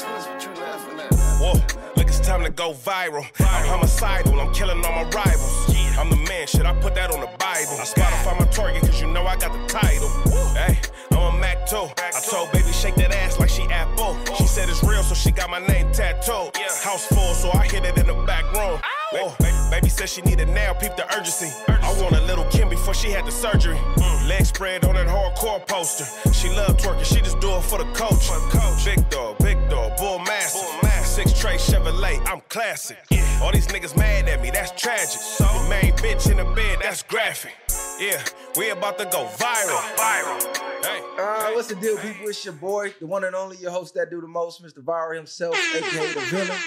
[0.00, 1.54] Whoa,
[1.96, 3.26] look, it's time to go viral.
[3.40, 5.74] I'm homicidal, I'm killing all my rivals.
[5.98, 7.74] I'm the man, shit, I put that on the Bible.
[7.80, 10.08] I Spotify my target, cause you know I got the title.
[10.54, 10.78] Hey,
[11.10, 11.88] I'm a Mac too.
[11.98, 14.16] I told baby, shake that ass like she Apple.
[14.36, 16.56] She said it's real, so she got my name tattooed.
[16.84, 18.80] House full, so I hit it in the back room.
[19.10, 19.34] Whoa,
[19.70, 21.48] baby said she need it now, peep the urgency.
[21.66, 23.78] I want a little Kim before she had the surgery.
[24.26, 26.04] Leg spread on that hardcore poster.
[26.32, 28.28] She love twerking, she just do it for the coach.
[28.28, 30.68] coach Big dog, big dog, bull massive.
[31.06, 32.98] Six tray Chevrolet, I'm classic.
[33.40, 35.20] All these niggas mad at me, that's tragic.
[35.38, 37.54] The main bitch in the bed, that's graphic.
[37.98, 38.22] Yeah,
[38.58, 39.80] we about to go viral.
[39.96, 40.56] Viral.
[40.84, 41.00] Hey.
[41.18, 42.28] Uh, what's the deal, people?
[42.28, 44.80] It's your boy, the one and only, your host that do the most, Mr.
[44.80, 46.58] Viral himself, aka the villain.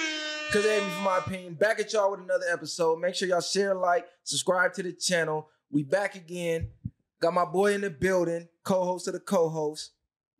[0.52, 1.54] Cause they me for my opinion.
[1.54, 3.00] Back at y'all with another episode.
[3.00, 5.48] Make sure y'all share, like, subscribe to the channel.
[5.70, 6.72] We back again.
[7.22, 9.92] Got my boy in the building, co-host of the co-host.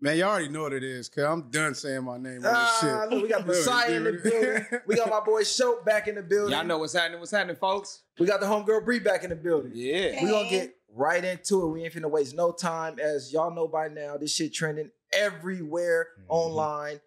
[0.02, 2.52] Man, y'all already know what it is, cause I'm done saying my name on this
[2.54, 3.12] Ah, shit.
[3.12, 4.66] look, we got Messiah in the building.
[4.88, 6.58] We got my boy Shope back in the building.
[6.58, 7.20] Y'all know what's happening.
[7.20, 8.02] What's happening, folks?
[8.20, 9.72] We got the homegirl Bree back in the building.
[9.76, 10.22] Yeah.
[10.24, 11.68] We gonna get right into it.
[11.70, 12.98] We ain't finna waste no time.
[13.00, 16.32] As y'all know by now, this shit trending everywhere Mm-hmm.
[16.32, 17.00] online.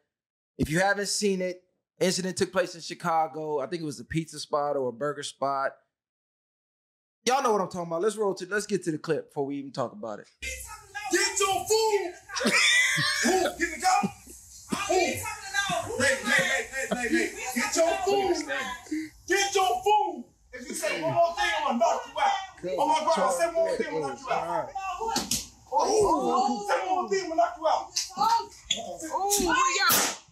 [0.57, 1.64] If you haven't seen it,
[2.00, 3.61] incident took place in Chicago.
[3.61, 5.73] I think it was a pizza spot or a burger spot.
[7.27, 8.03] Y'all know what I'm talking about.
[8.03, 10.28] Let's roll to let's get to the clip before we even talk about it.
[10.42, 12.12] Get your food.
[13.27, 14.09] Move, get the go.
[14.86, 15.23] Hey, hey,
[15.98, 17.31] hey, hey, hey, hey.
[17.55, 18.36] Get your food.
[19.27, 20.25] Get your food.
[20.53, 22.79] If you say one more thing, I'm gonna knock you out.
[22.79, 24.70] Oh my God, I say one more thing, I'm gonna knock you out.
[25.73, 27.67] Oh, oh, oh, say one more thing, I'm gonna knock you
[29.48, 30.23] out.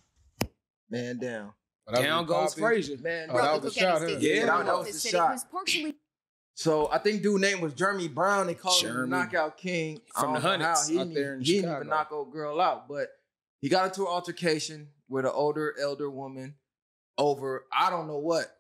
[0.93, 1.53] Man down.
[1.89, 2.61] Oh, Down goes Poppy?
[2.61, 2.99] Frazier.
[2.99, 4.07] Man Oh, that was a shot, huh?
[4.21, 4.47] Yeah.
[4.47, 5.39] that, that was the shot.
[6.55, 8.47] So I think dude name was Jeremy Brown.
[8.47, 10.75] They called him the knockout king From the don't know how.
[10.75, 13.09] Hunnits He out didn't, there in he didn't even knock old girl out, but
[13.61, 16.57] he got into an altercation with an older elder woman
[17.17, 18.55] over I don't know what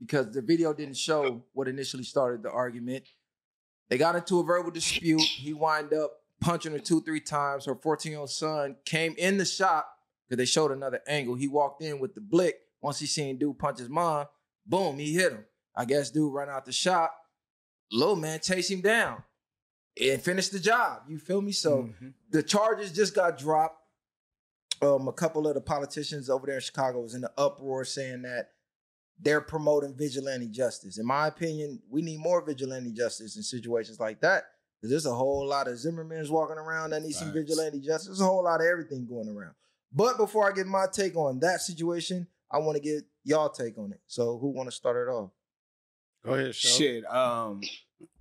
[0.00, 3.04] because the video didn't show what initially started the argument.
[3.88, 5.20] They got into a verbal dispute.
[5.22, 6.10] He wind up
[6.40, 7.66] punching her two three times.
[7.66, 9.95] Her 14 year old son came in the shop
[10.28, 11.34] because they showed another angle.
[11.34, 12.56] He walked in with the blick.
[12.80, 14.26] Once he seen dude punch his mom,
[14.66, 15.44] boom, he hit him.
[15.74, 17.14] I guess dude ran out the shop.
[17.92, 19.22] Little man chased him down
[20.00, 21.02] and finished the job.
[21.08, 21.52] You feel me?
[21.52, 22.14] So Mhm.
[22.30, 23.82] the charges just got dropped.
[24.82, 28.22] Um, a couple of the politicians over there in Chicago was in the uproar saying
[28.22, 28.50] that
[29.18, 30.98] they're promoting vigilante justice.
[30.98, 34.44] In my opinion, we need more vigilante justice in situations like that.
[34.78, 38.08] Because there's a whole lot of Zimmermans walking around that need some vigilante justice.
[38.08, 39.54] There's a whole lot of everything going around.
[39.96, 43.78] But before I get my take on that situation, I want to get y'all take
[43.78, 44.00] on it.
[44.06, 45.30] So who want to start it off?
[46.22, 46.68] Go ahead, show.
[46.68, 47.04] Shit.
[47.06, 47.62] Um,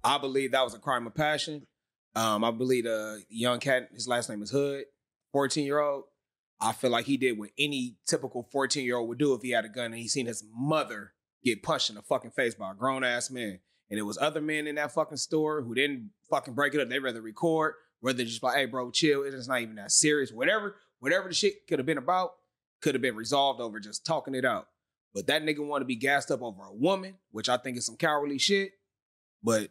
[0.01, 1.67] I believe that was a crime of passion.
[2.15, 4.85] Um, I believe the young cat, his last name is Hood,
[5.33, 6.05] 14 year old.
[6.61, 9.51] I feel like he did what any typical 14 year old would do if he
[9.51, 11.11] had a gun and he seen his mother
[11.43, 13.59] get punched in the fucking face by a grown ass man.
[13.89, 16.87] And it was other men in that fucking store who didn't fucking break it up.
[16.87, 19.23] They rather record, rather just like, hey, bro, chill.
[19.23, 20.31] It's not even that serious.
[20.31, 22.31] Whatever, whatever the shit could have been about,
[22.81, 24.67] could have been resolved over just talking it out.
[25.13, 27.85] But that nigga want to be gassed up over a woman, which I think is
[27.85, 28.71] some cowardly shit.
[29.41, 29.69] But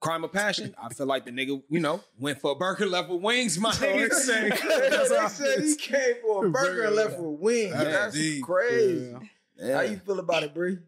[0.00, 3.10] crime of passion, I feel like the nigga, you know, went for a burger left
[3.10, 4.08] with wings, my nigga.
[4.08, 7.72] That's they all said he came for a burger and left with wings.
[7.72, 9.14] That's That's deep, crazy.
[9.56, 9.74] yeah.
[9.76, 10.78] How you feel about it, Bree?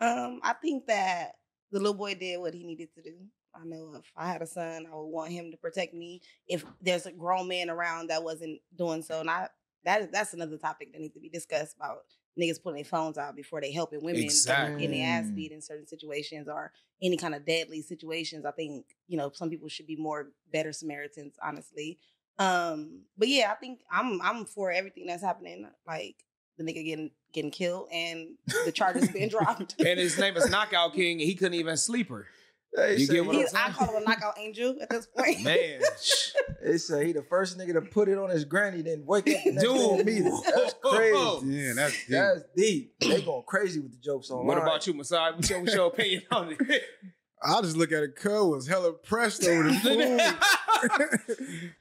[0.00, 1.32] Um, I think that
[1.70, 3.14] the little boy did what he needed to do.
[3.54, 6.20] I know if I had a son, I would want him to protect me.
[6.46, 9.50] If there's a grown man around that wasn't doing so, not
[9.84, 11.98] that that's another topic that needs to be discussed about
[12.38, 14.80] niggas putting their phones out before they helping women Exactly.
[14.80, 18.46] getting their ass beat in certain situations or any kind of deadly situations.
[18.46, 21.98] I think you know some people should be more better Samaritans, honestly.
[22.38, 25.68] Um, but yeah, I think I'm I'm for everything that's happening.
[25.86, 26.16] Like
[26.58, 28.30] the nigga getting getting killed and
[28.64, 29.76] the charges being dropped.
[29.80, 32.26] And his name is Knockout King, and he couldn't even sleep her.
[32.74, 33.64] They You say, get what He, I'm saying?
[33.66, 35.42] I call him a knockout angel at this point.
[35.42, 35.80] Man,
[36.64, 39.36] they say he the first nigga to put it on his granny, then wake up
[39.44, 39.90] the next day Dude.
[40.00, 40.42] and meet.
[40.54, 41.18] That's crazy.
[41.44, 42.08] Yeah, that's deep.
[42.08, 42.94] That's deep.
[43.00, 44.46] They going crazy with the jokes on.
[44.46, 45.32] what about you, Masai?
[45.32, 46.82] What's your, what's your opinion on it?
[47.44, 48.14] I just look at it.
[48.16, 50.90] Cuz was hella pressed over the food.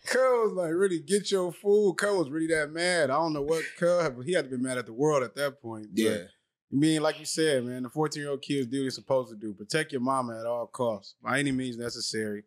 [0.08, 1.96] Cuz was like, really get your food.
[1.98, 3.12] Cuz was really that mad.
[3.12, 5.36] I don't know what Cuz, but he had to be mad at the world at
[5.36, 5.88] that point.
[5.94, 6.18] But, yeah.
[6.72, 9.30] I mean, like you said, man, the 14 year old kids do what they're supposed
[9.32, 9.54] to do.
[9.54, 12.44] Protect your mama at all costs, by any means necessary.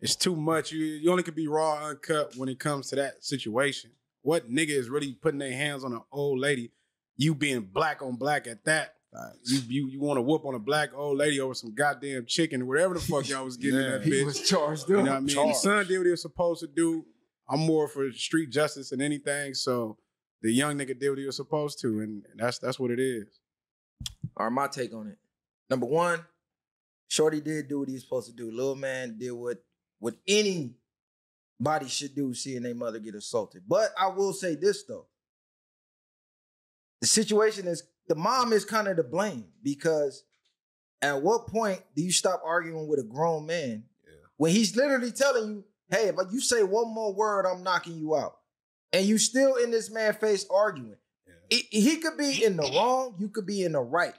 [0.00, 0.72] It's too much.
[0.72, 3.90] You, you only could be raw, uncut when it comes to that situation.
[4.22, 6.72] What nigga is really putting their hands on an old lady?
[7.16, 8.94] You being black on black at that.
[9.44, 12.62] You you, you want to whoop on a black old lady over some goddamn chicken
[12.62, 14.24] or whatever the fuck y'all was getting in that He bitch.
[14.24, 15.36] was charged You know what I mean?
[15.48, 17.06] The son did what he was supposed to do.
[17.48, 19.54] I'm more for street justice than anything.
[19.54, 19.98] So
[20.42, 23.28] the young nigga did what he was supposed to, and that's that's what it is.
[24.36, 25.18] Or my take on it.
[25.70, 26.24] Number one,
[27.08, 28.50] Shorty did do what he was supposed to do.
[28.50, 29.58] Little man did what
[30.00, 30.74] what anybody
[31.88, 33.62] should do seeing their mother get assaulted.
[33.66, 35.06] But I will say this though.
[37.00, 40.24] The situation is the mom is kind of to blame because
[41.02, 43.84] at what point do you stop arguing with a grown man
[44.36, 48.16] when he's literally telling you, hey, if you say one more word, I'm knocking you
[48.16, 48.38] out.
[48.92, 50.96] And you still in this man face arguing.
[51.50, 54.14] It- he could be in the wrong, you could be in the right.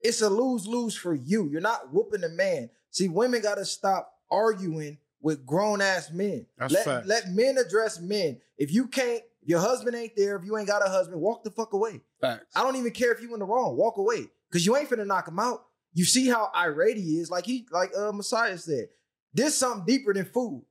[0.00, 1.48] It's a lose-lose for you.
[1.48, 2.70] You're not whooping the man.
[2.90, 6.46] See, women gotta stop arguing with grown-ass men.
[6.56, 7.06] That's let, facts.
[7.06, 8.38] let men address men.
[8.56, 11.42] If you can't, if your husband ain't there, if you ain't got a husband, walk
[11.44, 12.00] the fuck away.
[12.20, 12.46] Facts.
[12.54, 13.76] I don't even care if you in the wrong.
[13.76, 14.26] Walk away.
[14.52, 15.64] Cause you ain't finna knock him out.
[15.92, 18.88] You see how irate he is, like he, like uh Messiah said.
[19.34, 20.64] This something deeper than food.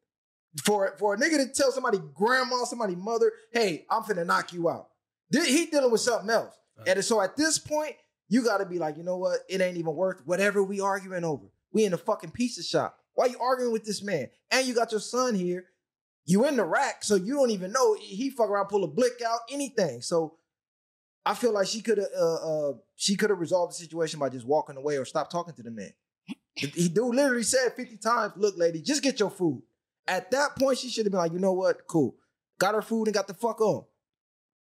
[0.64, 4.70] For for a nigga to tell somebody grandma, somebody mother, hey, I'm finna knock you
[4.70, 4.88] out.
[5.32, 6.56] He dealing with something else.
[6.86, 7.96] And so at this point,
[8.30, 9.40] you gotta be like, you know what?
[9.50, 11.46] It ain't even worth whatever we arguing over.
[11.72, 13.00] We in a fucking pizza shop.
[13.14, 14.30] Why you arguing with this man?
[14.52, 15.66] And you got your son here.
[16.26, 19.22] You in the rack, so you don't even know he fuck around, pull a blick
[19.26, 20.02] out, anything.
[20.02, 20.36] So
[21.26, 24.30] I feel like she could have uh, uh she could have resolved the situation by
[24.30, 25.94] just walking away or stop talking to the man.
[26.56, 29.62] he dude literally said 50 times, look, lady, just get your food.
[30.08, 31.88] At that point, she should have been like, you know what?
[31.88, 32.16] Cool.
[32.60, 33.86] Got her food and got the fuck on.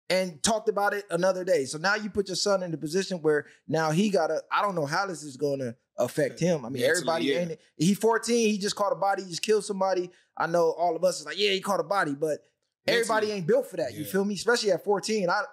[0.10, 1.66] And talked about it another day.
[1.66, 4.74] So now you put your son in the position where now he gotta, I don't
[4.74, 6.66] know how this is gonna affect him.
[6.66, 7.40] I mean, Mentally, everybody yeah.
[7.40, 10.10] ain't he 14, he just caught a body, he just killed somebody.
[10.36, 12.40] I know all of us is like, yeah, he caught a body, but
[12.88, 13.94] everybody ain't built for that.
[13.94, 14.34] You feel me?
[14.34, 15.30] Especially at 14.
[15.30, 15.44] I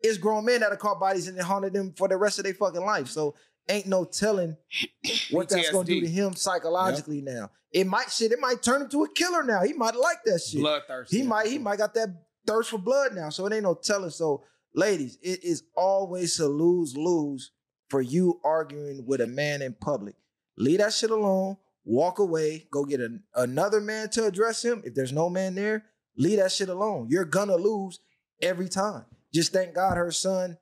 [0.00, 2.44] it's grown men that have caught bodies and it haunted them for the rest of
[2.44, 3.08] their fucking life.
[3.08, 3.34] So
[3.68, 4.56] ain't no telling
[5.30, 7.50] what that's gonna do to him psychologically now.
[7.72, 9.62] It might shit, it might turn him to a killer now.
[9.62, 10.60] He might like that shit.
[10.60, 11.18] Bloodthirsty.
[11.18, 12.08] He might he might got that
[12.46, 13.30] thirst for blood now.
[13.30, 14.10] So it ain't no telling.
[14.10, 14.44] So
[14.74, 17.50] ladies, it is always a lose-lose
[17.88, 20.14] for you arguing with a man in public.
[20.56, 21.56] Leave that shit alone.
[21.84, 22.66] Walk away.
[22.70, 24.82] Go get an, another man to address him.
[24.84, 25.84] If there's no man there,
[26.16, 27.06] leave that shit alone.
[27.10, 28.00] You're gonna lose
[28.42, 29.04] every time.
[29.32, 30.58] Just thank God her son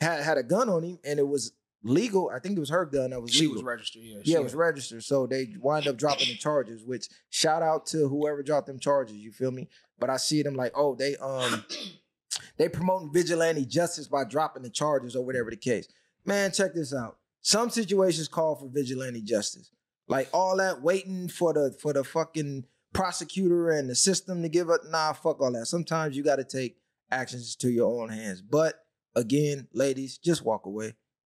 [0.00, 2.30] had had a gun on him and it was legal.
[2.34, 3.54] I think it was her gun that was She legal.
[3.56, 4.02] was registered.
[4.02, 4.18] Yeah.
[4.24, 5.02] Yeah, it was registered.
[5.04, 9.16] So they wind up dropping the charges, which shout out to whoever dropped them charges,
[9.16, 9.68] you feel me?
[9.98, 11.64] But I see them like, oh, they um
[12.56, 15.88] they promoting vigilante justice by dropping the charges or whatever the case.
[16.24, 17.16] Man, check this out.
[17.42, 19.70] Some situations call for vigilante justice.
[20.08, 24.68] Like all that waiting for the for the fucking prosecutor and the system to give
[24.68, 24.80] up.
[24.90, 25.66] Nah, fuck all that.
[25.66, 26.76] Sometimes you gotta take
[27.10, 28.42] actions to your own hands.
[28.42, 28.84] But
[29.14, 30.94] again, ladies, just walk away.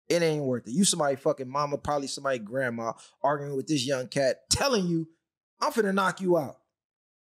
[0.09, 0.73] It ain't worth it.
[0.73, 2.93] You somebody fucking mama, probably somebody grandma
[3.23, 5.09] arguing with this young cat, telling you,
[5.61, 6.57] I'm finna knock you out.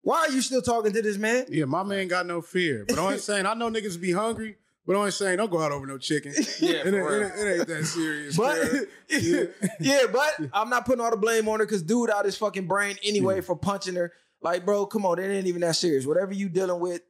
[0.03, 1.47] Why are you still talking to this man?
[1.49, 2.85] Yeah, my man got no fear.
[2.89, 5.87] But I'm saying, I know niggas be hungry, but I'm saying, don't go out over
[5.87, 6.33] no chicken.
[6.61, 8.37] Yeah, it, ain't, it, it ain't that serious.
[8.37, 8.59] But
[9.09, 9.45] yeah.
[9.79, 10.07] Yeah.
[10.13, 12.97] but I'm not putting all the blame on her because dude out his fucking brain
[13.05, 14.13] anyway for punching her.
[14.41, 16.05] Like, bro, come on, it ain't even that serious.
[16.05, 17.03] Whatever you dealing with,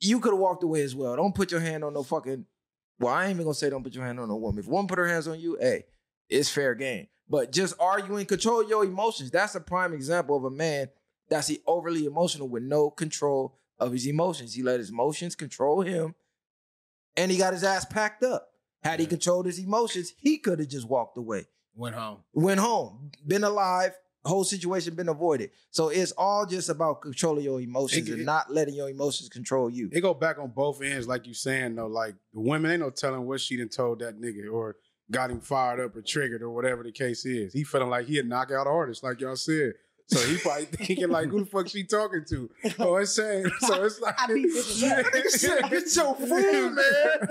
[0.00, 1.16] you could have walked away as well.
[1.16, 2.46] Don't put your hand on no fucking.
[2.98, 4.60] Well, I ain't even gonna say don't put your hand on a woman.
[4.60, 5.84] If a woman put her hands on you, hey,
[6.28, 7.06] it's fair game.
[7.28, 9.30] But just arguing, control your emotions.
[9.30, 10.88] That's a prime example of a man
[11.28, 14.54] that's he overly emotional with no control of his emotions.
[14.54, 16.14] He let his emotions control him,
[17.16, 18.48] and he got his ass packed up.
[18.82, 21.46] Had he controlled his emotions, he could have just walked away
[21.78, 22.18] went home.
[22.32, 23.96] went home, been alive,
[24.28, 25.50] whole situation been avoided.
[25.70, 29.28] So it's all just about controlling your emotions It- and it- not letting your emotions
[29.28, 29.88] control you.
[29.92, 31.86] It go back on both ends, like you saying though.
[31.86, 34.76] Like the women ain't no telling what she done told that nigga or
[35.10, 37.52] got him fired up or triggered or whatever the case is.
[37.52, 39.72] He feeling like he a knockout artist, like y'all said.
[40.08, 42.50] So he probably thinking like, who the fuck she talking to?
[42.78, 43.46] Oh, it's saying.
[43.60, 45.04] So it's like, I be thinking that.
[45.06, 47.28] Nigga said, "Get your food, man."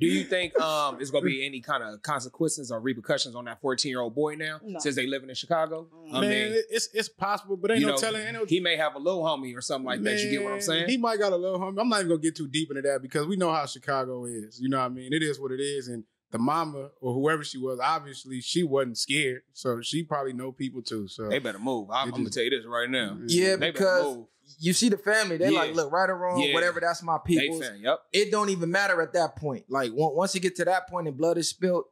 [0.00, 3.60] Do you think um there's gonna be any kind of consequences or repercussions on that
[3.60, 4.80] 14 year old boy now No.
[4.80, 5.86] since they living in Chicago?
[6.12, 8.22] I Man, mean, it's it's possible, but ain't no know, telling.
[8.22, 10.18] Ain't no, he may have a little homie or something like that.
[10.18, 10.88] You get what I'm saying?
[10.88, 11.80] He might got a little homie.
[11.80, 14.60] I'm not even gonna get too deep into that because we know how Chicago is.
[14.60, 15.12] You know what I mean?
[15.12, 15.86] It is what it is.
[15.88, 19.42] And the mama or whoever she was, obviously she wasn't scared.
[19.52, 21.08] So she probably know people too.
[21.08, 21.88] So they better move.
[21.90, 23.10] I'm, It I'm gonna tell you this right now.
[23.14, 23.26] Mm-hmm.
[23.28, 24.26] Yeah, They because move.
[24.58, 25.58] you see the family, they Yeah.
[25.58, 26.54] like, look, right or wrong, Yeah.
[26.54, 27.60] whatever, that's my people.
[27.62, 29.64] Yep, It don't even matter at that point.
[29.68, 31.84] Like once you get to that point and blood is spilled,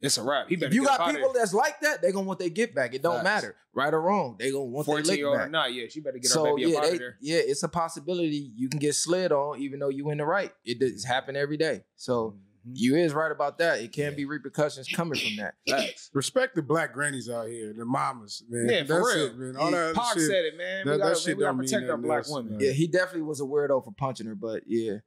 [0.00, 0.48] it's a wrap.
[0.48, 1.42] He if you got people there.
[1.42, 2.92] that's like that, they gonna want they get back.
[2.92, 3.24] It don't Facts.
[3.24, 4.34] matter, right or wrong.
[4.36, 5.50] They gonna want their 14 lick year old or back.
[5.52, 5.72] not.
[5.72, 7.16] Yeah, she better get her baby yeah, up out they, of there.
[7.20, 10.52] yeah, it's a possibility you can get slid on, even though you in the right.
[10.64, 11.84] It does happen every day.
[11.94, 12.38] So mm-hmm.
[12.66, 12.72] Mhm.
[12.74, 13.80] you is right about that.
[13.80, 14.16] It can Yeah.
[14.16, 15.54] be repercussions coming from that.
[15.68, 16.10] Facts.
[16.14, 18.68] respect the black grannies out here, the mamas, man.
[18.68, 19.26] Yeah, for That's real.
[19.26, 19.56] it, man.
[19.56, 20.22] All that other Pac shit.
[20.28, 20.86] said it, man.
[20.86, 22.52] that- we gotta, shit we gotta don't mean protect our nothing black else, women.
[22.52, 22.60] man.
[22.60, 24.98] Yeah, he definitely was a weirdo for punching her, but yeah,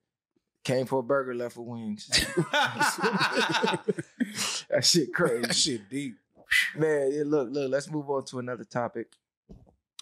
[0.63, 2.07] Came for a burger, left for wings.
[4.69, 5.41] that shit crazy.
[5.41, 6.15] That shit deep.
[6.75, 9.07] Man, yeah, look, look, let's move on to another topic.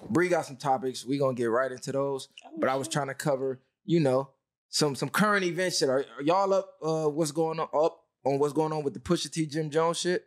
[0.09, 1.05] Bree got some topics.
[1.05, 2.29] we gonna get right into those.
[2.57, 4.29] But I was trying to cover, you know,
[4.73, 5.87] some some current events shit.
[5.87, 8.99] Are, are y'all up uh what's going on up on what's going on with the
[8.99, 10.25] Pusha T Jim Jones shit?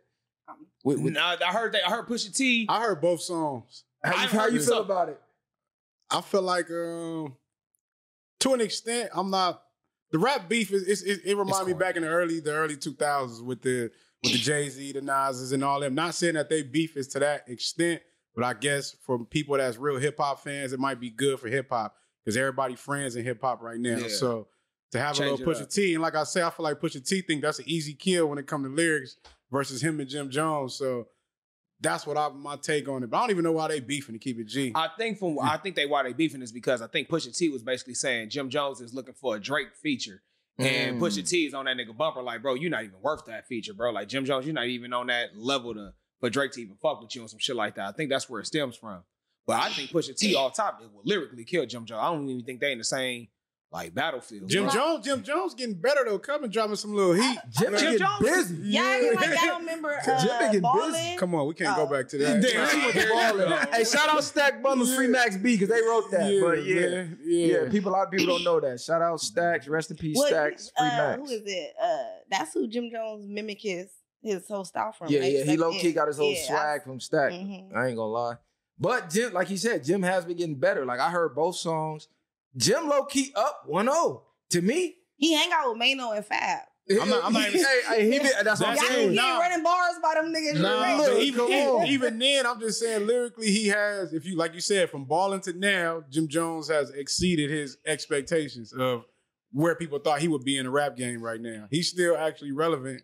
[0.85, 1.81] With, with, Nah, I heard that.
[1.85, 2.65] I heard Pusha T.
[2.69, 3.83] I heard both songs.
[4.01, 4.85] how you, how you feel up.
[4.85, 5.21] about it?
[6.09, 7.35] I feel like um
[8.39, 9.63] to an extent, I'm not
[10.11, 12.77] the rap beef is, is, is it reminds me back in the early the early
[12.77, 13.91] 2000s with the
[14.23, 15.93] with the Jay-Z, the Nas's and all them.
[15.93, 18.01] Not saying that they beef is to that extent,
[18.33, 21.49] but I guess for people that's real hip hop fans, it might be good for
[21.49, 23.99] hip hop because everybody friends in hip hop right now.
[23.99, 24.09] Yeah.
[24.09, 24.49] So
[24.91, 25.73] to have Change a little it Pusha.
[25.73, 28.27] T, and like I say, I feel like Pusha T think that's an easy kill
[28.27, 29.15] when it comes to lyrics
[29.49, 30.75] versus him and Jim Jones.
[30.75, 31.07] So
[31.79, 33.09] that's what I my take on it.
[33.09, 34.73] But I don't even know why they beefing to keep it G.
[34.75, 37.47] I think from I think they why they beefing is because I think Pusha T
[37.47, 40.21] was basically saying Jim Jones is looking for a Drake feature.
[40.59, 40.99] And Mm.
[40.99, 43.73] Pusha T is on that nigga bumper, like, bro, you're not even worth that feature,
[43.73, 43.91] bro.
[43.91, 47.01] Like Jim Jones, you're not even on that level to for Drake to even fuck
[47.01, 47.87] with you and some shit like that.
[47.87, 49.03] I think that's where it stems from.
[49.47, 51.99] But I think Pusha T off top it will lyrically kill Jim Jones.
[52.03, 53.29] I don't even think they in the same
[53.71, 54.49] like battlefield.
[54.49, 54.73] Jim bro.
[54.73, 56.19] Jones, Jim Jones getting better though.
[56.19, 57.37] Coming dropping some little heat.
[57.49, 58.55] Jim, Jim get Jones- busy.
[58.69, 61.17] Y'all acting like I don't remember Jim uh, getting ballin'.
[61.17, 61.85] Come on, we can't Oh.
[61.85, 62.41] go back to that.
[62.41, 63.37] Damn, she went
[63.71, 63.75] to.
[63.77, 66.29] Hey, shout out Stack Bundles Free Max B because they wrote that.
[66.31, 67.69] Yeah, but yeah, yeah, yeah.
[67.69, 68.79] people, a lot of people don't know that.
[68.81, 71.17] Shout out Stacks, rest in peace, What, Stacks, Free uh, Max.
[71.19, 71.73] Who is it?
[71.81, 71.97] Uh,
[72.29, 73.87] that's who Jim Jones mimic his
[74.21, 75.07] his whole style from.
[75.09, 75.31] Yeah, right?
[75.31, 77.31] yeah, he Like, low key got his whole yeah, swag from Stack.
[77.31, 77.75] mhm.
[77.75, 78.35] I ain't gonna lie.
[78.79, 80.85] But Jim, like he said, Jim has been getting better.
[80.85, 82.07] Like I heard both songs.
[82.55, 84.21] Jim low key up 1-0.
[84.51, 86.59] To me, He hang out with Maino and Fab.
[86.89, 89.07] I'm not- I'm not even- hey, hey, he been, that's what I'm That's Y'all saying.
[89.07, 89.39] ain't Nah.
[89.39, 90.61] running bars by them niggas.
[90.61, 90.97] Nah, right?
[90.97, 94.61] but even, even, even then, I'm just saying lyrically, he has, if you like you
[94.61, 99.03] said, from balling to now, Jim Jones has exceeded his expectations of
[99.51, 101.67] where people thought he would be in the rap game right now.
[101.71, 103.01] He's still actually relevant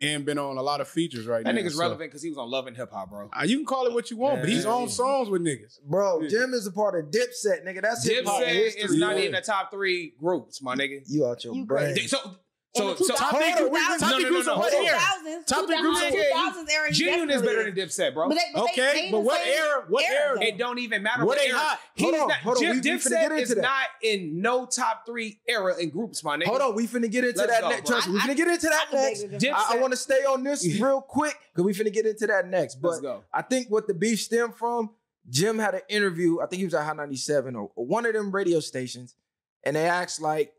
[0.00, 1.60] and been on a lot of features right That now.
[1.60, 3.30] That nigga's so- relevant because he was on Love and Hip Hop, bro.
[3.32, 4.70] Uh, you can call it what you want, but he's Yeah.
[4.70, 5.80] on songs with niggas.
[5.82, 6.28] Bro, Yeah.
[6.28, 7.82] Jim is a part of Dipset, nigga.
[7.82, 9.24] That's hip hop Dipset is not man.
[9.26, 11.02] in the top three groups, my nigga.
[11.06, 11.94] You out your You brain.
[11.94, 12.08] crazy.
[12.08, 12.36] So, In
[12.78, 14.72] so, the so 2000s, Hold on, we- 2000s, top three groups no, of no, what
[14.72, 14.98] hold era?
[14.98, 16.92] 2000s, Top three groups of- 2000s era.
[16.92, 18.28] G Unit is better than Dipset, bro.
[18.28, 19.84] But they, but Okay, they in but what era?
[19.88, 20.34] What era?
[20.36, 20.42] though.
[20.46, 21.58] It don't even matter What what, era.
[21.58, 21.80] hot?
[21.94, 23.62] He's Hold on, not, hold on, we- we finna Dipset get into is that.
[23.62, 26.46] not in no top three era in groups, my nigga.
[26.46, 27.86] Hold on, we finna get into Let's that go, next.
[27.88, 29.22] Trust me, we I- finna get into that next.
[29.22, 29.56] beg to Dipset- differ.
[29.56, 32.46] I, I want to stay on this real quick because we finna get into that
[32.48, 32.76] next.
[32.76, 33.24] But Let's go.
[33.32, 34.90] I think what the beef stemmed from,
[35.30, 36.40] Jim had an interview.
[36.40, 39.14] I think he was at Hot 97 or, or one of them radio stations,
[39.64, 40.54] and they asked like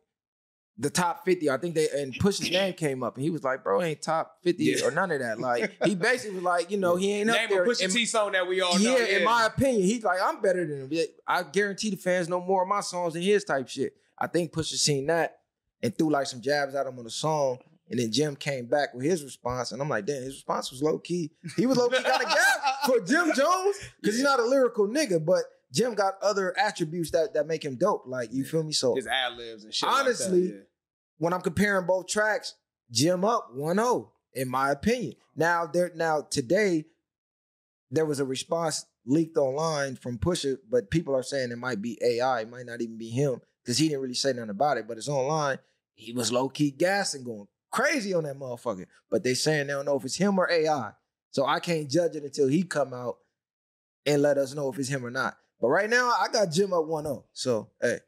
[0.81, 1.49] the top 50.
[1.49, 4.37] I think they and Push's name came up, and he was like, "Bro, ain't top
[4.43, 4.85] 50 Yeah.
[4.85, 7.49] or none of that." Like he basically was like, you know, he ain't up Name
[7.49, 7.63] there.
[7.63, 8.97] a Pusha T song that we all yeah, know.
[8.97, 11.05] in my opinion, he's like, I'm better than him.
[11.27, 13.93] I guarantee the fans know more of my songs than his type shit.
[14.17, 15.39] I think Pusha seen that
[15.83, 17.59] and threw like some jabs at him on the song.
[17.91, 19.71] And then Jim came back with his response.
[19.71, 21.31] And I'm like, damn, his response was low key.
[21.57, 24.87] He was low key kind of gap for Jim Jones because he's not a lyrical
[24.87, 25.41] nigga, but
[25.73, 28.03] Jim got other attributes that, that make him dope.
[28.05, 28.73] Like, you feel me?
[28.73, 29.89] So his ad libs and shit.
[29.89, 30.67] Honestly, like that,
[31.19, 32.55] when I'm comparing both tracks,
[32.91, 35.13] Jim up 1-0, in my opinion.
[35.35, 36.85] Now there now today,
[37.91, 41.99] there was a response leaked online from Pusha, but people are saying it might be
[42.03, 44.87] AI, it might not even be him, because he didn't really say nothing about it,
[44.87, 45.59] but it's online.
[45.95, 48.85] He was low-key gassing, going crazy on that motherfucker.
[49.09, 50.91] But they saying they don't know if it's him or AI.
[51.31, 53.17] So I can't judge it until he come out
[54.05, 55.37] and let us know if it's him or not.
[55.59, 57.23] But right now, I got Jim up 1-0.
[57.33, 57.99] So hey,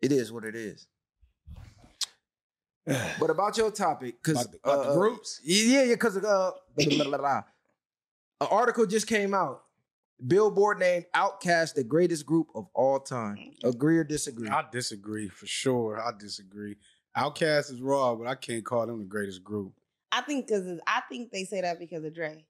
[0.00, 0.86] it is what it is.
[3.20, 5.40] But about your topic, because About the- about the groups?
[5.44, 7.42] yeah, yeah, because uh, blah, blah, blah, blah.
[8.40, 9.62] an article just came out.
[10.26, 13.36] Billboard named Outkast the greatest group of all time.
[13.64, 14.48] Agree or disagree?
[14.48, 16.00] I disagree for sure.
[16.00, 16.76] I disagree.
[17.16, 19.72] Outkast is raw, but I can't call them the greatest group.
[20.12, 22.46] I think because I think they say that because of Dre.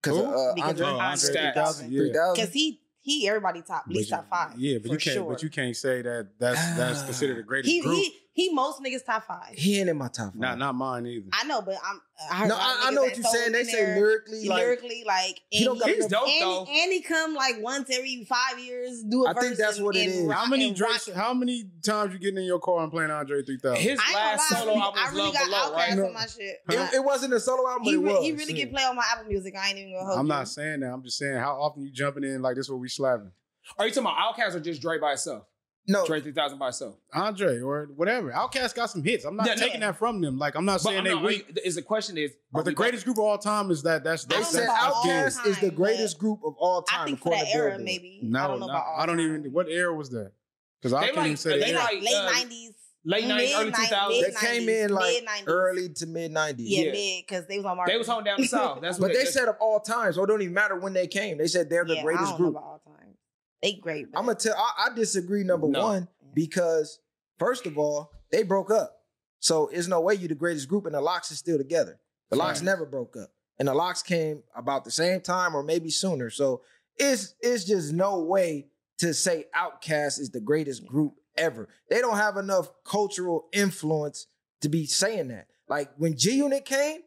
[0.00, 0.24] Because Who?
[0.26, 1.90] uh, Because Andre of Oh, Andre Andre 3000.
[1.90, 2.46] 3000, yeah.
[2.52, 4.56] He he everybody top at least top five.
[4.56, 5.14] Yeah, but for you can't.
[5.14, 5.30] Sure.
[5.32, 6.28] But you can't say that.
[6.38, 7.96] That's that's considered the greatest he group.
[7.96, 9.50] he he most niggas top five.
[9.54, 10.36] He ain't in my top five.
[10.36, 11.26] not not mine either.
[11.32, 12.00] I know, but I'm.
[12.30, 13.52] I heard no, a lot of I, I know what you're saying.
[13.52, 16.60] They say there lyrically, like lyrically, like He don't got He's dope and, though.
[16.66, 19.96] and he come like once every five years, do a I think that's and- what
[19.96, 20.26] it is.
[20.26, 21.14] rock- How many and Drake?
[21.14, 23.76] How many times you getting in your car and playing Andre 3000?
[23.82, 25.90] His I last solo album I really Love got Below, right?
[25.90, 26.06] Outkast No.
[26.06, 26.56] on my shit.
[26.68, 28.24] it, it wasn't a solo album, he, it re- was.
[28.24, 29.54] he really get play on my Apple Music.
[29.60, 30.92] I ain't even gonna hold I'm not saying that.
[30.92, 32.68] I'm just saying how often you jumping in like this?
[32.70, 33.32] What we slapping?
[33.78, 35.44] Are you talking about Outkast or just Dre by itself?
[35.88, 36.94] No, Dre 3000 by itself.
[37.12, 38.30] Andre or whatever.
[38.30, 39.24] Outkast got some hits.
[39.24, 39.60] I'm not Yeah, no.
[39.62, 40.38] taking that from them.
[40.38, 41.58] Like I'm not saying I'm they not- weak.
[41.64, 44.04] is the question is, But the we greatest group of all time is that.
[44.04, 47.00] That's they I said know about all Outkast is the greatest group of all time.
[47.02, 48.20] I think for that era, maybe.
[48.22, 49.52] No, I don't know no, about I don't even.
[49.52, 50.32] What era was that?
[50.80, 51.78] Because I They can't like- even say they the era.
[51.78, 52.72] like like, late uh, nineties.
[53.04, 54.40] late nineties, early two Mid- thousands.
[54.40, 55.44] They came in like mid-90s.
[55.48, 56.68] early to mid nineties.
[56.70, 56.92] Yeah, Yeah.
[56.92, 58.80] big because they was on They was home down the south.
[58.80, 60.92] That's what But they that's- set up all time, so it don't even matter when
[60.92, 61.38] they came.
[61.38, 62.52] They said they're the yeah, greatest group.
[62.54, 63.16] know about all time.
[63.62, 64.06] They great.
[64.14, 64.54] I'm gonna tell.
[64.56, 65.44] I, I disagree.
[65.44, 65.82] Number No.
[65.86, 66.98] one, because
[67.38, 69.02] first of all, they broke up,
[69.40, 71.98] so there's no way you the greatest group, and the LOX is still together.
[72.30, 72.62] The LOX Facts.
[72.62, 76.28] never broke up, and the LOX came about the same time or maybe sooner.
[76.30, 76.62] So
[76.96, 78.66] it's it's just no way
[78.98, 81.68] to say Outkast is the greatest group ever.
[81.88, 84.26] They don't have enough cultural influence
[84.60, 85.46] to be saying that.
[85.68, 87.00] Like when G Unit came,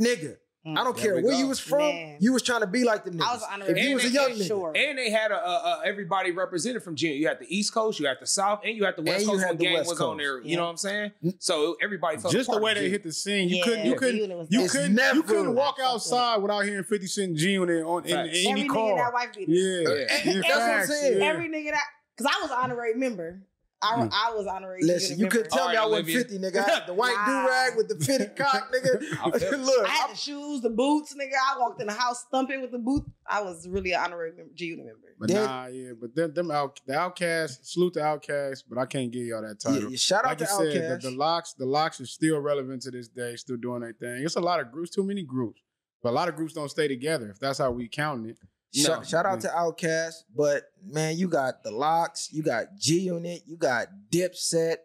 [0.00, 0.36] nigga.
[0.68, 1.38] I don't There care where go.
[1.38, 1.78] you was from.
[1.78, 2.16] Man.
[2.18, 3.22] You was trying to be like them niggas.
[3.28, 3.80] I was honorary.
[3.80, 4.72] if you was a young they- nigga, Sure.
[4.76, 7.16] And they had a, a, a everybody represented from Junior.
[7.16, 9.22] You had the East Coast, you had the South, and you had the West And
[9.24, 10.18] you Coast had the Game West was on Coast.
[10.18, 10.38] there.
[10.38, 10.56] You Yeah.
[10.56, 11.12] know what I'm saying?
[11.24, 11.34] Mm.
[11.38, 12.90] So everybody felt Just the way they G.
[12.90, 15.82] hit the scene, you Yeah, couldn't, you couldn't, you couldn't, never- you couldn't walk I
[15.82, 18.28] fuck with outside without hearing Fifty Cent G on it on in, Facts.
[18.38, 19.52] in any Every nigga in that wife beater.
[19.52, 19.88] Yeah, Yeah.
[20.24, 21.18] yeah, That's what I'm saying.
[21.20, 21.24] yeah.
[21.26, 21.84] Every nigga that
[22.16, 23.40] because I was an honorary member.
[23.82, 24.10] I, Mm.
[24.12, 24.80] I was honorary.
[24.82, 25.42] Listen, you member.
[25.42, 26.66] could tell All me I wasn't 50, nigga.
[26.66, 27.42] I had the white Nah.
[27.42, 29.00] do rag with the fitted cock, nigga.
[29.64, 31.34] Look, I had I- the shoes, the boots, nigga.
[31.34, 33.04] I walked in the house thumping with the boot.
[33.28, 35.00] I was really an honorary member, G unit member.
[35.20, 38.86] But Then- nah, yeah, but them, them out, the Outkasts, salute the Outkasts, but I
[38.86, 39.90] can't give y'all that yeah, title.
[39.90, 42.80] yeah, shout out like to you said, the, the LOX, the LOX are still relevant
[42.82, 44.24] to this day, still doing their thing.
[44.24, 45.60] It's a lot of groups, too many groups,
[46.02, 47.28] but a lot of groups don't stay together.
[47.30, 48.38] If that's how we counting it,
[48.74, 49.04] shout, No.
[49.04, 49.42] shout out mm.
[49.42, 54.76] to Outkast, but man, you got the LOX, you got G Unit, you got Dipset.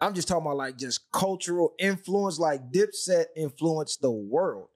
[0.00, 4.68] I'm just talking about like just cultural influence, like Dipset influenced the world.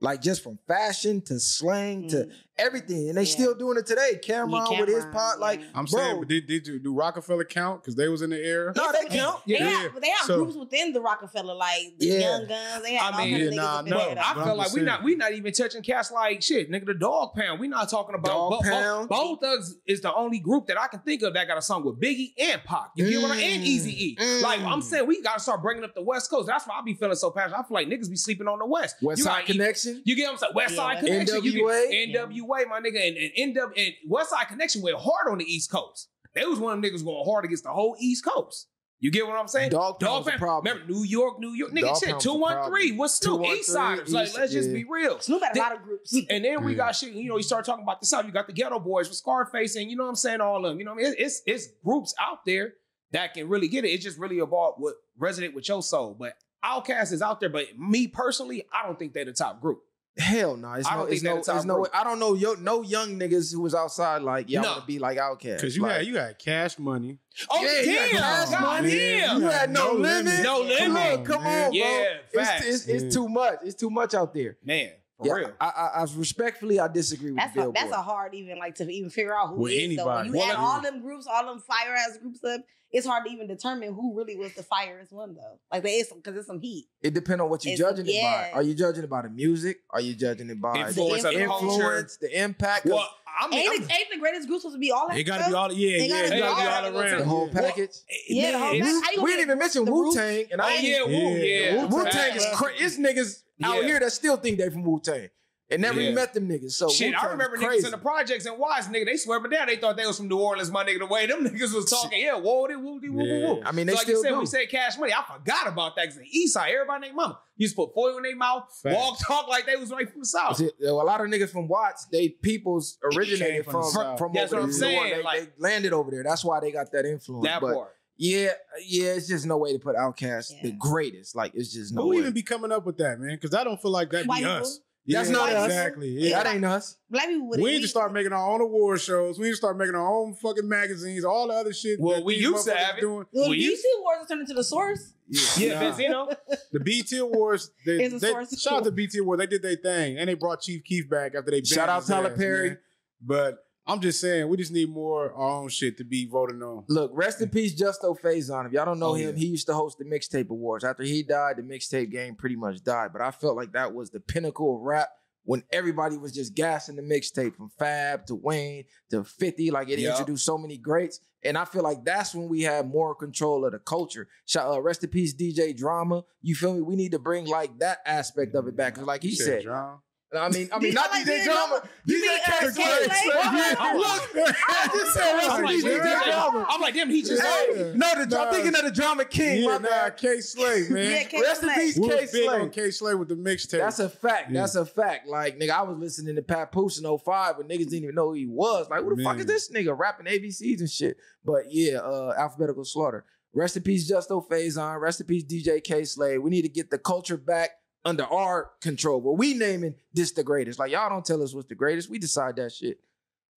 [0.00, 2.32] Like just from fashion to slang to Mm.
[2.56, 3.08] everything.
[3.08, 3.32] And they Yeah.
[3.32, 4.20] still doing it today.
[4.22, 5.60] Cam'ron Yeah, with his Cam'ron, pot, like.
[5.74, 6.00] I'm Bro.
[6.00, 7.82] saying, but did, did you do Rockefeller count?
[7.82, 8.72] Because they was in the era.
[8.76, 9.42] No, they It's- count.
[9.46, 9.68] They Yeah.
[9.70, 12.18] have, they have So- groups within the Rockefeller, like the Yeah.
[12.20, 12.82] Young Guns.
[12.84, 13.98] They have I all mean, kinds of yeah, niggas nah, no.
[13.98, 14.84] I But feel I'm like we saying.
[14.86, 16.86] not we not even touching cats like shit, nigga.
[16.86, 17.58] The Dogg Pound.
[17.58, 19.08] We not talking about Dog Bo- Bo- Pound.
[19.08, 21.84] Bone Thugs is the only group that I can think of that got a song
[21.84, 22.90] with Biggie and Pac.
[22.94, 24.16] You get what I and Mm, Easy E.
[24.16, 24.42] mm.
[24.42, 26.46] Like I'm saying, we gotta start bringing up the West Coast.
[26.46, 27.58] That's why I be feeling so passionate.
[27.58, 28.96] I feel like niggas be sleeping on the West.
[29.02, 30.02] West you Side gotta eat- Connection.
[30.06, 30.52] You get what I'm saying?
[30.54, 31.00] West Side Yeah.
[31.24, 31.44] Connection.
[31.44, 31.90] You NWA.
[31.90, 35.44] get NWA, my nigga, and, and NW and West Side Connection went hard on the
[35.44, 36.08] East Coast.
[36.34, 38.68] They was one of them niggas going hard against the whole East Coast.
[39.00, 39.70] You get what I'm saying?
[39.70, 40.72] Dogg Pound was Pound- problem.
[40.74, 42.08] Remember New York, New York, nigga, Dog shit.
[42.08, 42.92] Pound was a Two one three.
[42.92, 43.36] What's Snoop?
[43.42, 44.12] 213, East Siders.
[44.12, 45.20] Like, let's just be real.
[45.20, 46.16] Snoop had a They- lot of groups.
[46.28, 46.78] And then we Yeah.
[46.78, 48.26] got shit, you know, you start talking about the South.
[48.26, 50.70] You got the Geto Boys with Scarface, and you know what I'm saying, all of
[50.72, 50.80] them.
[50.80, 51.14] You know what I mean?
[51.16, 52.74] It's it's groups out there
[53.12, 53.90] that can really get it.
[53.90, 56.16] It's just really about what resonate with your soul.
[56.18, 59.82] But Outkast is out there, but me personally, I don't think they're the top group.
[60.16, 61.74] Hell no, it's I no, don't it's think no, they're the top it's no.
[61.76, 61.88] group.
[61.94, 64.68] I don't know yo, no young niggas who was outside like y'all No.
[64.70, 65.56] want to be like Outkast.
[65.58, 67.18] Because you like, had you had cash money.
[67.48, 68.20] Oh Yeah, you damn!
[68.20, 68.90] got God money.
[68.96, 69.40] damn!
[69.42, 70.24] You had no, No limit.
[70.24, 70.42] limit.
[70.42, 70.96] No Come limit.
[71.20, 71.70] on, come on, bro.
[71.72, 72.66] Yeah, it's, facts.
[72.66, 73.10] it's, it's Yeah.
[73.10, 73.58] too much.
[73.62, 74.56] It's too much out there.
[74.64, 75.52] Man, for Yeah, real.
[75.60, 77.76] I, I, I respectfully I disagree with That's a, Billboard.
[77.76, 79.84] that's a hard even like to even figure out who With is though.
[80.08, 80.30] anybody.
[80.30, 83.24] When you Well, add all them groups, all them fire ass groups up, it's hard
[83.26, 85.58] to even determine who really was the firest one though.
[85.70, 86.86] Like there is some because it's some heat.
[87.02, 88.50] it depends on what you're It's- judging it yeah.
[88.52, 88.58] by.
[88.58, 89.78] Are you judging it by the music?
[89.90, 93.08] Are you judging it by Influence the of the influence, the impact, Well,
[93.40, 95.16] I mean, Ain't, I'm- it, ain't the greatest group supposed to be all that?
[95.16, 95.50] It got to stuff?
[95.52, 95.72] be all.
[95.72, 96.08] Yeah, They yeah.
[96.08, 97.18] gotta It be got to be all all around.
[97.20, 97.60] the whole yeah.
[97.60, 97.90] package?
[98.10, 100.46] Eh, yeah, the whole man, pack- it's- how you We didn't even mention Wu Tang,
[100.50, 101.72] and Oh I ain't yeah, Wu, Yeah.
[101.74, 101.84] yeah.
[101.84, 102.84] Wu Tang is crazy.
[102.84, 105.28] It's niggas out here that still think they from Wu Tang
[105.70, 106.04] and never Yeah.
[106.04, 106.72] even met them niggas.
[106.72, 109.66] So Shit, I remember niggas in the projects and Wise, nigga, they swear but down.
[109.66, 111.00] They thought they was from New Orleans, my nigga.
[111.00, 113.46] The way them niggas was talking, yeah, whoa, woo, woo, woo, Yeah.
[113.52, 113.62] woo.
[113.64, 114.38] I mean, they so like still you said, do.
[114.40, 115.12] we say cash money.
[115.12, 118.16] I forgot about that because the East Side, everybody named mama used to put foil
[118.16, 118.94] in their mouth, Facts.
[118.96, 120.56] walk, talk like they was right from the South.
[120.56, 124.18] See, a lot of niggas from Watts, they peoples originated from from the from, South.
[124.18, 124.78] from That's over what I'm there.
[124.80, 126.22] saying, They, like- they landed over there.
[126.22, 127.44] That's why they got that influence.
[127.46, 127.94] that but part.
[128.16, 128.52] yeah,
[128.86, 131.36] yeah, it's just no way to put Outkast the greatest.
[131.36, 132.16] Like it's just no Who way.
[132.18, 133.36] even be coming up with that, man?
[133.40, 134.70] Because I don't feel like that White be people.
[135.08, 135.14] Us.
[135.14, 135.66] That's Yeah, not us.
[135.66, 136.08] exactly.
[136.10, 136.42] Yeah.
[136.42, 136.96] that ain't us.
[137.10, 139.38] Black people would We need to start making our own award shows.
[139.38, 141.24] We need to start making our own fucking magazines.
[141.24, 141.98] All the other shit.
[142.00, 143.02] Well, that we used to have it.
[143.02, 143.26] Doing.
[143.32, 145.12] Well, We BET used- Awards turned into the source.
[145.58, 145.80] Yeah, Nah.
[145.80, 146.30] Vince, you know,
[146.72, 148.58] The BT Awards, they, It's they, source.
[148.60, 149.40] shout out to BT Awards.
[149.40, 152.30] They did their thing, and they brought Chief Keef back after they Shout out Tyler
[152.30, 152.68] ass, Perry.
[152.70, 152.78] man.
[153.20, 156.84] But I'm just saying, we just need more our own shit to be voted on.
[156.88, 158.66] Look, rest in peace, Justo Faison.
[158.66, 159.40] If y'all don't know Oh, him, yeah.
[159.40, 160.84] he used to host the mixtape awards.
[160.84, 163.12] After he died, the mixtape game pretty much died.
[163.14, 165.08] But I felt like that was the pinnacle of rap
[165.44, 169.70] when everybody was just gassing the mixtape from Fab to Wayne to 50.
[169.70, 170.10] Like it Yeah.
[170.10, 171.20] introduced so many greats.
[171.42, 174.28] And I feel like that's when we had more control of the culture.
[174.44, 176.24] Shout, uh, rest in peace, DJ Drama.
[176.42, 176.82] You feel me?
[176.82, 178.96] We need to bring like that aspect of it back.
[178.96, 180.00] Cause like he You said, John.
[180.36, 181.68] I mean, I mean, not like DJ DJ Drama.
[181.68, 181.88] Drama.
[182.04, 182.74] You DJ mean, K Kay Slay.
[182.74, 183.70] Slay?
[183.94, 186.66] Look, I just said rest I'm in like, peace, damn, DJ Drama.
[186.68, 187.42] I'm like, damn, he just.
[187.42, 188.44] Hey, no, the, Nah.
[188.44, 189.62] I'm thinking of the drama king.
[189.62, 190.16] Yeah, my nah, bad.
[190.18, 191.10] Kay Slay, man.
[191.10, 191.74] Yeah, K Rest in Slay.
[191.76, 192.46] peace, we K big Slay.
[192.60, 193.78] on Kay Slay with the mixtape.
[193.78, 194.50] That's a fact.
[194.50, 194.60] Yeah.
[194.60, 195.26] That's a fact.
[195.26, 198.34] Like, nigga, I was listening to Papoose in 05 when niggas didn't even know who
[198.34, 198.88] he was.
[198.90, 201.16] Like, who the fuck is this nigga rapping ABCs and shit?
[201.42, 203.24] But yeah, uh, alphabetical slaughter.
[203.54, 205.00] Rest in peace, Justo Faison.
[205.00, 206.40] Rest in peace, DJ K Slade.
[206.40, 207.70] We need to get the culture back
[208.04, 209.20] under our control.
[209.20, 210.78] Where we naming this the greatest.
[210.78, 212.10] Like y'all don't tell us what's the greatest.
[212.10, 212.98] We decide that shit.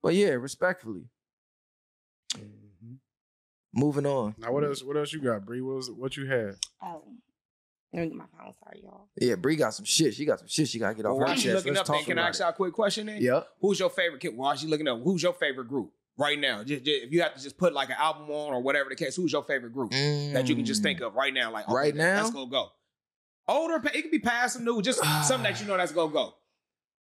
[0.01, 1.03] But yeah, respectfully.
[2.35, 2.95] Mm-hmm.
[3.73, 4.35] Moving on.
[4.37, 4.83] Now what else?
[4.83, 5.61] What else you got, Bree?
[5.61, 6.55] What was what you had?
[6.83, 7.03] Oh,
[7.93, 8.53] let me get my phone.
[8.63, 9.07] Sorry, y'all.
[9.19, 10.13] Yeah, Bree got some shit.
[10.13, 11.47] She got some shit she gotta get off her While chest.
[11.47, 13.21] looking Let's up, then talk can I about ask y'all a quick question then?
[13.21, 13.47] Yep.
[13.61, 14.35] Who's your favorite kid?
[14.35, 16.63] While you looking up, who's your favorite group right now?
[16.63, 18.95] Just, just- if you have to just put like an album on or whatever the
[18.95, 21.07] case, who's your favorite group that you can just think mm.
[21.07, 21.51] of right now?
[21.51, 22.17] Like okay, Right now?
[22.17, 22.69] let's go go.
[23.47, 26.35] Older, it could be past some new, just something that you know that's go go.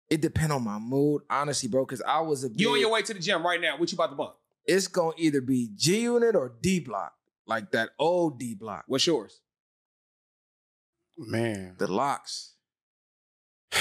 [0.07, 1.83] It depend on my mood, honestly, bro.
[1.83, 3.79] Cause I was a You on your way to the gym right now?
[3.79, 4.35] What you about to bump?
[4.63, 7.13] It's gonna either be G Unit or D Block,
[7.47, 9.41] like that old D Block, What's yours?
[11.17, 12.53] Man, the LOX.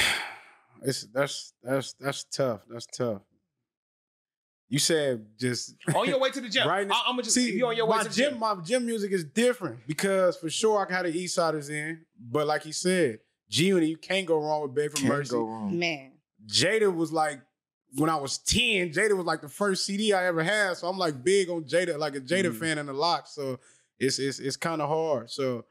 [0.83, 2.61] it's that's that's that's tough.
[2.71, 3.21] That's tough.
[4.69, 6.67] You said just On your way to the gym.
[6.67, 8.15] Right now- I, am gonna just See, if you on your way my to the
[8.15, 8.41] gym, gym.
[8.41, 12.01] my gym music is different because for sure I can have the East Siders in,
[12.19, 15.31] but like he said, G Unit, you can't go wrong with Beg for Can't Mercy.
[15.33, 15.79] go wrong.
[15.79, 16.13] Man,
[16.47, 17.41] Jada was like
[17.97, 20.77] when I was 10, Jada was like the first CD I ever had.
[20.77, 22.59] So I'm like big on Jada, like a Jada Mhm.
[22.59, 23.27] fan in the lock.
[23.29, 23.61] So
[24.01, 25.31] it's it's it's kind of hard.
[25.31, 25.67] So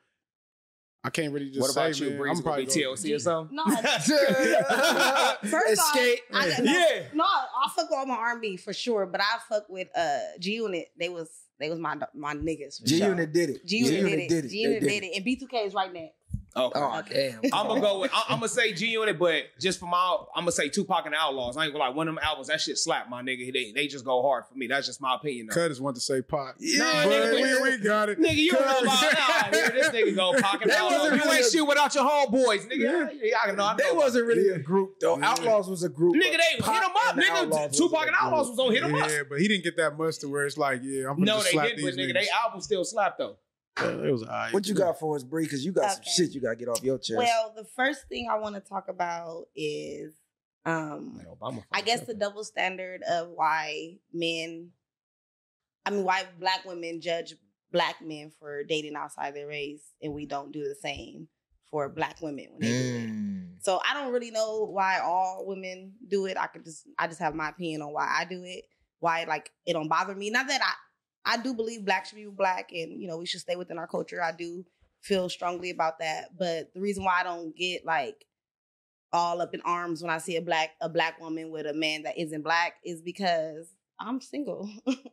[1.05, 2.19] I can't really just what about say, you, man.
[2.19, 2.29] Breeze?
[2.37, 3.55] I'm Gonna probably be TLC or something?
[3.57, 3.63] no.
[5.43, 5.69] Escape.
[5.71, 6.19] Escape.
[6.33, 7.03] I no, Yeah.
[7.13, 10.53] no, I fuck with all my R&B for sure, but I fuck with uh G
[10.55, 10.87] Unit.
[10.97, 12.79] They was they was my my niggas.
[12.79, 13.09] For G sure.
[13.09, 13.65] Unit did it.
[13.65, 14.49] G Unit did it.
[14.49, 16.15] G Unit They did it, and B2K is right next.
[16.55, 16.79] Okay.
[16.79, 17.39] Oh damn.
[17.53, 18.11] I'm gonna go with.
[18.13, 21.15] I, am gonna say G Unit, but just for my, I'm gonna say Tupac and
[21.15, 21.57] Outlawz.
[21.57, 22.47] I ain't gonna like one of them albums.
[22.47, 23.51] That shit slap, my nigga.
[23.51, 24.67] They they just go hard for me.
[24.67, 25.47] That's just my opinion.
[25.47, 25.55] Though.
[25.55, 26.55] Cutters want to say pot.
[26.59, 28.19] Yeah, but nigga, we, we got it.
[28.19, 30.91] Nigga, you don't know Cuz- about nah, here, this nigga go pocket They Outlawz.
[30.91, 33.09] wasn't You really ain't a- shit without your homeboys, nigga.
[33.21, 33.65] Yeah, I know.
[33.65, 33.77] I know.
[33.77, 35.17] They wasn't really a group though.
[35.17, 35.33] Yeah.
[35.33, 36.15] Outlawz was a group.
[36.15, 37.69] Nigga, but they hit Pac him up, and Outlawz nigga.
[37.69, 38.49] was Tupac and Outlawz group.
[38.49, 39.09] was on hit him up.
[39.09, 41.33] Yeah, but he didn't get that much to where it's like, yeah, I'm gonna No,
[41.37, 42.13] just they slap didn't, but nigga, niggas.
[42.13, 43.37] they album still slap though.
[43.79, 44.53] Yeah, it was alright.
[44.53, 45.45] What you got for us, Bree?
[45.45, 47.17] Because you got some shit you got to get off your chest.
[47.17, 50.13] Well, the first thing I want to talk about is
[50.65, 54.69] um Like Obama I guess the double standard of why men,
[55.85, 57.35] I mean, why black women judge
[57.71, 61.27] black men for dating outside their race, and we don't do the same
[61.69, 63.09] for black women when they do it.
[63.09, 63.47] Mm.
[63.59, 66.37] So I don't really know why all women do it.
[66.37, 68.65] I could just, I just have my opinion on why I do it.
[68.99, 70.29] Why like it don't bother me.
[70.29, 70.73] Not that I,
[71.25, 73.87] I do believe black should be black, and you know we should stay within our
[73.87, 74.21] culture.
[74.21, 74.65] I do
[75.01, 76.37] feel strongly about that.
[76.37, 78.25] But the reason why I don't get like
[79.11, 82.03] all up in arms when I see a black a black woman with a man
[82.03, 83.67] that isn't black is because
[83.99, 84.69] I'm single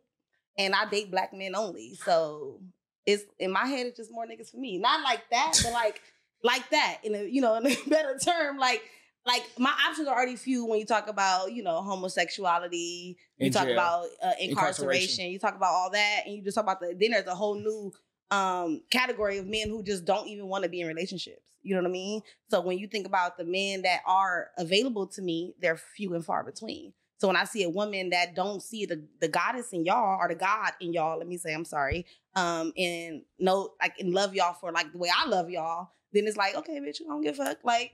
[0.58, 1.94] and I date black men only.
[1.94, 2.60] So
[3.06, 4.78] it's in my head, it's just more niggas for me.
[4.78, 6.00] Not like that, but like
[6.42, 8.58] like that in a you know in a better term.
[8.58, 8.82] Like
[9.26, 13.16] like my options are already few when you talk about you know homosexuality.
[13.38, 13.72] You In talk jail.
[13.74, 15.30] about uh, incarceration, Incarceration.
[15.30, 16.96] You talk about all that, and you just talk about the.
[16.98, 17.92] Then there's a whole new
[18.30, 21.42] um category of men who just don't even want to be in relationships.
[21.62, 22.22] You know what I mean?
[22.48, 26.24] So when you think about the men that are available to me, they're few and
[26.24, 26.94] far between.
[27.18, 30.28] So when I see a woman that don't see the the goddess in y'all or
[30.28, 34.34] the God in y'all, let me say I'm sorry, um, and no, like and love
[34.34, 37.20] y'all for like the way I love y'all, then it's like, okay, bitch, you don't
[37.20, 37.58] give a fuck.
[37.62, 37.92] Like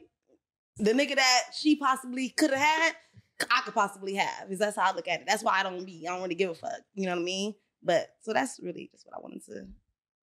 [0.79, 2.93] the nigga that she possibly could have had,
[3.51, 4.51] I could possibly have.
[4.51, 5.27] Is that's how I look at it.
[5.27, 6.81] That's why I don't be, I don't really give a fuck.
[6.95, 7.55] You know what I mean?
[7.83, 9.67] But so that's really just what I wanted to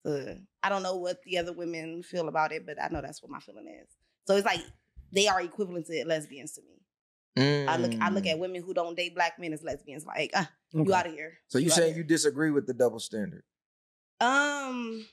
[0.05, 3.21] to I don't know what the other women feel about it, but I know that's
[3.21, 3.89] what my feeling is.
[4.27, 4.62] So it's like
[5.12, 7.65] they are equivalent to lesbians to me.
[7.67, 8.31] I look I look Mm.
[8.31, 10.05] at women who don't date black men as lesbians.
[10.05, 11.39] Like, uh, you out of here.
[11.47, 13.43] So you saying you disagree with the double standard?
[14.21, 15.05] Um,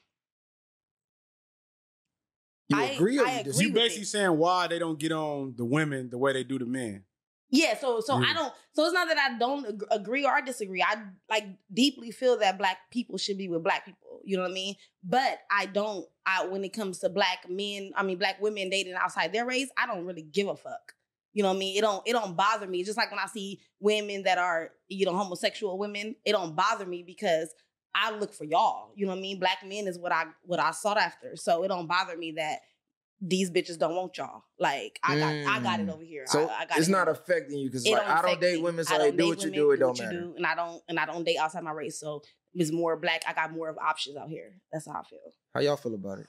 [2.69, 4.07] You I- agree or I you agree You basically it.
[4.07, 7.05] saying why they don't get on the women the way they do the men.
[7.51, 7.77] yeah.
[7.79, 8.27] So so Yeah.
[8.31, 8.53] I don't.
[8.73, 10.83] So it's not that I don't agree or disagree.
[10.83, 10.97] I
[11.31, 14.21] like deeply feel that black people should be with black people.
[14.25, 14.75] You know what I mean?
[15.05, 16.05] But I don't.
[16.27, 19.69] I when it comes to black men, I mean black women dating outside their race,
[19.79, 20.93] I don't really give a fuck.
[21.33, 21.77] You know what I mean?
[21.79, 22.83] It don't it don't bother me.
[22.83, 26.85] Just like when I see women that are, you know, homosexual women, it don't bother
[26.87, 27.55] me because
[27.99, 28.91] I look for y'all.
[28.95, 29.39] You know what I mean?
[29.41, 31.35] Black men is what I what I sought after.
[31.37, 32.61] So it don't bother me that
[33.21, 34.43] these bitches don't want y'all.
[34.59, 35.95] Like I got I got it Mm.
[35.95, 36.25] over here.
[36.27, 38.57] So I, I got it's it not affecting you because like don't I don't date
[38.57, 38.63] me.
[38.63, 39.71] women, so I don't do date what you do.
[39.71, 40.11] It don't matter.
[40.21, 41.99] do, and I don't and I don't date outside my race.
[41.99, 43.23] So it's more black.
[43.27, 44.61] I got more of options out here.
[44.71, 45.19] That's how I feel.
[45.55, 46.27] How y'all feel about it?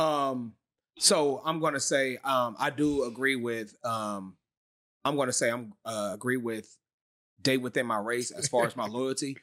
[0.00, 0.52] Um,
[0.98, 4.36] so I'm gonna say um I do agree with um
[5.04, 6.76] I'm gonna say I'm uh, agree with
[7.40, 9.38] date within my race as far as my loyalty.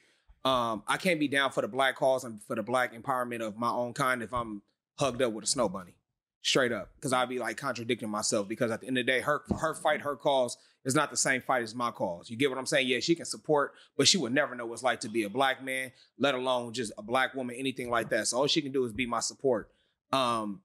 [0.45, 3.57] Um, I can't be down for the black cause and for the black empowerment of
[3.57, 4.61] my own kind if I'm
[4.99, 5.95] hugged up with a snow bunny.
[6.41, 6.91] straight up.
[6.95, 8.47] Because I'd be like contradicting myself.
[8.47, 11.17] Because at the end of the day, her her fight, her cause is not the
[11.17, 12.29] same fight as my cause.
[12.29, 12.87] You get what I'm saying?
[12.87, 15.29] Yeah, she can support, but she would never know what it's like to be a
[15.29, 18.27] black man, let alone just a black woman, anything like that.
[18.27, 19.71] So all she can do is be my support.
[20.11, 20.61] Um,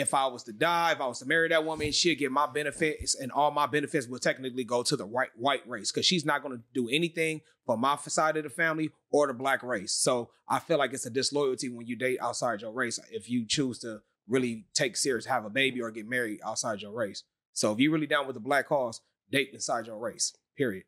[0.00, 2.46] if I was to die, if I was to marry that woman, she'd get my
[2.46, 6.24] benefits, and all my benefits would technically go to the white white race because she's
[6.24, 9.92] not going to do anything for my side of the family or the black race.
[9.92, 13.46] So I feel like it's a disloyalty when you date outside your race if you
[13.46, 17.24] choose to really take serious, have a baby, or get married outside your race.
[17.52, 20.32] So if you're really down with the black cause, date inside your race.
[20.56, 20.84] Period.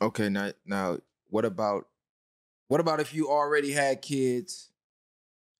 [0.00, 0.98] Okay, now now
[1.28, 1.88] what about
[2.68, 4.70] what about if you already had kids?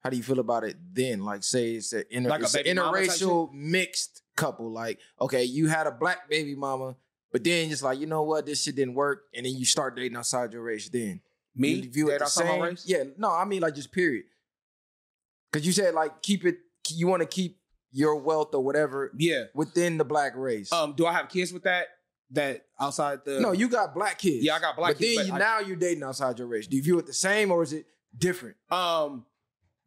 [0.01, 1.25] How do you feel about it then?
[1.25, 4.71] Like say it's an inter, Like it's an baby mama type interracial mixed couple.
[4.71, 6.97] Like, okay, you had a black baby mama,
[7.33, 9.97] but then just like, you know what, this shit didn't work, and then you start
[9.97, 11.21] dating outside your race then.
[11.57, 12.63] Me, You view it the same?
[12.63, 12.85] race?
[12.87, 14.25] Yeah, no, I mean like just period.
[15.53, 16.59] Cause you said like keep it
[16.91, 17.59] you want to keep
[17.91, 19.45] your wealth or whatever Yeah.
[19.55, 20.73] within the black race.
[20.73, 21.87] Um, do I have kids with that?
[22.33, 24.45] That outside the no, you got black kids.
[24.45, 26.47] Yeah, I got black but kids, then but you, I- now you're dating outside your
[26.47, 26.67] race.
[26.67, 28.57] Do you view it the same or is it different?
[28.71, 29.25] Um,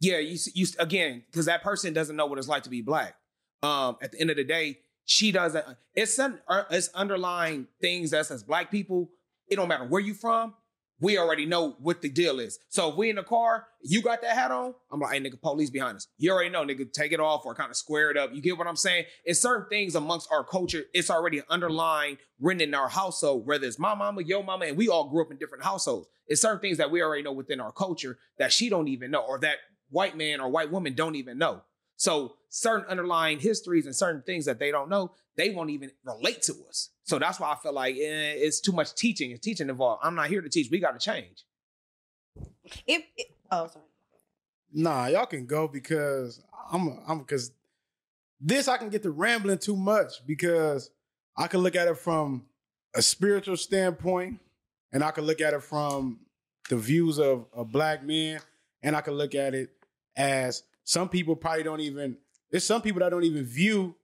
[0.02, 3.16] yeah, you you again because that person doesn't know what it's like to be black.
[3.64, 5.64] Um, at the end of the day, she doesn't.
[5.94, 9.12] It's un, uh, it's underlying things that's as black people.
[9.48, 10.56] It don't matter where you from.
[11.00, 12.60] We already know what the deal is.
[12.70, 14.76] So if we in the car, you got that hat on.
[14.92, 16.08] I'm like, hey, nigga, police behind us.
[16.20, 18.30] You already know, nigga, take it off or kind of square it up.
[18.34, 19.06] You get what I'm saying?
[19.26, 20.84] It's certain things amongst our culture.
[20.94, 24.90] It's already underlying written in our household, whether it's my mama, your mama, and we
[24.90, 26.08] all grew up in different households.
[26.28, 29.22] It's certain things that we already know within our culture that she don't even know,
[29.22, 29.58] or that
[29.92, 31.62] white man or white woman don't even know.
[31.98, 36.42] So certain underlying histories and certain things that they don't know, they won't even relate
[36.44, 36.90] to us.
[37.04, 39.32] So that's why I feel like eh, it's too much teaching.
[39.32, 40.02] It's teaching involved.
[40.04, 40.72] I'm not here to teach.
[40.72, 41.46] We got to change.
[42.88, 43.86] If, if oh sorry.
[44.74, 47.52] Nah, y'all can go because I'm I'm because
[48.40, 50.90] this I can get to rambling too much because
[51.38, 52.46] I can look at it from
[52.96, 54.40] a spiritual standpoint
[54.92, 56.20] and I can look at it from
[56.70, 58.40] the views of, a black man,
[58.82, 59.70] and I can look at it
[60.16, 62.18] as some people probably don't even
[62.50, 63.96] there's some people that don't even view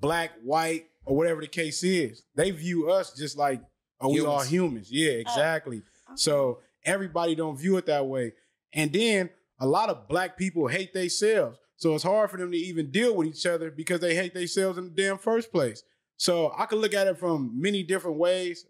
[0.00, 2.22] black, white, or whatever the case is.
[2.34, 3.60] They view us just like
[4.00, 4.50] oh we all Humans.
[4.50, 4.88] humans.
[4.90, 5.20] Yeah, oh.
[5.20, 5.82] exactly.
[6.14, 8.32] So everybody don't view it that way.
[8.72, 11.58] And then a lot of black people hate themselves.
[11.76, 14.78] So it's hard for them to even deal with each other because they hate themselves
[14.78, 15.82] in the damn first place.
[16.16, 18.64] So I could look at it from many different ways.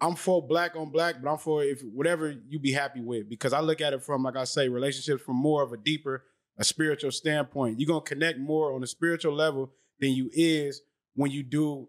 [0.00, 3.52] I'm for black on black, but I'm for if whatever you be happy with because
[3.52, 6.24] I look at it from like I say relationships from more of a deeper
[6.58, 7.78] a spiritual standpoint.
[7.78, 10.82] You're to connect more on a spiritual level than you is
[11.14, 11.88] when you do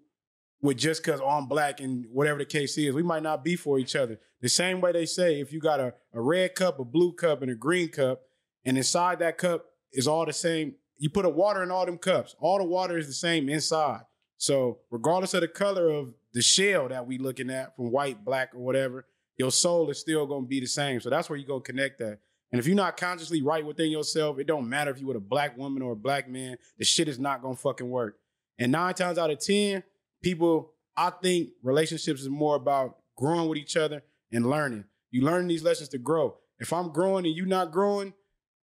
[0.61, 2.93] with just because I'm black and whatever the case is.
[2.93, 4.19] We might not be for each other.
[4.41, 7.41] The same way they say if you got a, a red cup, a blue cup,
[7.41, 8.21] and a green cup,
[8.63, 10.75] and inside that cup is all the same.
[10.97, 12.35] You put a water in all them cups.
[12.39, 14.01] All the water is the same inside.
[14.37, 18.53] So regardless of the color of the shell that we looking at, from white, black,
[18.53, 19.05] or whatever,
[19.37, 20.99] your soul is still gonna be the same.
[20.99, 22.19] So that's where you go connect that.
[22.51, 25.21] And if you're not consciously right within yourself, it don't matter if you with a
[25.21, 28.17] black woman or a black man, the shit is not gonna fucking work.
[28.57, 29.83] And nine times out of ten,
[30.21, 34.85] people, I think relationships is more about growing with each other and learning.
[35.11, 36.35] You learn these lessons to grow.
[36.59, 38.13] If I'm growing and you not growing,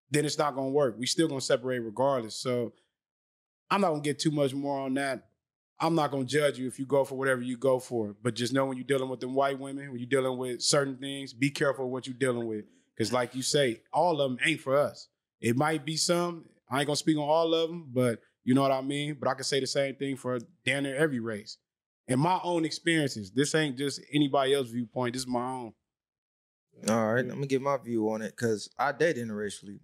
[0.10, 0.95] then it's not gonna work.
[0.97, 2.36] We still gonna separate regardless.
[2.36, 2.74] So
[3.69, 5.28] I'm not gonna get too much more on that.
[5.84, 8.15] I'm not gonna judge you if you go for whatever you go for.
[8.22, 10.96] But just know when you're dealing with them white women, when you're dealing with certain
[10.98, 12.65] things, be careful what you're dealing with.
[12.98, 15.08] Cause like you say, all of them ain't for us.
[15.41, 16.46] It might be some.
[16.70, 19.17] I ain't gonna speak on all of them, but you know what I mean.
[19.20, 21.58] But I can say the same thing for damn near every race.
[22.08, 25.13] In my own experiences, this ain't just anybody else's viewpoint.
[25.13, 25.74] This is my own.
[26.89, 29.80] All right, I'm gonna give my view on it because I date interracially,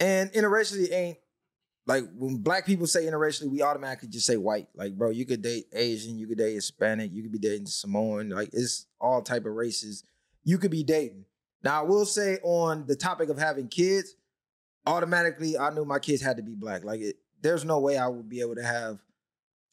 [0.00, 1.18] and interracially ain't
[1.88, 4.68] like when black people say interracially, we automatically just say white.
[4.74, 8.28] Like, bro, you could date Asian, you could date Hispanic, you could be dating Samoan.
[8.28, 10.04] Like, it's all type of races
[10.44, 11.24] you could be dating.
[11.64, 14.14] Now, I will say on the topic of having kids,
[14.86, 16.84] automatically I knew my kids had to be black.
[16.84, 18.98] Like, it, there's no way I would be able to have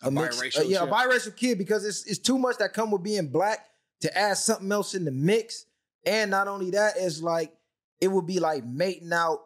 [0.02, 2.92] A mixed- biracial uh, yeah, a biracial kid because it's it's too much that come
[2.92, 3.66] with being black
[4.02, 5.66] to add something else in the mix.
[6.06, 7.54] And not only that, it's like
[8.00, 9.40] it would be like mating out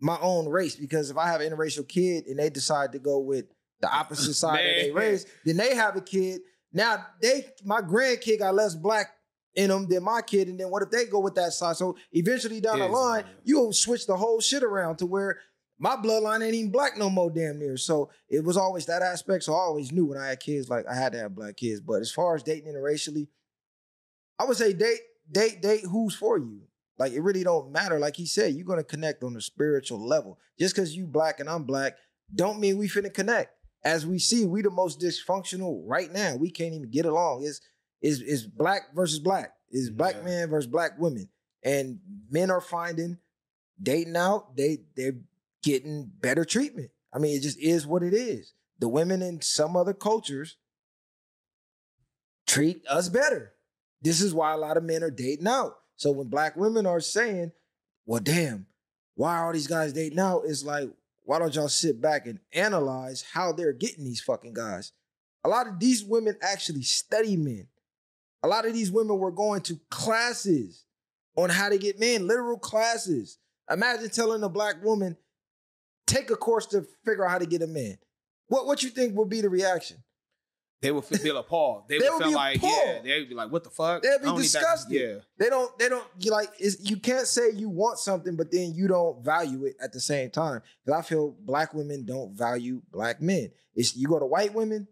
[0.00, 3.18] my own race because if I have an interracial kid and they decide to go
[3.18, 3.46] with
[3.80, 6.40] the opposite side of their race, then they have a kid.
[6.72, 9.08] Now they my grandkid got less black
[9.54, 11.76] in them than my kid, and then what if they go with that side?
[11.76, 15.38] So eventually down the line, you'll switch the whole shit around to where
[15.78, 17.76] my bloodline ain't even black no more damn near.
[17.78, 19.44] So it was always that aspect.
[19.44, 21.80] So I always knew when I had kids, like I had to have black kids.
[21.80, 23.28] But as far as dating interracially,
[24.38, 26.60] I would say date, date, date who's for you.
[27.00, 27.98] Like it really don't matter.
[27.98, 30.38] Like he said, you're gonna connect on a spiritual level.
[30.58, 31.96] Just because you black and I'm black
[32.32, 33.50] don't mean we finna connect.
[33.82, 36.36] As we see, we the most dysfunctional right now.
[36.36, 37.44] We can't even get along.
[37.44, 37.60] It's
[38.02, 39.54] is is black versus black.
[39.70, 40.24] Is black Yeah.
[40.24, 41.30] man versus black women.
[41.64, 43.18] And men are finding
[43.82, 45.18] dating out, they they're
[45.62, 46.90] getting better treatment.
[47.14, 48.52] I mean, it just is what it is.
[48.78, 50.58] The women in some other cultures
[52.46, 53.54] treat us better.
[54.02, 55.74] This is why a lot of men are dating out.
[56.00, 57.52] So when black women are saying,
[58.06, 58.64] well, damn,
[59.16, 60.44] why are all these guys dating out?
[60.46, 60.88] It's like,
[61.24, 64.92] why don't y'all sit back and analyze how they're getting these fucking guys?
[65.44, 67.68] A lot of these women actually study men.
[68.42, 70.86] A lot of these women were going to classes
[71.36, 73.36] on how to get men, literal classes.
[73.70, 75.18] Imagine telling a black woman,
[76.06, 77.98] take a course to figure out how to get a man.
[78.48, 79.98] What what you think would be the reaction?
[80.82, 81.88] They would feel appalled.
[81.88, 82.72] They, They would would feel like, appalled.
[82.86, 84.02] yeah, they'd be like, what the fuck?
[84.02, 84.92] They'd be disgusted.
[84.92, 85.16] Yeah.
[85.38, 88.88] They don't, they don't, you like, you can't say you want something, but then you
[88.88, 90.62] don't value it at the same time.
[90.84, 93.50] Because I feel black women don't value black men.
[93.74, 94.88] It's, you go to white women,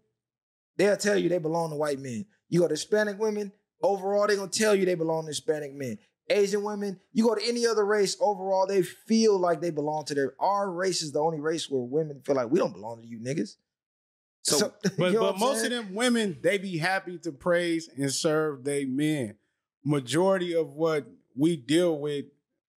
[0.77, 2.25] they'll tell you they belong to white men.
[2.49, 5.73] You go to Hispanic women, overall, they're going to tell you they belong to Hispanic
[5.73, 5.97] men.
[6.29, 10.13] Asian women, you go to any other race, overall, they feel like they belong to
[10.13, 13.07] their, our race is the only race where women feel like we don't belong to
[13.07, 13.55] you niggas.
[14.43, 17.89] So, But, you know what but most of them women, they be happy to praise
[17.97, 19.35] and serve they men.
[19.83, 22.25] Majority of what we deal with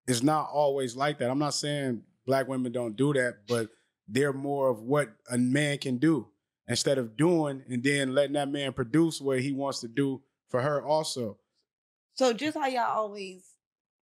[0.06, 1.30] is not always like that.
[1.30, 3.68] I'm not saying black women don't do that, but
[4.08, 6.28] they're more of what a man can do
[6.68, 10.60] instead of doing and then letting that man produce what he wants to do for
[10.60, 11.38] her also.
[12.14, 13.54] So just how y'all always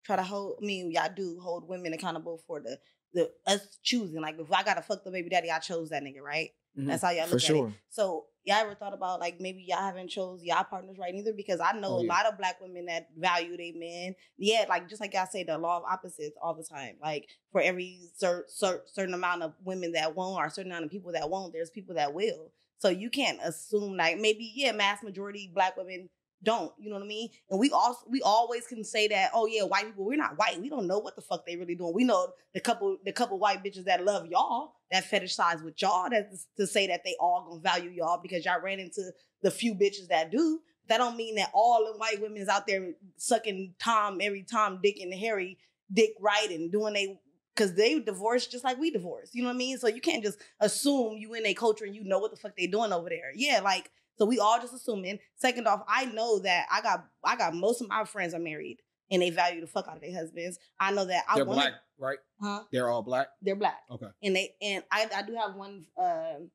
[0.04, 2.78] try to hold, I mean, y'all do hold women accountable for the
[3.14, 4.20] the us choosing.
[4.20, 6.50] Like if I gotta fuck the baby daddy, I chose that nigga, right?
[6.78, 6.86] Mhm.
[6.86, 7.28] That's how y'all Mm-hmm.
[7.30, 7.68] For look at sure.
[7.68, 7.74] it.
[7.90, 11.32] So y'all ever thought about like maybe y'all haven't chose y'all partners right either?
[11.32, 14.14] Because I know Oh, a lot of black women that value their men.
[14.36, 16.96] Yeah, like just like y'all say, the law of opposites all the time.
[17.02, 20.90] Like for every cer- cer- certain amount of women that won't, or certain amount of
[20.90, 22.50] people that won't, there's people that will.
[22.78, 26.10] So you can't assume like maybe yeah, mass majority black women
[26.44, 26.72] don't.
[26.78, 27.30] You know what I mean?
[27.50, 30.60] And we also we always can say that, oh yeah, white people, we're not white.
[30.60, 31.94] We don't know what the fuck they really doing.
[31.94, 36.08] We know the couple the couple white bitches that love y'all, that fetishize with y'all,
[36.10, 39.02] that's to say that they all gonna value y'all because y'all ran into
[39.42, 40.60] the few bitches that do.
[40.88, 44.80] That don't mean that all the white women is out there sucking Tom, every Tom,
[44.82, 45.58] Dick, and Harry
[45.92, 47.18] dick right and doing they
[47.54, 49.34] because they divorced just like we divorced.
[49.34, 49.78] You know what I mean?
[49.78, 52.56] So you can't just assume you in a culture and you know what the fuck
[52.56, 53.32] they doing over there.
[53.34, 55.18] Yeah, like so we all just assuming.
[55.36, 58.78] Second off, I know that I got I got most of my friends are married
[59.10, 60.58] and they value the fuck out of their husbands.
[60.80, 62.18] I know that I They're wanna- black, right?
[62.40, 62.62] huh?
[62.72, 63.28] They're all black.
[63.42, 63.80] They're black.
[63.90, 64.06] Okay.
[64.22, 66.50] And they and I I do have one um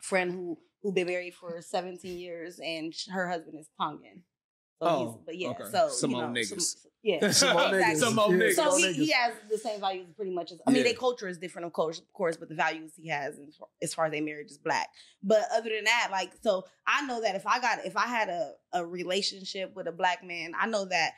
[0.00, 4.22] friend who who been married for 17 years and her husband is Tongan.
[4.82, 5.64] So Oh, he's, but yeah, okay.
[5.70, 6.60] so Some you old know, niggas.
[6.60, 7.94] some- yeah, Some old Exactly.
[7.94, 7.98] niggas.
[8.00, 8.52] Some niggas.
[8.54, 10.84] So he, he has the same values pretty much as I mean, Yeah.
[10.90, 13.68] their culture is different, of course, of course, but the values he has as far,
[13.82, 14.88] as far as their marriage is black.
[15.22, 18.28] But other than that, like, so I know that if I got if I had
[18.28, 21.12] a, a relationship with a black man, I know that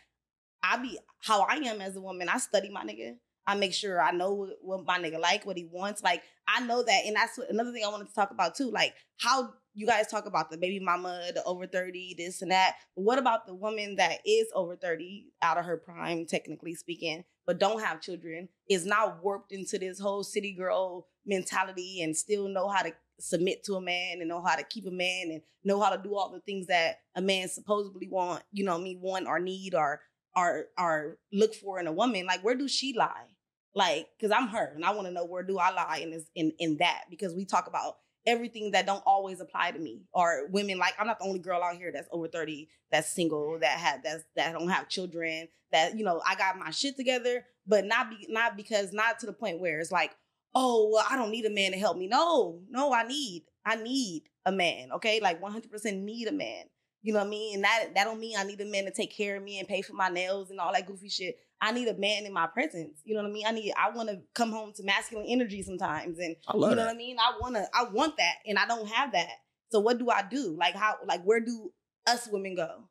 [0.63, 2.29] I be how I am as a woman.
[2.29, 3.17] I study my nigga.
[3.45, 6.01] I make sure I know what, what my nigga like, what he wants.
[6.01, 8.71] Like I know that, and that's what, another thing I wanted to talk about too.
[8.71, 12.77] Like how you guys talk about the baby mama, the over thirty, this and that.
[12.95, 17.25] But what about the woman that is over thirty, out of her prime, technically speaking,
[17.47, 22.49] but don't have children, is now warped into this whole city girl mentality and still
[22.49, 25.43] know how to submit to a man and know how to keep a man and
[25.65, 28.99] know how to do all the things that a man supposedly want, you know, me
[29.01, 30.01] want or need or
[30.37, 32.27] or or look for in a woman.
[32.27, 33.29] Like where do she lie?
[33.75, 36.25] Like, cause I'm her and I want to know where do I lie in this
[36.35, 40.49] in in that because we talk about everything that don't always apply to me or
[40.51, 43.79] women like I'm not the only girl out here that's over 30 that's single that
[43.79, 47.85] had that's that don't have children that you know I got my shit together but
[47.85, 50.15] not be not because not to the point where it's like
[50.55, 52.07] oh well I don't need a man to help me.
[52.07, 55.21] No no I need I need a man okay?
[55.21, 56.65] Like 100% need a man
[57.03, 58.91] you know what I mean and that that don't mean I need a man to
[58.93, 61.73] take care of me and pay for my nails and all that goofy shit I
[61.73, 64.09] need a man in my presence you know what I mean I need I want
[64.09, 66.89] to come home to masculine energy sometimes and I love you know that.
[66.89, 67.17] what I mean?
[67.19, 69.29] I wanna, I want that, and I don't have that.
[69.71, 70.57] So what do I do?
[70.59, 71.73] Like how, like where do
[72.07, 72.85] us women go?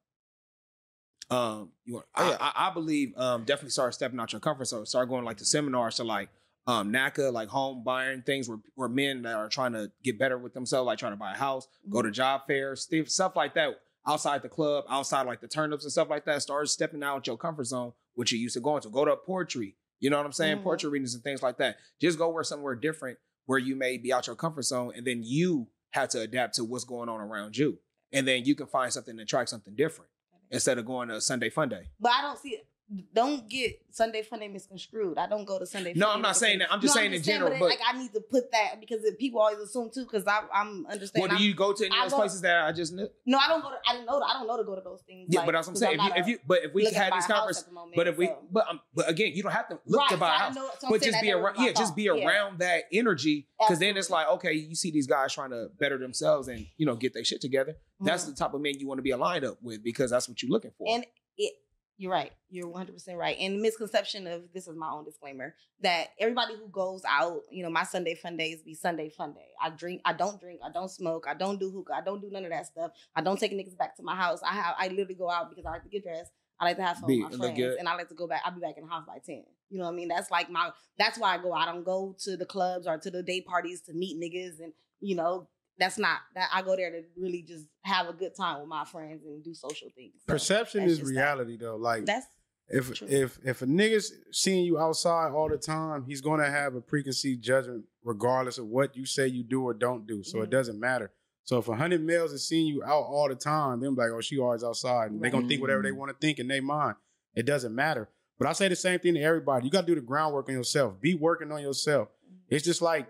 [1.30, 2.05] Um, you want?
[2.18, 2.38] Oh, I, yeah.
[2.39, 4.86] I, I believe um definitely start stepping out your comfort zone.
[4.86, 6.30] Start going like to seminars to like
[6.68, 10.38] um NACA, like home buying things where where men that are trying to get better
[10.38, 12.07] with themselves, like trying to buy a house, go Mm-hmm.
[12.07, 13.80] to job fairs, stuff stuff like that.
[14.08, 16.41] Outside the club, outside like the turnips and stuff like that.
[16.41, 18.89] Start stepping out your comfort zone, which you used to going to.
[18.89, 19.78] Go to poetry.
[19.99, 20.58] You know what I'm saying?
[20.58, 20.64] Mhm.
[20.64, 21.78] Poetry readings and things like that.
[21.99, 25.22] Just go where somewhere different where you may be out your comfort zone, and then
[25.24, 27.80] you have to adapt to what's going on around you,
[28.12, 30.10] and then you can find something and try something different
[30.49, 31.89] instead of going to a Sunday fun day.
[31.99, 32.68] But I don't see it.
[33.14, 35.18] Don't get Sunday Funday misconstrued.
[35.18, 35.94] I don't go to Sunday.
[35.96, 36.72] No, Funday I'm not saying that.
[36.72, 39.60] I'm just saying in general, but, like I need to put that because people always
[39.60, 40.04] assume too.
[40.04, 41.22] Because I'm understanding.
[41.22, 43.08] Well, do I'm- you go to any of those places that I just knew?
[43.26, 43.70] no, I don't go.
[43.70, 44.22] To, I didn't know.
[44.22, 45.28] I don't know to go to those things.
[45.30, 46.00] Yeah, like, but that's what I'm saying.
[46.00, 48.18] If you, if you, but if we had this a house conference, moment, but if
[48.18, 50.38] we, so- but um, but again, you don't have to look Right, to buy a
[50.39, 52.04] house, know- so I'm but just be around, yeah, just be.
[52.04, 52.12] Yeah.
[52.28, 55.98] around that energy, because then it's like, okay, you see these guys trying to better
[55.98, 57.76] themselves and you know get their shit together.
[58.02, 58.30] That's Mhm.
[58.32, 60.52] the type of men you want to be aligned up with because that's what you're
[60.52, 60.88] looking for.
[60.94, 61.06] And
[61.38, 61.54] it,
[62.02, 62.32] you're right.
[62.49, 63.38] You're 100 percent right.
[63.39, 67.62] And the misconception of this is my own disclaimer that everybody who goes out, you
[67.62, 69.49] know, my Sunday fun days be Sunday fun day.
[69.62, 70.02] I drink.
[70.04, 70.62] I don't drink.
[70.66, 71.26] I don't smoke.
[71.30, 71.93] I don't do hookah.
[71.93, 72.89] I don't do none of that stuff.
[73.16, 74.39] I don't take niggas back to my house.
[74.43, 74.74] I have.
[74.80, 76.32] I literally go out because I like to get dressed.
[76.60, 77.78] I like to have fun Be- with my friends, good.
[77.78, 78.41] and I like to go back.
[78.45, 79.43] I'll be back in the house by ten.
[79.70, 80.08] You know what I mean?
[80.08, 80.72] That's like my.
[80.97, 81.54] That's why I go.
[81.54, 84.74] I don't go to the clubs or to the day parties to meet niggas, and
[85.02, 85.47] you know,
[85.80, 86.49] that's not that.
[86.53, 89.53] I go there to really just have a good time with my friends and do
[89.53, 90.13] social things.
[90.28, 91.19] So Perception is just that.
[91.19, 91.76] reality though.
[91.76, 92.26] Like That's
[92.67, 93.07] if true.
[93.09, 97.43] if if a nigga's seeing you outside all the time, he's gonna have a preconceived
[97.43, 100.24] judgment regardless of what you say you do or don't do.
[100.24, 100.51] So it Mhm.
[100.51, 101.11] doesn't matter.
[101.43, 104.22] So if a hundred males is seeing you out all the time, they're like, oh,
[104.22, 105.11] she always outside.
[105.11, 106.95] And they're gonna think whatever they want to think in their mind.
[107.34, 108.09] It doesn't matter.
[108.38, 109.65] But I say the same thing to everybody.
[109.65, 110.99] You gotta do the groundwork on yourself.
[111.01, 112.09] Be working on yourself.
[112.49, 113.07] It's just like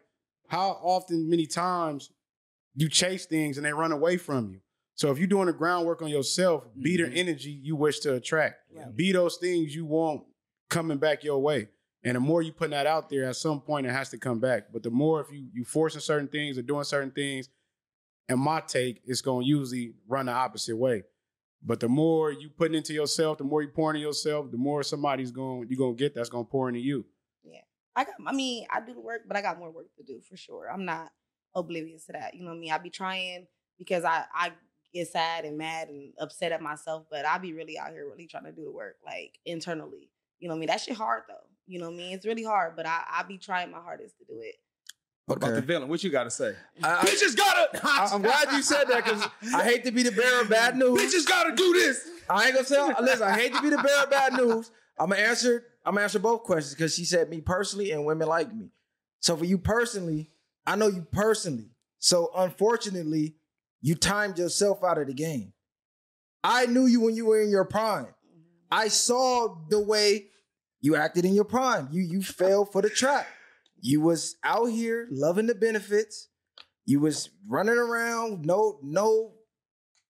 [0.48, 2.12] how often, many times
[2.76, 4.62] you chase things and they run away from you.
[4.96, 7.18] So if you're doing the groundwork on yourself, be the Mhm.
[7.18, 8.72] energy you wish to attract.
[8.74, 8.96] Right.
[8.96, 10.26] Be those things you want
[10.70, 11.70] coming back your way.
[12.04, 14.40] And the more you putting that out there, at some point it has to come
[14.40, 14.72] back.
[14.72, 17.50] But the more if you you forcing certain things or doing certain things,
[18.30, 21.04] and my take, it's gonna usually run the opposite way.
[21.64, 24.82] But the more you putting into yourself, the more you pouring into yourself, the more
[24.84, 27.06] somebody's going you're gonna get that's gonna pour into you.
[27.44, 27.62] Yeah.
[27.96, 28.16] I got.
[28.26, 30.72] I mean, I do the work, but I got more work to do for sure.
[30.72, 31.12] I'm not
[31.56, 32.34] oblivious to that.
[32.36, 32.72] You know what I mean?
[32.72, 33.48] I be trying
[33.78, 34.52] because I I
[34.94, 38.28] get sad and mad and upset at myself, but I be really out here really
[38.28, 40.10] trying to do the work like internally.
[40.40, 40.68] You know what I mean?
[40.68, 41.48] That shit hard though.
[41.68, 42.14] You know what I mean?
[42.14, 44.56] It's really hard, but I I be trying my hardest to do it.
[45.26, 45.60] what about Okay.
[45.62, 45.88] the villain?
[45.90, 46.54] What you got to say?
[46.84, 47.80] I, I, Bitches gotta.
[47.84, 50.76] I, am glad you said that because I hate to be the bearer of bad
[50.82, 51.00] news.
[51.00, 52.06] Bitches gotta do this.
[52.30, 52.78] I ain't gonna say.
[52.78, 54.72] Uh, listen, I hate to be the bearer of bad news.
[55.00, 55.64] I'm gonna answer.
[55.86, 58.72] I'm gonna answer both questions because she said me personally and women like me.
[59.20, 60.30] So for you personally,
[60.66, 61.72] I know you personally.
[62.00, 63.36] So unfortunately,
[63.82, 65.54] you timed yourself out of the game.
[66.44, 68.06] I knew you when you were in your prime.
[68.06, 68.40] Mm-hmm.
[68.72, 70.28] I saw the way
[70.82, 71.88] you acted in your prime.
[71.92, 73.28] You you fell for the trap.
[73.80, 76.28] You was out here loving the benefits.
[76.86, 79.34] You was running around, no no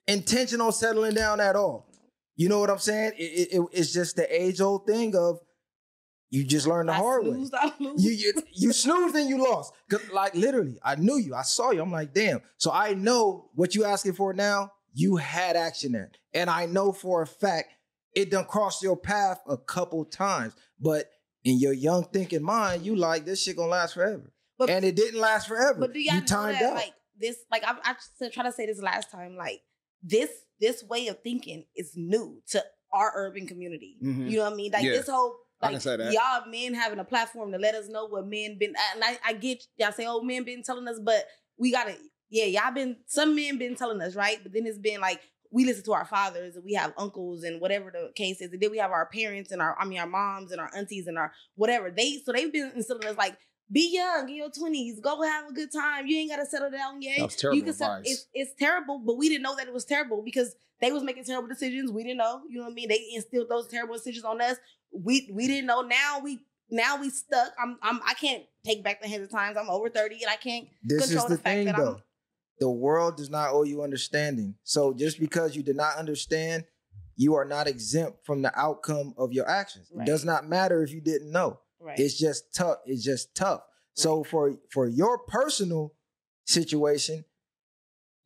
[0.07, 1.87] intention on settling down at all.
[2.37, 3.13] You know what I'm saying?
[3.17, 5.39] It, it- it- it's just the age old thing of
[6.31, 7.45] you just learned the I hard way.
[7.53, 8.03] I lose.
[8.03, 9.73] You, you you snoozed and you lost.
[10.11, 11.35] like literally, I knew you.
[11.35, 11.81] I saw you.
[11.81, 12.41] I'm like, damn.
[12.57, 14.71] So I know what you asking for now.
[14.93, 17.73] You had action there, and I know for a fact
[18.15, 20.53] it done crossed your path a couple times.
[20.79, 21.09] But
[21.43, 24.95] in your young thinking mind, you like this shit gonna last forever, But- and it
[24.95, 25.79] didn't last forever.
[25.79, 26.75] But do y'all you know timed that out.
[26.75, 27.37] like this?
[27.51, 29.35] Like I, I tried to say this last time.
[29.35, 29.61] Like
[30.03, 30.29] this,
[30.59, 32.63] this way of thinking is new to
[32.93, 33.97] our urban community.
[34.03, 34.29] Mhm.
[34.29, 34.71] You know what I mean?
[34.71, 34.91] Like Yeah.
[34.93, 35.35] this whole.
[35.61, 36.11] I Like can say that.
[36.13, 39.33] y'all men having a platform to let us know what men been and I, I
[39.33, 41.25] get y'all say, oh men been telling us, but
[41.57, 41.95] we gotta
[42.29, 44.37] yeah, y'all been some men been telling us, right?
[44.41, 45.21] But then it's been like
[45.53, 48.53] we listen to our fathers and we have uncles and whatever the case is.
[48.53, 51.07] And then we have our parents and our I mean our moms and our aunties
[51.07, 51.91] and our whatever.
[51.91, 53.37] They so they've been instilling us like
[53.71, 56.07] be young in your twenties, go have a good time.
[56.07, 57.17] You ain't gotta settle down yet.
[57.19, 58.11] That was terrible you can set- advice.
[58.11, 61.23] it's it's terrible, but we didn't know that it was terrible because they was making
[61.25, 61.91] terrible decisions.
[61.91, 62.41] We didn't know.
[62.49, 62.89] You know what I mean?
[62.89, 64.57] They instilled those terrible decisions on us.
[64.93, 65.81] We we didn't know.
[65.81, 66.39] Now we
[66.69, 67.51] now we stuck.
[67.61, 69.57] I'm I'm I can't take back the hands of times.
[69.57, 71.97] I'm over 30 and I can't This is control the the fact that I'm-
[72.59, 74.55] The world does not owe you understanding.
[74.63, 76.65] So just because you did not understand,
[77.15, 79.89] you are not exempt from the outcome of your actions.
[79.93, 80.07] Right.
[80.07, 81.59] It does not matter if you didn't know.
[81.79, 81.97] right.
[81.99, 82.77] It's just tough.
[82.85, 83.61] It's just tough.
[83.95, 85.93] So for for your personal
[86.45, 87.25] situation,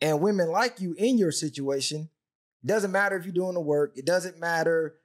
[0.02, 2.10] and women like you in your situation,
[2.66, 3.94] doesn't matter if you're doing the work.
[3.98, 4.96] It doesn't matter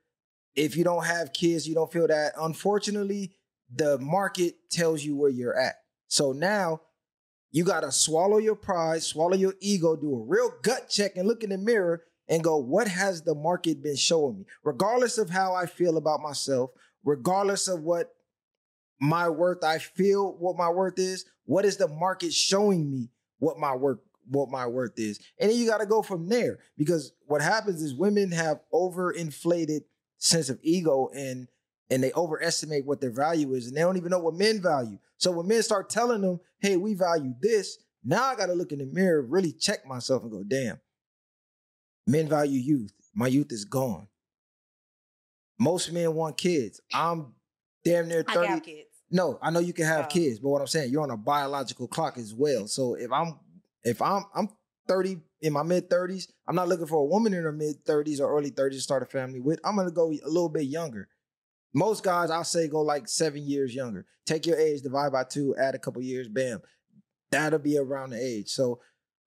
[0.54, 1.68] if you don't have kids.
[1.68, 2.32] You don't feel that.
[2.38, 3.32] Unfortunately,
[3.74, 5.76] the market tells you where you're at.
[6.08, 6.80] So now
[7.52, 11.42] you gotta swallow your pride, swallow your ego, do a real gut check, and look
[11.42, 14.44] in the mirror and go, what has the market been showing me?
[14.62, 16.70] Regardless of how I feel about myself,
[17.04, 18.14] regardless of what
[19.00, 21.24] my worth, I feel what my worth is.
[21.44, 25.18] What is the market showing me what my work, what my worth is?
[25.40, 29.80] And then you got to go from there because what happens is women have overinflated
[30.20, 31.48] sense of ego and
[31.90, 34.96] and they overestimate what their value is and they don't even know what men value.
[35.18, 38.70] So when men start telling them, "Hey, we value this," now I got to look
[38.70, 40.78] in the mirror, really check myself, and go, "Damn,
[42.06, 42.92] men value youth.
[43.12, 44.06] My youth is gone.
[45.58, 46.80] Most men want kids.
[46.94, 47.34] I'm
[47.84, 48.60] damn near I 30.
[48.60, 48.88] kids.
[49.10, 50.08] No, I know you can have Oh.
[50.08, 52.68] kids, but what I'm saying, you're on a biological clock as well.
[52.68, 53.38] So if I'm
[53.82, 54.48] if I'm I'm
[54.86, 58.20] 30 in my mid 30s, I'm not looking for a woman in her mid 30s
[58.20, 59.60] or early 30s to start a family with.
[59.64, 61.08] I'm gonna go a little bit younger.
[61.72, 64.04] Most guys, I'll say, go like seven years younger.
[64.26, 66.60] Take your age, divide by two, add a couple years, bam.
[67.30, 68.50] That'll be around the age.
[68.50, 68.80] So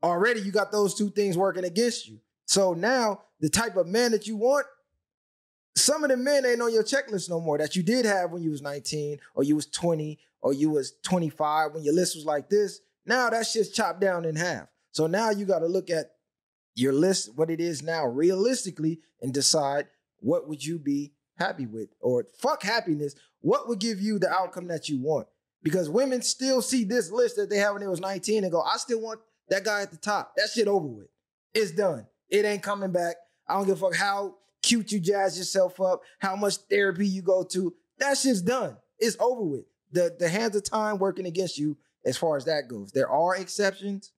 [0.03, 2.19] already you got those two things working against you.
[2.45, 4.65] So now the type of man that you want,
[5.75, 8.43] some of the men ain't on your checklist no more that you did have when
[8.43, 12.25] you was 19 or you was 20 or you was 25 when your list was
[12.25, 12.81] like this.
[13.05, 14.67] Now that shit's chopped down in half.
[14.93, 16.11] So now you got to look at
[16.75, 19.87] your list, what it is now realistically, and decide
[20.19, 23.15] what would you be happy with or fuck happiness.
[23.41, 25.27] What would give you the outcome that you want?
[25.63, 28.61] Because women still see this list that they had when they was 19 and go,
[28.61, 29.19] I still want
[29.49, 30.33] that guy at the top.
[30.37, 31.07] That shit over with.
[31.53, 32.05] It's done.
[32.29, 33.15] It ain't coming back.
[33.47, 37.21] I don't give a fuck how cute you jazz yourself up, how much therapy you
[37.21, 37.73] go to.
[37.97, 38.77] That shit's done.
[38.99, 39.65] It's over with.
[39.91, 42.91] The the hands of time working against you as far as that goes.
[42.91, 44.11] There are exceptions,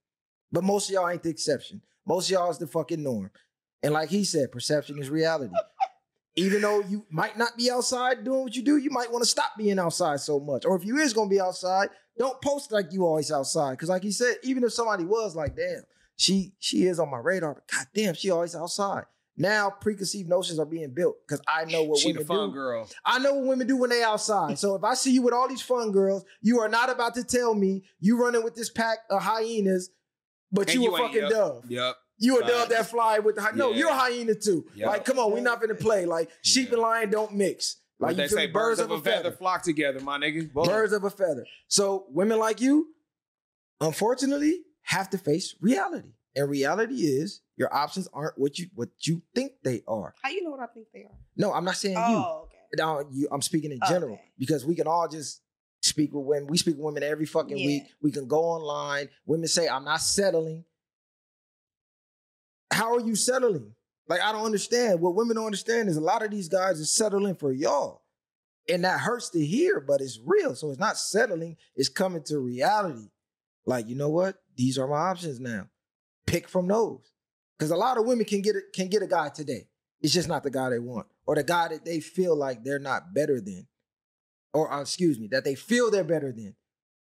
[0.52, 1.82] but most of y'all ain't the exception.
[2.06, 3.30] Most of y'all is the fucking norm.
[3.82, 5.54] And like he said, perception is reality.
[6.38, 9.28] Even though you might not be outside doing what you do, you might want to
[9.30, 10.66] stop being outside so much.
[10.66, 11.88] Or if you is gonna be outside,
[12.18, 13.78] don't post like you always outside.
[13.78, 15.82] Cause like he said, even if somebody was like, damn,
[16.16, 19.04] she she is on my radar, but god damn, she always outside.
[19.38, 22.54] Now preconceived notions are being built because I know what She the women fun do.
[22.54, 22.88] girl.
[23.04, 24.58] I know what women do when they outside.
[24.58, 27.24] So if I see you with all these fun girls, you are not about to
[27.24, 29.90] tell me you running with this pack of hyenas,
[30.52, 31.30] but And you, you a ain't- fucking yep.
[31.30, 31.64] dove.
[31.68, 31.94] Yep.
[32.18, 32.52] You a Facts.
[32.52, 33.76] dove that fly with the hy- no, Yeah.
[33.76, 34.66] you're a hyena too.
[34.74, 34.86] Yep.
[34.86, 36.06] Like, come on, we not finna play.
[36.06, 37.76] Like sheep and lion don't mix.
[37.98, 38.52] Like Like they you feel say, me?
[38.52, 40.52] birds of a feather flock together, my nigga.
[40.52, 40.64] Boom.
[40.66, 41.46] Birds of a feather.
[41.68, 42.88] So women like you,
[43.80, 46.08] unfortunately, have to face reality.
[46.34, 50.14] And reality is your options aren't what you what you think they are.
[50.22, 51.16] How you know what I think they are?
[51.36, 52.02] No, I'm not saying you.
[52.02, 52.56] Oh, okay.
[52.76, 54.22] Now you, I'm speaking in general Okay.
[54.38, 55.40] because we can all just
[55.86, 56.46] speak with women.
[56.48, 57.66] We speak with women every fucking Yeah.
[57.66, 57.82] week.
[58.02, 59.08] We can go online.
[59.26, 60.64] Women say, "I'm not settling."
[62.70, 63.74] How are you settling?
[64.08, 65.00] Like I don't understand.
[65.00, 68.02] What women don't understand is a lot of these guys are settling for y'all,
[68.68, 70.54] and that hurts to hear, but it's real.
[70.54, 73.08] So it's not settling; it's coming to reality.
[73.64, 74.36] Like you know what?
[74.56, 75.68] These are my options now.
[76.26, 77.12] Pick from those,
[77.58, 79.68] because a lot of women can get a, can get a guy today.
[80.00, 82.78] It's just not the guy they want, or the guy that they feel like they're
[82.78, 83.66] not better than,
[84.56, 86.54] or uh, excuse me, that they feel they're better than.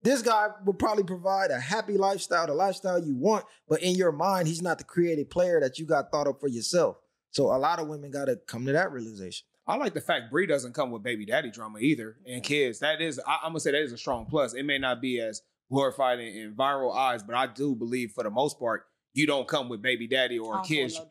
[0.03, 4.11] This guy will probably provide a happy lifestyle, the lifestyle you want, but in your
[4.11, 6.97] mind, he's not the creative player that you got thought of for yourself.
[7.31, 9.47] So a lot of women got to come to that realization.
[9.65, 12.79] I like the fact Bree doesn't come with baby daddy drama either, and kids.
[12.79, 14.53] That is, I, I'm gonna say that is a strong plus.
[14.53, 15.41] It may not be as
[15.71, 19.47] glorified in, in viral eyes, but I do believe for the most part, you don't
[19.47, 21.01] come with baby daddy or don't kids,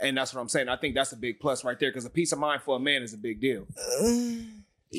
[0.00, 0.68] and that's what I'm saying.
[0.68, 2.80] I think that's a big plus right there because a peace of mind for a
[2.80, 3.66] man is a big deal.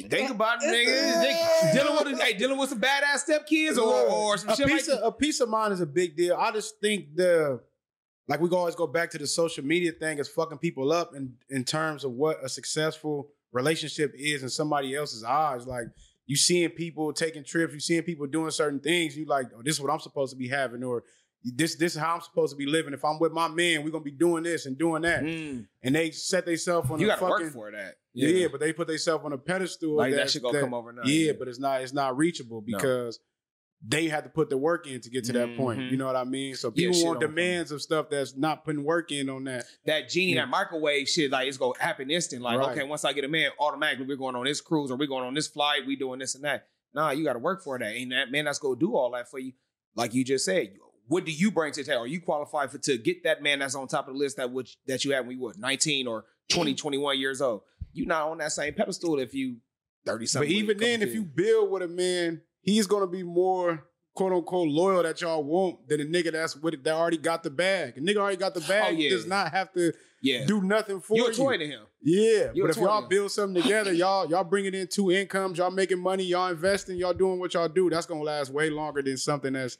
[0.04, 1.74] Think about it, nigga.
[1.74, 4.88] Dealing with hey, dealing with some badass stepkids or, or some a shit like piece
[4.88, 6.36] of, a piece of mind is a big deal.
[6.36, 7.62] I just think the
[8.28, 11.34] like we always go back to the social media thing is fucking people up in
[11.50, 15.66] in terms of what a successful relationship is in somebody else's eyes.
[15.68, 15.86] Like
[16.26, 19.16] you seeing people taking trips, you seeing people doing certain things.
[19.18, 21.04] You like, oh, this is what I'm supposed to be having, or
[21.43, 22.93] this this is how I'm supposed to be living.
[22.93, 25.24] If I'm with my man, we're gonna be doing this and doing that.
[25.24, 27.98] Mm, And they set themselves on you a got to fucking work for that.
[28.16, 28.47] Yeah.
[28.51, 29.95] but they put themselves on a pedestal.
[29.95, 31.05] like that shit gonna come overnight.
[31.07, 32.78] yeah, but it's not it's not reachable No.
[32.78, 33.20] because
[33.88, 35.80] they had to put the work in to get to that point.
[35.80, 35.91] Mhm.
[35.91, 36.55] You know what I mean?
[36.55, 39.66] So Yeah, people shit want demands of stuff that's not putting work in on that.
[39.86, 40.41] that genie, Yeah.
[40.45, 42.41] that microwave shit, like it's gonna happen instant.
[42.41, 42.72] Like, Right.
[42.72, 45.26] okay, once I get a man, automatically we're going on this cruise or we're going
[45.26, 46.68] on this flight, we doing this and that.
[46.95, 47.93] Nah, you gotta work for that.
[47.93, 49.51] Ain't that man that's gonna do all that for you?
[49.93, 50.74] Like you just said,
[51.07, 52.03] what do you bring to the table?
[52.03, 54.51] Are you qualified for to get that man that's on top of the list that
[54.51, 57.61] which that you had when you were 19 or 20, 21 years old?
[57.96, 59.58] You not on that same pedestal if you
[60.06, 60.50] 30 something.
[60.50, 64.70] but even then, if you build with a man, he's gonna be more quote unquote
[64.70, 67.98] loyal that y'all want than a nigga that's with it that already got the bag.
[67.98, 69.10] A nigga already got the oh, bag Oh, yeah.
[69.10, 71.32] does not have to yeah, do nothing for you're you.
[71.32, 71.82] a toy to him.
[72.02, 75.72] Yeah, You're but if y'all build something together, y'all y'all bringing in two incomes, y'all
[75.72, 77.89] making money, y'all investing, y'all doing what y'all do.
[77.89, 79.78] That's gonna last way longer than something that's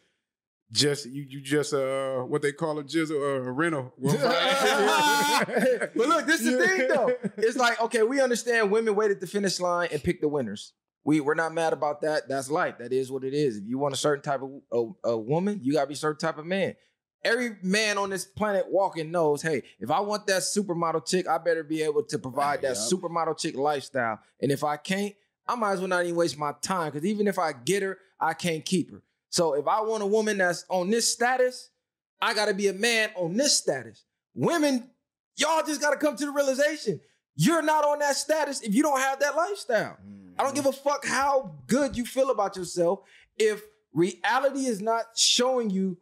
[0.72, 3.94] just you you just uh what they call a jizzle uh, a rental.
[4.02, 7.16] but look, this is the thing though.
[7.38, 10.74] It's like, okay, we understand women wait at the finish line and pick the winners.
[11.04, 12.28] We we're not mad about that.
[12.28, 12.80] That's life.
[12.80, 13.58] That is what it is.
[13.58, 16.20] If you want a certain type of a, a woman, you gotta be a certain
[16.20, 16.76] type of man.
[17.24, 21.40] Every man on this planet walking knows, hey, if I want that supermodel chick, I
[21.40, 22.78] better be able to provide that Yup.
[22.78, 24.20] supermodel chick lifestyle.
[24.40, 25.16] And if I can't,
[25.48, 26.92] I might as well not even waste my time.
[26.92, 29.02] Because even if I get her, I can't keep her.
[29.36, 31.70] So if I want a woman that's on this status,
[32.22, 34.06] I gotta be a man on this status.
[34.34, 34.90] Women,
[35.36, 37.02] y'all just gotta come to the realization.
[37.36, 39.98] You're not on that status if you don't have that lifestyle.
[40.40, 43.02] I don't give a fuck how good you feel about yourself.
[43.38, 43.62] If
[43.92, 45.98] reality is not showing you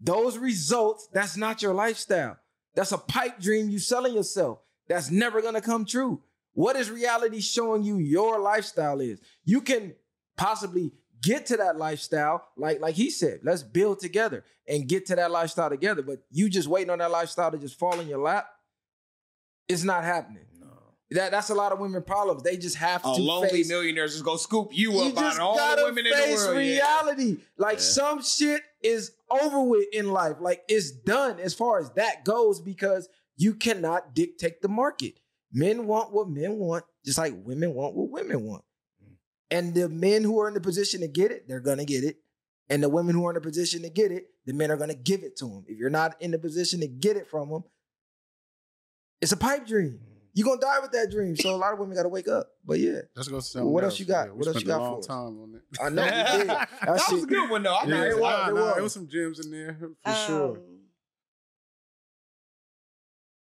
[0.00, 2.36] those results, that's not your lifestyle.
[2.74, 4.58] That's a pipe dream you selling yourself.
[4.88, 6.20] That's never gonna come true.
[6.54, 9.20] What is reality showing you your lifestyle is?
[9.44, 9.94] You can
[10.36, 10.90] possibly
[11.22, 15.30] get to that lifestyle, like like he said, let's build together and get to that
[15.30, 16.02] lifestyle together.
[16.02, 18.46] But you just waiting on that lifestyle to just fall in your lap,
[19.68, 20.44] it's not happening.
[21.10, 22.42] That that's a lot of women problems.
[22.42, 25.38] They just have A to lonely face millionaires just go scoop you, you up out
[25.40, 26.54] all the women in the world.
[26.56, 26.60] yeah.
[26.60, 27.36] reality.
[27.58, 27.80] Like Yeah.
[27.84, 30.36] some shit is over with in life.
[30.40, 35.14] Like it's done as far as that goes because you cannot dictate the market.
[35.52, 38.64] Men want what men want, just like women want what women want.
[39.52, 42.16] And the men who are in the position to get it, they're gonna get it.
[42.70, 44.94] And the women who are in the position to get it, the men are gonna
[44.94, 45.64] give it to them.
[45.68, 47.64] If you're not in the position to get it from them,
[49.20, 50.00] it's a pipe dream.
[50.32, 51.36] You're gonna die with that dream.
[51.36, 52.48] So a lot of women gotta wake up.
[52.64, 53.92] But yeah, Let's go to something What else.
[53.92, 54.28] else you got?
[54.28, 55.06] Yeah, What else you got a long for us?
[55.06, 55.80] time on it.
[55.82, 56.46] I know you did.
[56.48, 57.74] That, that was a good one though.
[57.74, 58.74] I Yeah, thought it it was, nah, it nah, was.
[58.74, 60.60] There was some gems in there for sure.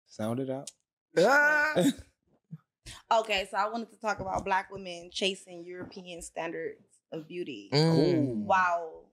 [0.07, 0.69] Sound it out.
[1.17, 1.73] Ah.
[3.11, 8.45] Okay, so I wanted to talk about black women chasing European standards of beauty Mm.
[8.45, 9.05] while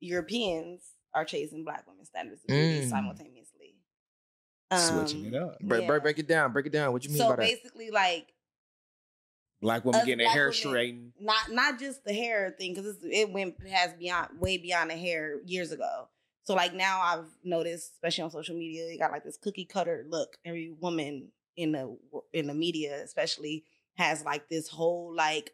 [0.00, 0.82] Europeans
[1.14, 2.90] are chasing black women standards of beauty Mm.
[2.90, 3.76] simultaneously.
[4.72, 5.58] Switching Um, it up.
[5.60, 5.86] Break, yeah.
[5.88, 6.52] break, break it down.
[6.52, 6.92] Break it down.
[6.92, 7.42] What you mean So by that?
[7.42, 8.32] basically, like
[9.60, 11.12] Black women getting their hair straightened.
[11.18, 15.40] not not just the hair thing because it went has beyond way beyond the hair
[15.44, 16.08] years ago.
[16.44, 20.06] So like now I've noticed, especially on social media, you got like this cookie cutter
[20.08, 20.38] look.
[20.44, 21.96] Every woman in the
[22.32, 23.64] in the media, especially,
[23.96, 25.52] has like this whole like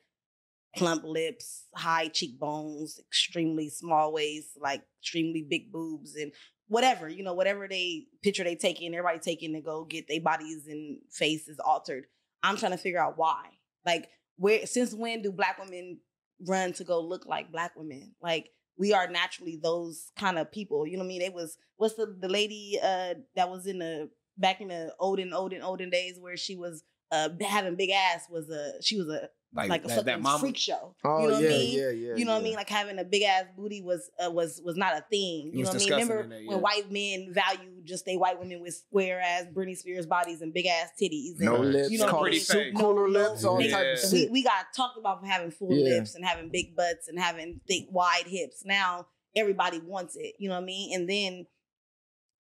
[0.77, 6.33] plump lips, high cheekbones, extremely small waist, like extremely big boobs, and
[6.69, 10.67] whatever you know, whatever they picture they taking, everybody taking to go get their bodies
[10.69, 12.05] and faces altered.
[12.43, 13.45] I'm trying to figure out why.
[13.85, 16.01] Like, where since when do black women
[16.47, 18.15] run to go look like black women?
[18.21, 20.87] Like, we are naturally those kind of people.
[20.87, 21.23] You know what I mean?
[21.23, 25.33] It was what's the the lady uh that was in the back in the olden
[25.33, 26.83] olden olden days where she was
[27.13, 30.41] uh having big ass was a she was a Like, like, a that, fucking that
[30.41, 30.95] freak show.
[31.05, 31.79] oh you know yeah, what I mean?
[31.79, 32.15] yeah, yeah.
[32.17, 32.55] You know what I mean?
[32.57, 35.53] Like having a big ass booty was uh, was was not a thing.
[35.55, 35.91] You know what I mean?
[35.93, 39.77] Remember in there, when white men value just they white women with square ass Britney
[39.77, 41.39] Spears bodies and big ass titties?
[41.39, 42.41] no lips, You know call what I mean?
[42.41, 44.27] soup No- cooler no- lips, all they- type of Yeah.
[44.27, 45.95] we, we got talked about having full Yeah.
[45.99, 48.63] lips and having big butts and having thick wide hips.
[48.65, 49.07] Now
[49.37, 50.35] everybody wants it.
[50.41, 50.93] You know what I mean?
[50.95, 51.47] And then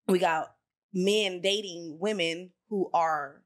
[0.08, 0.52] we got
[0.96, 3.42] men dating women who are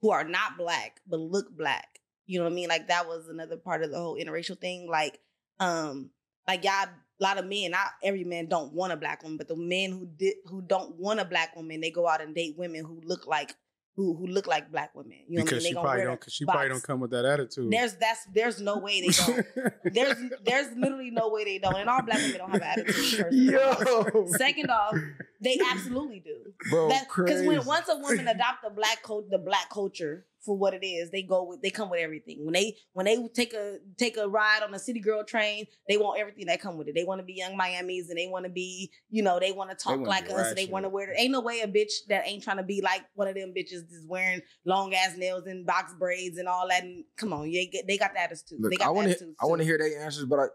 [0.00, 1.98] who are not black but look black.
[2.26, 2.68] You know what I mean?
[2.68, 4.88] Like that was another part of the whole interracial thing.
[4.88, 5.18] Like,
[5.58, 6.10] um,
[6.46, 9.48] like y'all, a lot of men, not every man don't want a black woman, but
[9.48, 12.54] the men who did who don't want a black woman, they go out and date
[12.56, 13.56] women who look like
[13.96, 15.18] who who look like black women.
[15.28, 15.70] You know because what I mean?
[15.70, 16.24] she probably don't.
[16.30, 17.70] She probably don't come with that attitude.
[17.70, 19.46] There's that's there's no way they don't.
[19.94, 22.94] there's there's literally no way they don't, and all black women don't have an attitude.
[22.94, 24.04] First of all.
[24.14, 24.94] Yo, Second off,
[25.40, 26.52] they absolutely do.
[26.70, 30.74] bro, Because when once a woman adopt the black cult, the black culture for what
[30.74, 32.44] it is, they go with they come with everything.
[32.44, 35.96] When they when they take a take a ride on a city girl train, they
[35.96, 36.94] want everything that come with it.
[36.94, 39.70] They want to be Yung Miami's and they want to be, you know, they want
[39.70, 40.48] to talk like us.
[40.48, 41.14] and They want to wear.
[41.16, 43.82] Ain't no way a bitch that ain't trying to be like one of them bitches
[43.90, 46.82] that's wearing long ass nails and box braids and all that.
[46.82, 48.58] And come on, they get they got the attitude.
[48.62, 49.34] they Look, got I want to.
[49.40, 50.46] I want to hear their answers, but I,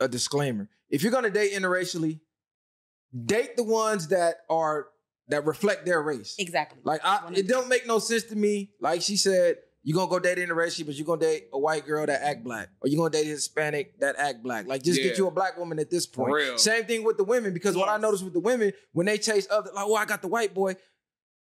[0.00, 2.20] a disclaimer: if you're gonna date interracially,
[3.24, 4.88] date the ones that are
[5.28, 6.34] that reflect their race.
[6.38, 6.80] exactly.
[6.84, 8.70] Like I, it don't make no sense to me.
[8.80, 12.06] Like she said, you're gonna go date interracial, but you're gonna date a white girl
[12.06, 14.66] that act black, or you're gonna date a Hispanic that act black.
[14.66, 16.34] Like just get you a black woman at this For point.
[16.34, 16.58] real.
[16.58, 18.02] Same thing with the women, because what I Yes.
[18.02, 20.76] noticed with the women when they chase other, like, oh, I got the white boy.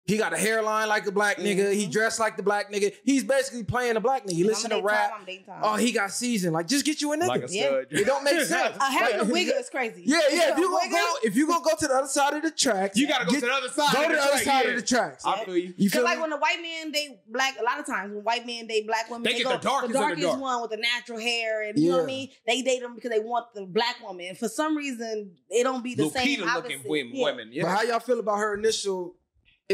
[0.05, 1.71] He got a hairline like a black nigga.
[1.71, 1.91] He Mhm.
[1.91, 2.93] dressed like the black nigga.
[3.05, 4.33] He's basically playing the black nigga.
[4.33, 5.11] He I'm listen to rap.
[5.11, 5.59] time, I'm dating time.
[5.63, 6.53] Oh, he got seasoned.
[6.53, 7.27] Like, just get you a nigga.
[7.27, 7.81] Like a Yeah.
[7.89, 8.75] it don't make sense.
[8.77, 10.03] Uh, having a Like- wig is crazy.
[10.05, 10.51] Yeah, yeah.
[10.51, 12.97] If you gonna go, if you gonna go to the other side of the tracks,
[12.97, 13.93] You gotta go get- to the other side.
[13.93, 14.71] Go of to the other track, side yeah.
[14.71, 15.25] of the tracks.
[15.25, 15.73] I feel you.
[15.77, 16.21] You feel like me?
[16.21, 19.09] when the white man date black, a lot of times when white men date black
[19.09, 20.39] women, They they, get go the darkest of the darkest dark.
[20.41, 22.29] one with the natural hair, and you know what I mean.
[22.45, 24.25] They date them because they want the black woman.
[24.25, 26.39] And for some reason, it don't be the same.
[26.41, 27.13] Lupita looking women.
[27.21, 29.15] Women But how y'all feel about her initial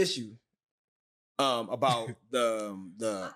[0.01, 0.31] issue?
[1.37, 3.33] Um, about the the Okay.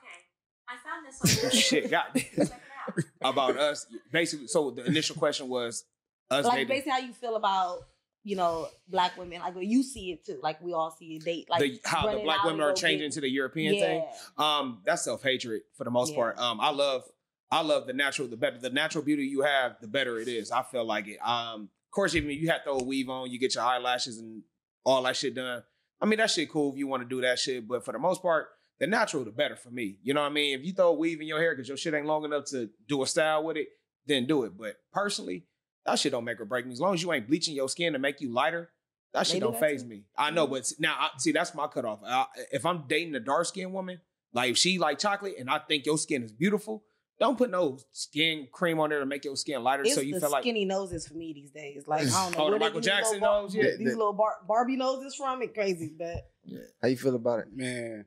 [0.67, 1.91] I found this on shit.
[1.91, 2.05] God.
[2.15, 3.03] Check it out.
[3.33, 3.85] about us.
[4.11, 5.85] Basically, so the initial question was
[6.29, 6.67] us Like dating.
[6.67, 7.79] basically, how you feel about
[8.25, 9.39] you know black women?
[9.41, 10.39] Like well, you see it too.
[10.41, 11.49] Like we all see it date.
[11.49, 13.79] Like the, how the black women are changing get- to the European yeah.
[13.81, 14.05] thing.
[14.37, 16.17] Um, that's self hatred for the most Yeah.
[16.17, 16.37] part.
[16.39, 17.03] Um, I love,
[17.51, 18.27] I love the natural.
[18.27, 20.51] The better the natural beauty you have, the better it is.
[20.51, 21.19] I feel like it.
[21.25, 23.63] Um, of course, even if you have to throw a weave on, you get your
[23.63, 24.41] eyelashes and
[24.83, 25.63] all that shit done.
[26.03, 27.65] I mean, that shit cool if you want to do that shit.
[27.65, 28.47] But for the most part,
[28.79, 29.99] the natural the better for me.
[30.03, 30.59] You know what I mean?
[30.59, 32.69] If you throw a weave in your hair because your shit ain't long enough to
[32.89, 33.69] do a style with it,
[34.05, 34.57] then do it.
[34.57, 35.45] But personally,
[35.85, 36.73] that shit don't make or break me.
[36.73, 38.69] As long as you ain't bleaching your skin to make you lighter,
[39.13, 40.03] that shit They do don't phase me.
[40.17, 42.01] I know, but now I, see that's my cutoff.
[42.05, 44.01] I, if I'm dating a dark skinned woman,
[44.33, 46.83] like if she like chocolate and I think your skin is beautiful,
[47.19, 50.15] don't put no skin cream on there to make your skin lighter It's so you
[50.15, 51.83] the feel like skinny noses for me these days.
[51.87, 53.55] Like I don't know Oh, the where they Michael get these little Jackson bar- nose?
[53.55, 53.63] Yeah.
[53.77, 55.41] these little bar- Barbie noses from.
[55.41, 56.59] It crazy, but yeah.
[56.81, 57.47] How you feel about it?
[57.55, 58.05] Man,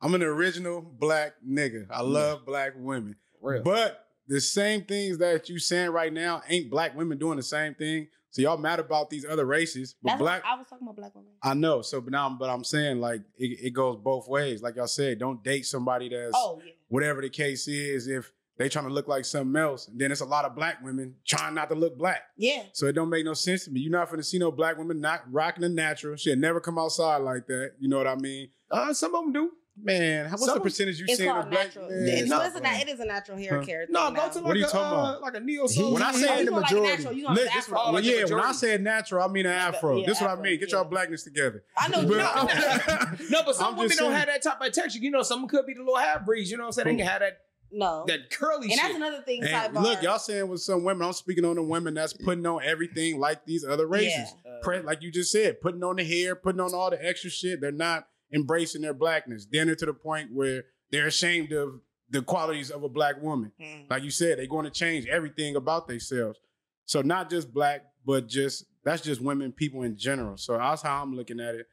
[0.00, 1.86] I'm an original black nigga.
[1.90, 3.16] I love black women.
[3.40, 3.62] real.
[3.62, 7.74] But the same things that you saying right now ain't black women doing the same
[7.74, 8.08] thing.
[8.30, 10.44] So y'all mad about these other races, but that's black.
[10.44, 11.30] what I was talking about black women.
[11.42, 11.80] I know.
[11.80, 14.62] So, but now, but I'm saying like it, it goes both ways.
[14.62, 18.06] Like y'all said, don't date somebody that's Oh yeah, whatever the case is.
[18.08, 20.82] If they trying to look like something else, and then it's a lot of black
[20.82, 22.22] women trying not to look black.
[22.36, 22.62] yeah.
[22.72, 23.80] So it don't make no sense to me.
[23.80, 26.16] You're not gonna see no black women not rocking the natural.
[26.16, 27.72] She'll never come outside like that.
[27.78, 28.48] You know what I mean?
[28.70, 29.50] uh, some of them do.
[29.78, 31.66] Man, how- what's the percentage you It's seeing called of black?
[31.66, 31.90] natural.
[31.90, 33.64] Man, it's, no, it's a, it is a natural hair Huh.
[33.64, 33.86] care.
[33.90, 34.28] No, thing go now.
[34.28, 35.22] to What like are you a, talking uh, about?
[35.22, 35.92] like a neo soul.
[35.92, 36.96] When I say the want like majority.
[36.96, 37.92] natural, you want Look, this, afro.
[37.92, 38.40] Well, yeah, when.
[38.40, 39.96] I said natural, I mean an afro.
[39.98, 40.58] yeah, this is what I mean.
[40.58, 40.76] Get yeah.
[40.78, 41.62] y'all blackness together.
[41.76, 42.06] I know.
[42.06, 44.98] But- no, no, but some I'm women just don't have that type of texture.
[44.98, 46.50] You know, some could be the little half breeds.
[46.50, 46.96] You know what I'm saying?
[46.96, 48.04] They can have that no.
[48.06, 48.80] that curly and shit.
[48.82, 49.42] that's another thing.
[49.74, 53.18] Look, y'all saying with some women, I'm speaking on the women that's putting on everything
[53.20, 54.32] like these other races.
[54.44, 54.52] Yeah.
[54.62, 57.60] Pre- like you just said, putting on the hair, putting on all the extra shit.
[57.60, 59.46] They're not embracing their blackness.
[59.50, 63.52] Then they're to the point where they're ashamed of the qualities of a black woman.
[63.60, 63.90] Mm.
[63.90, 66.38] Like you said, they're going to change everything about themselves.
[66.84, 70.36] So not just black, but just that's just women, people in general.
[70.36, 71.66] So that's how I'm looking at it.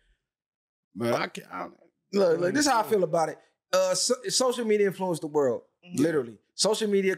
[0.95, 1.47] But I can't.
[1.51, 1.67] I,
[2.15, 3.39] Look, look, this is how I feel about it.
[3.71, 5.99] Uh, so, social media influenced the world, Mhm.
[5.99, 6.37] literally.
[6.53, 7.15] Social media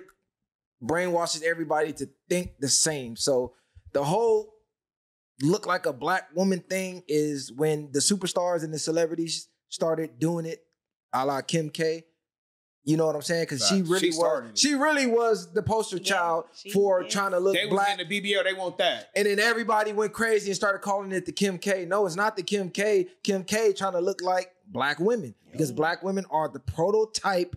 [0.82, 3.16] brainwashes everybody to think the same.
[3.18, 3.54] So
[3.92, 4.54] the whole
[5.42, 10.46] look like a black woman thing is when the superstars and the celebrities started doing
[10.46, 10.64] it,
[11.14, 12.04] a la Kim K.
[12.88, 13.44] You know what I'm saying?
[13.44, 14.58] Because she really She was, it.
[14.60, 17.10] she really was the poster Yeah, child for yeah.
[17.10, 18.00] trying to look they was black.
[18.00, 18.44] in the BBL.
[18.44, 19.10] They want that.
[19.16, 21.86] And then everybody went crazy and started calling it the Kim K.
[21.86, 23.08] No, it's not the Kim K.
[23.24, 27.56] Kim K trying to look like black women because black women are the prototype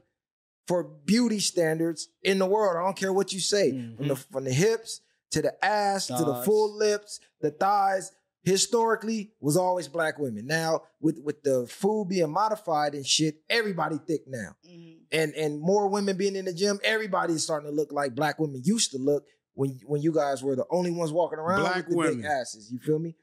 [0.66, 2.79] for beauty standards in the world.
[2.79, 4.33] I don't care what you say, from the mm-hmm.
[4.33, 5.03] from the hips
[5.33, 8.12] to the ass to the full lips, the thighs.
[8.45, 10.47] Historically, was always black women.
[10.47, 15.01] Now, with with the food being modified and shit, everybody thick now Mhm.
[15.12, 18.62] and and more women being in the gym, everybody's starting to look like black women
[18.64, 19.24] used to look
[19.55, 22.16] when when you guys were the only ones walking around Black with the women.
[22.22, 22.70] big asses.
[22.72, 23.16] You feel me?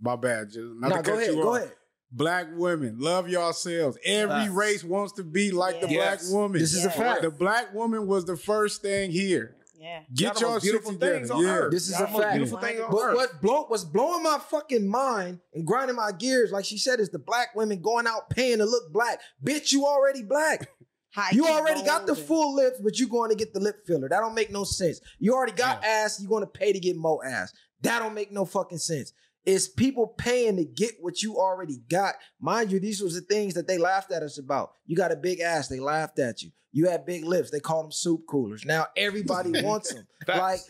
[0.00, 0.48] my bad.
[0.48, 1.56] Just not No, go cut ahead, you go off.
[1.62, 1.72] ahead.
[2.10, 3.96] Black women, love yourselves.
[4.04, 4.50] Every Facts.
[4.52, 6.28] race wants to be like the Yes.
[6.30, 6.60] black woman.
[6.60, 7.22] This is a fact.
[7.22, 9.56] The black woman was the first thing here.
[9.78, 10.00] Yeah.
[10.12, 11.14] Get Y'all your shit beautiful together.
[11.18, 11.50] things on Yeah.
[11.56, 11.70] earth.
[11.72, 12.34] This is Y'all a the fact.
[12.34, 13.14] Beautiful thing on But earth.
[13.16, 17.10] what blow, what's blowing my fucking mind and grinding my gears, like she said, is
[17.10, 19.20] the black women going out paying to look black.
[19.44, 20.68] Bitch, you already black.
[21.14, 24.08] High You already got the full lips, but you going to get the lip filler.
[24.08, 25.00] That don't make no sense.
[25.18, 27.52] You already got ass, you going to pay to get more ass.
[27.82, 29.12] That don't make no fucking sense.
[29.50, 32.16] It's people paying to get what you already got.
[32.38, 34.72] Mind you, these was the things that they laughed at us about.
[34.84, 36.50] You got a big ass, they laughed at you.
[36.70, 38.66] You had big lips, they called them soup coolers.
[38.66, 40.06] Now everybody wants them.
[40.28, 40.60] Like,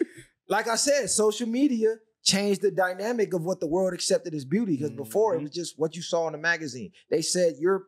[0.49, 4.77] like I said, social media changed the dynamic of what the world accepted as beauty.
[4.77, 5.41] Because before Mm-hmm.
[5.41, 6.93] it was just what you saw in the magazine.
[7.11, 7.87] They said your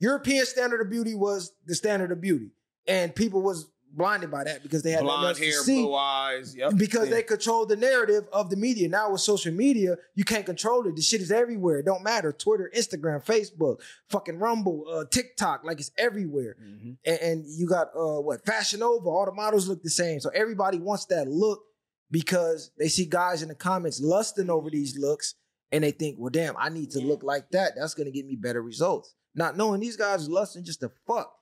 [0.00, 2.50] European standard of beauty was the standard of beauty,
[2.88, 5.82] and people was blinded by that because they had nothing blonde else to hair, see
[5.82, 6.56] blue eyes.
[6.56, 6.76] Yep.
[6.76, 7.14] because Yeah.
[7.16, 8.88] they control the narrative of the media.
[8.88, 10.96] Now with social media, you can't control it.
[10.96, 11.78] The shit is everywhere.
[11.80, 12.32] It don't matter.
[12.32, 16.56] Twitter, Instagram, Facebook, fucking Rumble, uh, TikTok, like it's everywhere.
[16.62, 16.96] Mhm.
[17.04, 20.20] And, and you got uh what Fashion Nova, all the models look the same.
[20.20, 21.62] So everybody wants that look
[22.10, 25.34] because they see guys in the comments lusting over these looks
[25.70, 27.06] and they think, well, damn, I need to Yeah.
[27.08, 27.72] look like that.
[27.76, 29.14] That's gonna get me better results.
[29.34, 31.32] Not knowing these guys are lusting just to fuck.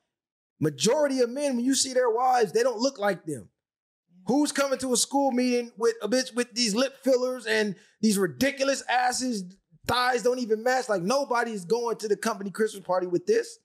[0.60, 3.48] Majority of men, when you see their wives, they don't look like them.
[4.26, 8.18] Who's coming to a school meeting with a bitch with these lip fillers and these
[8.18, 9.44] ridiculous asses,
[9.86, 10.88] thighs don't even match?
[10.88, 13.58] Like nobody's going to the company Christmas party with this.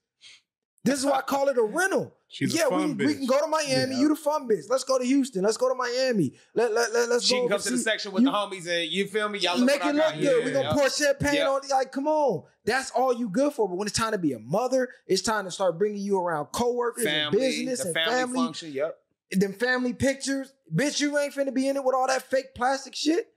[0.85, 2.15] This is why I call it a rental.
[2.27, 3.93] She's a yeah, fun we, we can go to Miami.
[3.95, 4.01] Yeah.
[4.01, 4.65] You the fun bitch.
[4.69, 5.41] Let's go to Houston.
[5.43, 6.33] Let's go to Miami.
[6.53, 8.67] Let, let, let, us She go can come to the section with you- the homies
[8.67, 9.39] and you feel me?
[9.39, 10.23] Y'all Make what it look good.
[10.23, 10.73] Yeah, We're gonna yeah.
[10.73, 11.49] pour champagne Yeah.
[11.49, 11.61] on.
[11.69, 12.43] Like, come on.
[12.65, 13.67] That's all you good for.
[13.67, 16.47] But when it's time to be a mother, it's time to start bringing you around
[16.47, 18.39] coworkers and business the and family, family.
[18.39, 18.71] function.
[18.73, 18.95] Yep.
[19.31, 20.53] Them family pictures.
[20.73, 23.27] Bitch, you ain't finna be in it with all that fake plastic shit.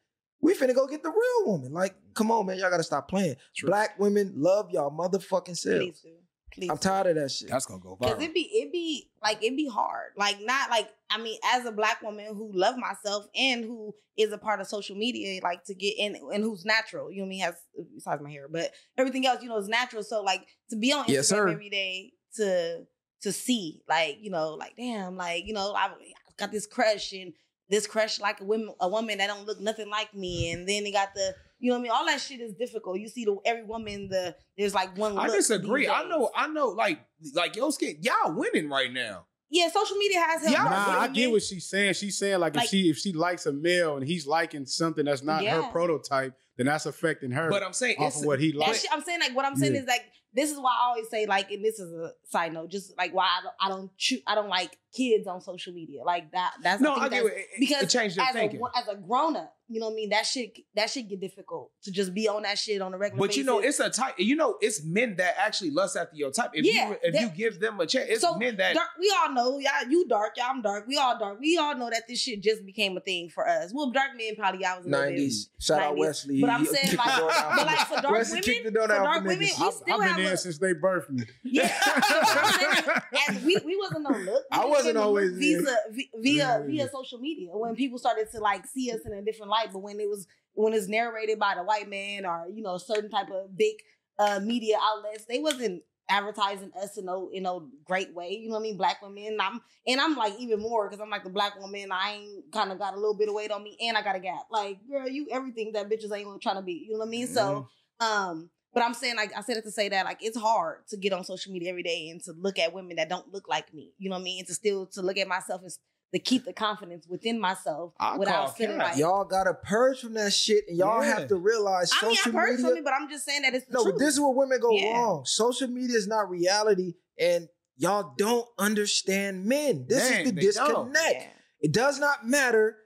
[0.40, 1.72] We finna go get the real woman.
[1.72, 2.58] Like, come on, man.
[2.58, 3.36] Y'all gotta stop playing.
[3.56, 3.68] True.
[3.68, 6.04] Black women love y'all motherfucking selves.
[6.52, 7.50] Please I'm tired of that shit.
[7.50, 8.08] That's gonna go viral.
[8.08, 8.22] Cause viral.
[8.22, 10.12] it be it be like it be hard.
[10.16, 14.32] Like not like I mean, as a black woman who love myself and who is
[14.32, 17.10] a part of social media, like to get in and who's natural.
[17.10, 17.40] You know what I mean?
[17.40, 17.54] Has
[17.94, 20.02] besides my hair, but everything else, you know, is natural.
[20.02, 21.48] So like to be on Instagram Yes, sir.
[21.48, 22.84] every day to
[23.22, 25.90] to see, like you know, like damn, like you know, I
[26.36, 27.32] got this crush and
[27.68, 30.84] this crush like a woman, a woman that don't look nothing like me, and then
[30.84, 31.34] they got the.
[31.60, 31.92] You know what I mean?
[31.92, 32.98] All that shit is difficult.
[33.00, 35.18] You see the every woman the there's like one.
[35.18, 35.88] I look disagree.
[35.88, 37.00] I know, I know, like,
[37.34, 39.24] like yo, skin, y'all winning right now.
[39.50, 40.52] Yeah, social media has helped.
[40.58, 41.12] Yeah, Nah, I women.
[41.14, 41.94] get what she's saying.
[41.94, 45.04] She's saying like, Like- if she if she likes a male and he's liking something
[45.06, 45.62] that's not Yeah.
[45.62, 48.58] her prototype, then that's affecting her But I'm saying off it's of what he That
[48.58, 48.84] likes.
[48.92, 49.80] I'm saying like what I'm saying Yeah.
[49.80, 50.04] is like
[50.34, 53.14] this is why I always say like, and this is a side note, just like
[53.14, 56.52] why I don't I don't choo- I don't like kids on social media like that.
[56.62, 57.46] That's no, I, think I get that's- it.
[57.54, 58.60] It- because it changed their as thinking.
[58.60, 60.10] a as a grown up, you know what I mean.
[60.10, 63.26] That shit that shit get difficult to just be on that shit on a regular.
[63.26, 64.14] But you know, it's a type.
[64.18, 66.50] You know, it's men that actually lust after your type.
[66.52, 68.88] If Yeah, you if that- you give them a chance, it's So, men that dark,
[69.00, 70.86] we all know, y'all, you dark, y'all, I'm dark.
[70.86, 71.40] We all dark.
[71.40, 73.72] We all know that this shit just became a thing for us.
[73.74, 75.50] Well, dark men probably I was a little bit- Nineties.
[75.58, 75.98] Shout out 90s.
[75.98, 76.40] Wesley.
[76.48, 78.42] But I'm saying kicked the like, door down but for like for dark Wesley women,
[78.42, 79.62] kicked the for dark women, we niggas.
[79.62, 81.24] I've, still I've been have there a, since they birthed me.
[81.44, 81.68] Yeah,
[83.28, 84.44] saying, we we wasn't no look.
[84.52, 88.90] I wasn't always look via via via social media when people started to like see
[88.90, 89.68] us in a different light.
[89.72, 92.80] But when it was when it's narrated by the white man or you know a
[92.80, 93.76] certain type of big
[94.18, 98.30] uh media outlets, they wasn't advertising us in a in no great way.
[98.30, 98.76] You know what I mean?
[98.76, 99.26] Black women.
[99.26, 101.90] And I'm and I'm like even more because I'm like the black woman.
[101.92, 104.16] I ain't kind of got a little bit of weight on me and I got
[104.16, 104.46] a gap.
[104.50, 106.86] Like girl, you everything that bitches ain't trying to be.
[106.86, 107.26] You know what I mean?
[107.26, 107.68] So
[108.00, 108.50] um.
[108.74, 111.14] But I'm saying, like, I said it to say that, like, it's hard to get
[111.14, 113.94] on social media every day and to look at women that don't look like me.
[113.98, 114.40] You know what I mean?
[114.40, 115.72] And to still to look at myself and
[116.12, 118.90] to keep the confidence within myself I without feeling cap.
[118.92, 118.98] like.
[118.98, 121.14] Y'all gotta purge from that shit, and y'all Yeah.
[121.18, 122.66] have to realize I mean, I've heard media.
[122.68, 123.98] from it, but I'm just saying that it's the no, truth.
[123.98, 124.92] this is where women go Yeah.
[124.92, 125.24] wrong.
[125.26, 129.84] Social media is not reality, and y'all don't understand men.
[129.88, 131.14] This Man, is the disconnect.
[131.22, 131.26] Yeah.
[131.60, 132.76] It does not matter.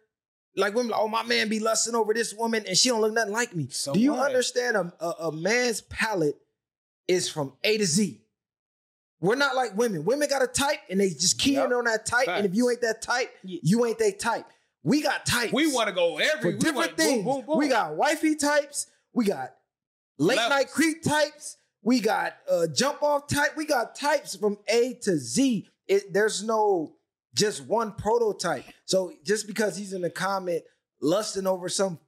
[0.56, 3.12] Like women, like, oh my man be lusting over this woman, and she don't look
[3.12, 3.68] nothing like me.
[3.70, 4.26] So Do you what?
[4.26, 4.76] understand?
[4.76, 6.36] A, a, a man's palate
[7.08, 8.21] is from A to Z.
[9.22, 10.04] We're not like women.
[10.04, 12.26] Women got a type, and they just key in on that type.
[12.28, 14.44] And if you ain't that type, you ain't they type.
[14.82, 17.24] We got types we want to go every different wanna- boom, things.
[17.24, 17.58] boom, boom.
[17.58, 18.88] We got wifey types.
[19.12, 19.54] We got
[20.18, 20.50] late Levels.
[20.50, 21.56] night creep types.
[21.84, 23.56] We got uh, jump off type.
[23.56, 25.68] We got types from A to Z.
[25.86, 26.94] It, there's no
[27.34, 28.64] just one prototype.
[28.86, 30.62] So just because he's in the comment
[31.00, 32.00] lusting over some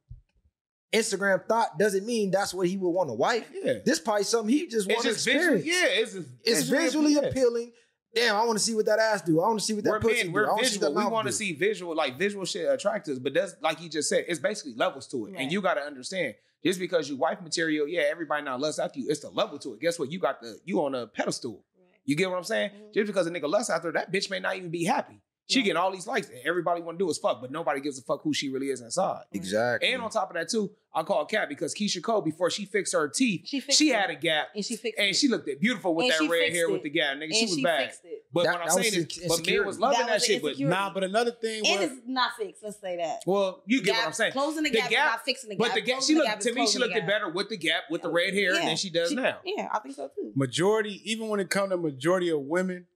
[0.95, 3.51] Instagram thought doesn't mean that's what he would want a wife.
[3.53, 3.75] yeah.
[3.85, 5.67] This probably something he just wants to just visually, experience.
[5.67, 6.01] yeah.
[6.03, 7.21] It's just It's visually yeah.
[7.23, 7.73] appealing.
[8.15, 9.41] Damn, I want to see what that ass do.
[9.41, 10.33] I want to see what that We're pussy men, do.
[10.33, 10.95] We're wanna see visual.
[10.95, 13.19] We want to see visual, like visual shit attract us.
[13.19, 15.33] But that's like you just said, it's basically levels to it.
[15.33, 15.41] Right.
[15.41, 19.01] And you got to understand, just because you wife material, yeah, everybody now lusts after
[19.01, 19.07] you.
[19.11, 19.81] It's the level to it.
[19.81, 20.13] Guess what?
[20.13, 21.65] You got the you on a pedestal.
[22.05, 22.71] You get what I'm saying?
[22.71, 22.95] Mhm.
[22.95, 25.21] Just because a nigga lusts after her, that bitch may not even be happy.
[25.47, 25.65] She Right.
[25.67, 28.03] getting all these likes, and everybody want to do is fuck, but nobody gives a
[28.03, 29.25] fuck who she really is inside.
[29.33, 29.91] Exactly.
[29.93, 32.95] And on top of that, too, I call Cat because Keyshia Cole, before she fixed
[32.95, 33.93] her teeth, She she, fixed it.
[33.95, 35.17] had a gap, and she fixed and it.
[35.17, 36.73] she looked it beautiful with And that red hair it.
[36.73, 37.25] with the gap, nigga.
[37.25, 37.87] and she was bad.
[37.89, 38.25] fixed it.
[38.33, 40.43] But That- what I'm saying is, inse- but men was loving That that, was shit.
[40.43, 40.59] But.
[40.59, 42.63] Nah, but another thing And was it's not fixed.
[42.65, 43.23] Let's say that.
[43.27, 44.33] well, you get what I'm saying.
[44.33, 45.67] Closing the The gap, gap- is not fixing the gap.
[45.69, 47.49] But the gap, Closing she the looked gap to me, she looked it better with
[47.51, 49.41] the gap, with the red hair than she does now.
[49.45, 50.33] Yeah, I think so too.
[50.35, 52.87] majority, even when it comes to majority of women,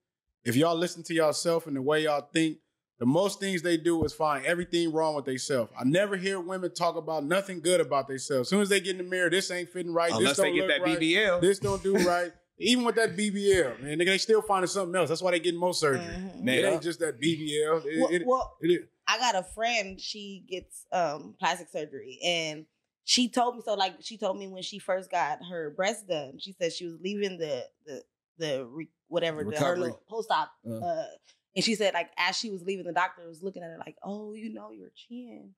[0.45, 2.59] if y'all listen to yourself and the way y'all think,
[2.99, 5.71] the most things they do is find everything wrong with themselves.
[5.79, 8.47] I never hear women talk about nothing good about themselves.
[8.49, 10.11] As soon as they get in the mirror, this ain't fitting right.
[10.11, 11.41] Unless this they don't get look that right, BBL.
[11.41, 12.33] This don't do right.
[12.61, 15.09] Even with that BBL, man, nigga, they still finding something else.
[15.09, 16.03] That's why they getting more surgery.
[16.05, 16.49] Mhm.
[16.49, 16.71] It Yeah.
[16.71, 17.83] ain't just that BBL.
[17.87, 20.01] It- Well, it- well, it is- I got a friend.
[20.01, 22.67] She gets um plastic surgery, and
[23.05, 23.75] she told me so.
[23.75, 26.99] Like she told me when she first got her breast done, she said she was
[27.01, 28.03] leaving the the
[28.39, 30.75] the re, whatever the, her little post op, Uh.
[30.77, 31.05] uh,
[31.57, 33.97] and she said like as she was leaving, the doctor was looking at her like,
[34.03, 35.55] "Oh, you know your chin.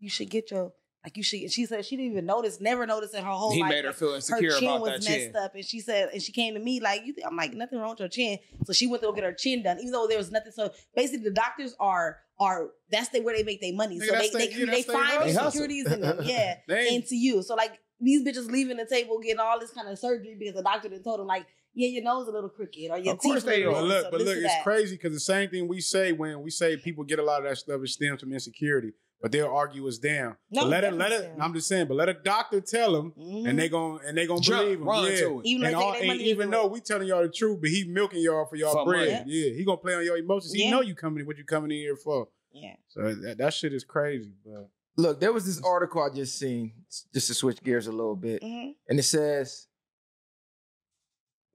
[0.00, 0.72] You should get your
[1.04, 3.60] like you should." She said she didn't even notice, never noticed in her whole He
[3.60, 3.70] life.
[3.70, 5.36] made her like, feel her insecure chin about was that messed chin.
[5.36, 7.78] up, and she said, and she came to me like, "You," think, I'm like, "Nothing
[7.78, 10.06] wrong with your chin." So she went to go get her chin done, even though
[10.06, 10.52] there was nothing.
[10.52, 13.98] So basically, the doctors are are that's the where they make their money.
[14.00, 15.44] Nigga, so they that's they they- they that's they find hustle.
[15.46, 17.42] insecurities in them, yeah, into you.
[17.42, 20.62] So like these bitches leaving the table getting all this kind of surgery because the
[20.62, 23.42] doctor done told them like, yeah, your nose a little crooked or your Of course
[23.42, 23.72] teeth they are.
[23.72, 24.62] But look, so but look, it's that.
[24.62, 27.48] crazy because the same thing we say when we say people get a lot of
[27.48, 28.92] that stuff, it stems from insecurity.
[29.22, 30.36] But they'll argue us down.
[30.50, 31.32] No, but let it, let it.
[31.40, 33.48] I'm just saying, but let a doctor tell them, Mhm.
[33.48, 34.84] and they gon' and they gonna Jump, believe him.
[34.86, 35.16] run yeah.
[35.20, 35.46] to it.
[35.46, 36.72] Even and though they all, and even though it.
[36.72, 39.20] we telling y'all the truth, but he milking y'all for y'all For bread.
[39.20, 39.30] money.
[39.32, 40.52] Yeah, he gonna play on your emotions.
[40.52, 40.72] He Yeah.
[40.72, 42.28] know you coming, what you coming in here for.
[42.52, 42.74] yeah.
[42.88, 44.32] So that, that shit is crazy.
[44.44, 46.72] But Look, there was this article I just seen,
[47.14, 49.68] just to switch gears a little bit, hmm and it says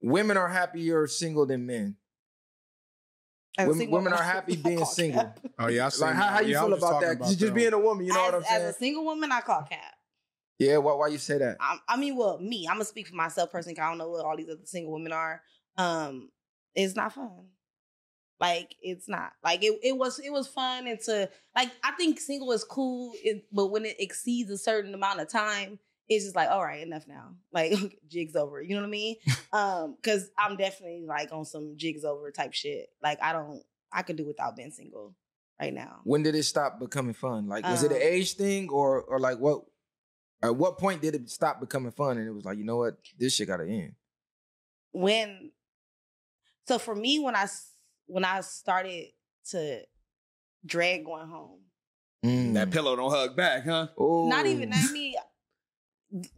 [0.00, 1.96] women are happier single than men.
[3.58, 5.22] Women, single women are happy being single.
[5.24, 5.40] cap.
[5.58, 7.18] Oh yeah, I seen Like how, how you Yeah, feel about that?
[7.18, 7.54] Just, just them.
[7.54, 8.62] being a woman, you know as, what I'm saying.
[8.62, 9.94] as a single woman, I call cap.
[10.58, 11.56] yeah, why why you say that?
[11.60, 13.74] I, I mean, well, me, I'm gonna speak for myself personally.
[13.74, 15.42] 'cause I don't know what all these other single women are.
[15.76, 16.30] Um,
[16.74, 17.48] it's not fun.
[18.38, 19.78] Like it's not like it.
[19.82, 20.18] It was.
[20.20, 21.70] It was fun and to like.
[21.84, 25.78] I think single is cool, it, but when it exceeds a certain amount of time,
[26.10, 27.36] it's just like, all right, enough now.
[27.52, 27.72] Like
[28.08, 28.60] jigs over.
[28.60, 29.16] You know what I mean?
[29.52, 32.88] um, because I'm definitely like on some jigs over type shit.
[33.02, 33.62] Like I don't.
[33.92, 35.14] I could do without being single
[35.60, 36.00] right now.
[36.04, 37.48] When did it stop becoming fun?
[37.48, 39.62] Like was it an Um, age thing or or like what?
[40.42, 42.16] At what point did it stop becoming fun?
[42.18, 43.94] And it was like, you know what, this shit gotta end.
[44.92, 45.50] when
[46.66, 47.46] so for me when I
[48.06, 49.06] when i started
[49.50, 49.82] to
[50.64, 51.60] drag going home
[52.24, 52.52] Mm.
[52.52, 53.88] That pillow don't hug back, huh?
[53.98, 54.72] not even Ooh.
[54.72, 55.14] that I mean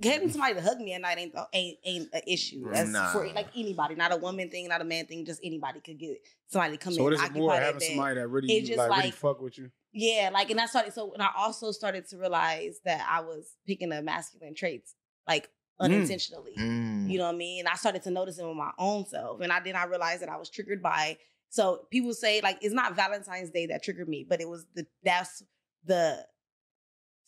[0.01, 3.13] getting somebody to hug me at night ain't ain't ain't an issue that's Nah.
[3.13, 6.19] for like anybody not a woman thing not a man thing just anybody could get
[6.49, 8.69] somebody to come So in what and more occupy that having somebody that really It's
[8.69, 9.71] just like, really fuck with you?
[9.93, 13.57] yeah like and i started so and i also started to realize that i was
[13.67, 14.95] picking up masculine traits
[15.27, 15.49] like
[15.81, 17.11] unintentionally Mm.
[17.11, 17.61] you know what I mean?
[17.61, 19.41] And I started to notice it with my own self.
[19.41, 21.17] And I then I realized that I was triggered by
[21.49, 24.87] so people say like it's not Valentine's Day that triggered me, but it was the
[25.03, 25.43] that's
[25.85, 26.25] the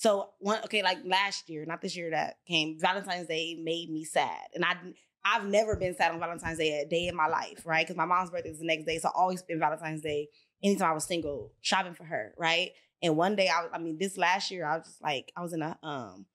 [0.05, 4.05] so one okay, like last year, not this year that came, Valentine's Day made me
[4.05, 4.38] sad.
[4.55, 4.76] And I
[5.24, 7.86] I've never been sad on Valentine's Day a day in my life, right?
[7.86, 8.98] Because my mom's birthday is the next day.
[8.98, 10.28] So I always been Valentine's Day
[10.62, 12.72] anytime I was single, shopping for her, right?
[13.02, 15.40] And one day I was, I mean, this last year, I was just like, I
[15.40, 16.26] was in a um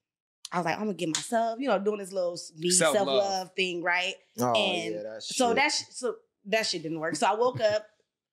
[0.51, 3.51] I was like, I'm gonna give myself, you know, doing this little me self Self-love.
[3.55, 4.15] thing, right?
[4.39, 5.55] Oh and yeah, that's So shit.
[5.57, 6.15] that sh- so
[6.45, 7.15] that shit didn't work.
[7.17, 7.85] So I woke up,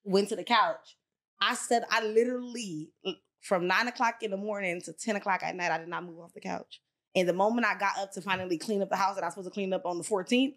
[0.02, 0.96] went to the couch.
[1.42, 2.90] I said I literally
[3.40, 6.20] from nine o'clock in the morning to ten o'clock at night, I did not move
[6.20, 6.80] off the couch.
[7.14, 9.34] And the moment I got up to finally clean up the house that I was
[9.34, 10.54] supposed to clean up on the 14th,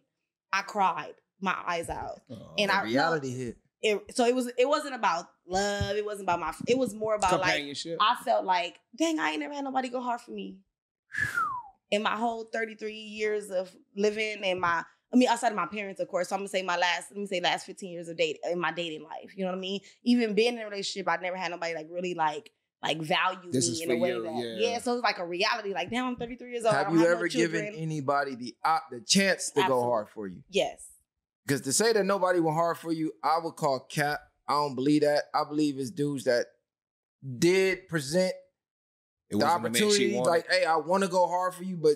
[0.51, 2.19] I cried my eyes out.
[2.29, 3.57] Oh, and I reality hit.
[3.81, 5.95] It, so it was it wasn't about love.
[5.95, 6.53] It wasn't about my.
[6.67, 7.63] It was more about like
[8.01, 10.57] I felt like, dang, I ain't never had nobody go hard for me.
[11.91, 15.99] In my whole 33 years of living and my, I mean, outside of my parents,
[15.99, 16.29] of course.
[16.29, 18.59] So I'm gonna say my last, let me say last 15 years of dating in
[18.59, 19.35] my dating life.
[19.35, 19.79] You know what I mean?
[20.03, 22.51] Even being in a relationship, I never had nobody like really like
[22.81, 24.69] like value This me is in for a way you, that yeah.
[24.71, 24.79] yeah.
[24.79, 25.73] So it's like a reality.
[25.73, 26.73] Like, damn, I'm 33 years old.
[26.73, 30.09] I Have don't you no ever given anybody the op- the chance to go hard
[30.09, 30.43] for you?
[30.49, 30.85] Yes.
[31.45, 34.19] Because to say that nobody went hard for you, I would call cap.
[34.47, 35.23] I don't believe that.
[35.33, 36.45] I believe it's dudes that
[37.37, 38.33] did present
[39.29, 40.19] It the wasn't the man she opportunity.
[40.19, 41.95] Like, hey, I want to go hard for you, but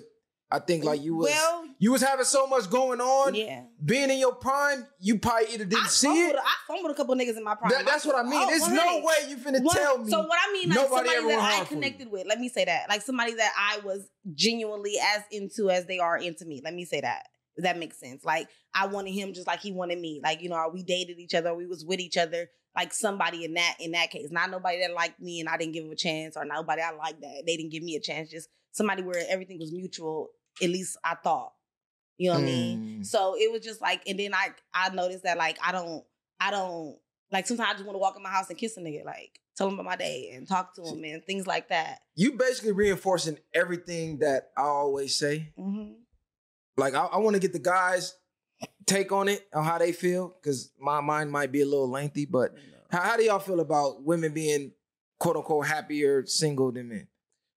[0.50, 3.34] I think like you was well, you was having so much going on.
[3.34, 3.62] yeah.
[3.84, 6.38] Being in your prime, you probably either didn't I see fumbled, it.
[6.38, 7.70] I fumbled a couple niggas in my prime.
[7.72, 8.34] That- that's what I mean.
[8.34, 8.76] Oh, There's 100.
[8.84, 10.10] no way you finna What- tell me.
[10.10, 11.80] So what I mean, like somebody that I hard for you.
[11.80, 12.26] connected with.
[12.28, 16.18] Let me say that, like somebody that I was genuinely as into as they are
[16.18, 16.60] into me.
[16.62, 17.24] Let me say that.
[17.58, 18.24] That makes sense.
[18.24, 20.20] Like I wanted him just like he wanted me.
[20.22, 22.48] Like you know, we dated each other, we was with each other.
[22.76, 25.72] Like somebody in that in that case, not nobody that liked me and I didn't
[25.74, 28.30] give him a chance, or nobody I liked that they didn't give me a chance.
[28.30, 30.30] Just somebody where everything was mutual.
[30.62, 31.52] At least I thought.
[32.16, 33.00] You know what I mean?
[33.00, 33.06] Mm.
[33.06, 36.04] So it was just like, and then I I noticed that like I don't
[36.40, 36.96] I don't
[37.32, 39.40] like sometimes I just want to walk in my house and kiss a nigga, like
[39.56, 42.00] tell him about my day and talk to him and things like that.
[42.16, 45.52] You basically reinforcing everything that I always say.
[45.56, 45.92] hmm
[46.76, 48.14] Like I, I want to get the guys
[48.86, 52.26] take on it on how they feel because my mind might be a little lengthy.
[52.26, 52.54] But
[52.90, 54.72] how, how do y'all feel about women being
[55.18, 57.08] quote unquote happier single than men?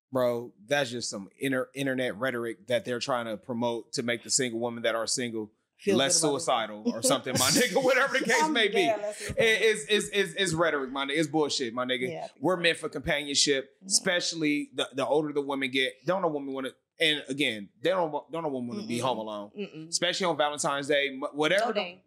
[0.09, 4.29] bro, that's just some inter- internet rhetoric that they're trying to promote to make the
[4.29, 6.39] single women that are single Feel less good about it.
[6.39, 7.83] suicidal or something, my nigga.
[7.83, 11.17] Whatever the case may be, dead, let's It- it's, it's, it's, it's rhetoric, my nigga.
[11.17, 12.09] It's bullshit, my nigga.
[12.09, 12.27] Yeah.
[12.39, 13.87] We're meant for companionship, Mhm.
[13.87, 15.93] especially the, the older the women get.
[16.05, 19.17] Don't a woman want to, and again, they don't wa- don't want to be home
[19.17, 19.89] alone, Mm-mm.
[19.89, 21.73] especially on Valentine's Day, whatever.
[21.73, 21.99] No the-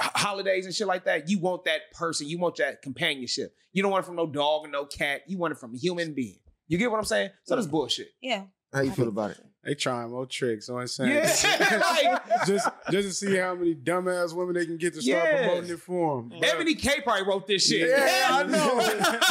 [0.00, 3.54] holidays and shit like that, you want that person, you want that companionship.
[3.72, 5.22] You don't want it from no dog and no cat.
[5.28, 6.38] You want it from a human being.
[6.66, 7.30] You get what I'm saying?
[7.44, 8.08] So that's bullshit.
[8.20, 8.44] Yeah.
[8.72, 9.40] How you feel about it?
[9.64, 10.66] They trying more tricks.
[10.66, 14.76] So I'm saying, Yeah, like- just just to see how many dumbass women they can
[14.76, 15.46] get to start Yeah.
[15.46, 16.32] promoting it for them.
[16.42, 17.88] Ebony K probably wrote this shit.
[17.88, 18.80] Yeah, I know.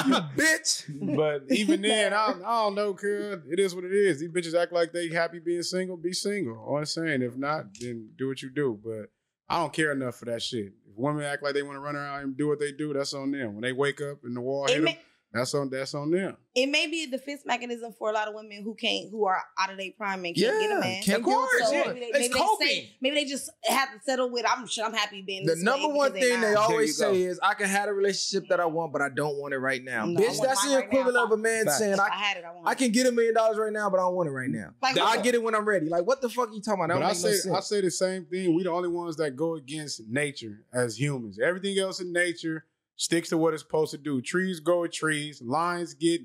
[0.08, 1.16] you bitch.
[1.16, 4.20] But even then, I, I don't know, cuz it is what it is.
[4.22, 5.98] These bitches act like they happy being single.
[5.98, 6.58] Be single.
[6.58, 8.80] All I'm saying, if not, then do what you do.
[8.84, 9.10] But
[9.50, 10.74] I don't care enough for that shit.
[10.90, 13.14] If women act like they want to run around and do what they do, that's
[13.14, 13.54] on them.
[13.54, 15.00] When they wake up and the wall hit ma- them,
[15.34, 16.38] That's on that's on them.
[16.54, 19.42] It may be a defense mechanism for a lot of women who can't, who are
[19.60, 21.02] out of their prime and can't get a man.
[21.02, 21.84] can't Of course, So yeah.
[21.88, 22.68] maybe, they, It's maybe, they coping.
[22.68, 24.46] say, maybe they just have to settle with.
[24.48, 26.70] I'm sure I'm happy being The this number way one thing they're they not.
[26.70, 29.56] always say is, "I can have a relationship that I want, but I don't want
[29.56, 31.80] it right now." No, Bitch, that's mine the right equivalent of a man Facts.
[31.80, 32.68] saying, "I, I had it, I want.
[32.68, 34.70] I can get a million dollars right now, but I don't want it right now.
[34.84, 36.94] Like, I get it when I'm ready." Like, what the fuck are you talking about?
[36.94, 37.56] That But don't I make say no sense.
[37.56, 38.54] I say the same thing.
[38.56, 41.40] We the only ones that go against nature as humans.
[41.44, 42.66] Everything else in nature
[42.96, 44.22] sticks to what it's supposed to do.
[44.22, 45.41] Trees grow with trees.
[45.41, 46.22] Lions get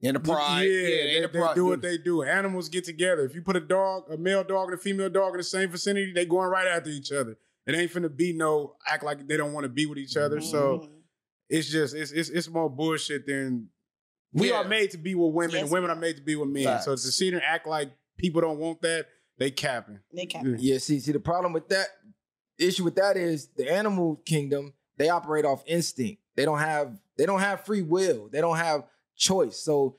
[0.00, 0.66] in Enterprise.
[0.66, 1.54] Yeah, Yeah, they, they enterprise.
[1.54, 2.22] do what they do.
[2.22, 3.24] Animals get together.
[3.24, 5.70] If you put a dog, a male dog and a female dog in the same
[5.70, 7.36] vicinity, they going right after each other.
[7.66, 10.40] It ain't finna be no act like they don't want to be with each other.
[10.40, 10.90] So Mhm.
[11.50, 13.68] it's just it's it's it's more bullshit than
[14.32, 14.56] we Yeah.
[14.60, 16.00] are made to be with women Yes, and women are are.
[16.00, 16.64] made to be with men.
[16.64, 16.86] Facts.
[16.86, 19.06] So to sit and act like people don't want that,
[19.36, 20.00] they capping.
[20.14, 20.58] they can't.
[20.60, 21.88] Yeah, see, see, the problem with that
[22.58, 24.72] issue with that is the animal kingdom.
[25.00, 26.20] They operate off instinct.
[26.36, 28.28] They don't have they don't have free will.
[28.30, 28.84] They don't have
[29.16, 29.56] choice.
[29.56, 29.96] So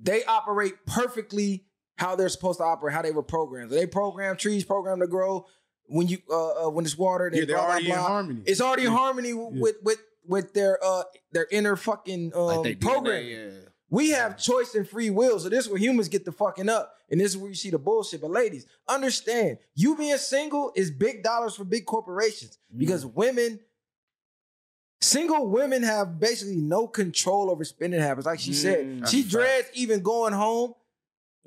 [0.00, 3.70] they operate perfectly how they're supposed to operate, how they were programmed.
[3.70, 5.44] They program trees, program to grow.
[5.84, 8.42] When you uh, uh when it's water, they yeah, they're blah, blah, already in harmony.
[8.46, 8.96] It's already in Yeah.
[8.96, 13.22] harmony with with with their uh their inner fucking um Like program.
[13.22, 13.68] DNA, yeah.
[13.90, 15.38] We have choice and free will.
[15.40, 16.94] So this is where humans get the fucking up.
[17.10, 18.20] And this is where you see the bullshit.
[18.22, 22.58] But ladies, understand, you being single is big dollars for big corporations.
[22.76, 23.60] Because women,
[25.00, 28.26] single women have basically no control over spending habits.
[28.26, 30.74] Like she said, Mm, she that's a dreads even going home.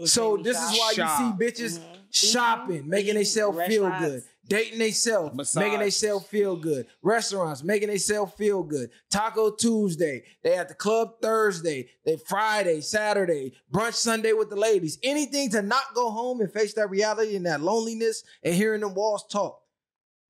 [0.06, 0.74] So this shop.
[0.74, 1.20] is why Shop.
[1.20, 1.84] you see bitches Mhm.
[2.12, 3.18] shopping, making Mhm.
[3.20, 4.06] themselves feel Restaurants.
[4.06, 5.62] good, dating themselves, Massage.
[5.64, 11.22] making themselves feel good, restaurants making themselves feel good, Taco Tuesday, they at the club
[11.22, 16.52] Thursday, they Friday, Saturday, brunch Sunday with the ladies, anything to not go home and
[16.52, 19.62] face that reality and that loneliness and hearing them walls talk.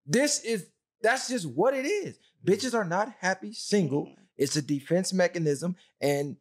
[0.05, 0.65] This is
[1.01, 2.17] that's just what it is.
[2.45, 4.05] Bitches are not happy single.
[4.07, 4.15] Mhm.
[4.37, 6.37] It's a defense mechanism, and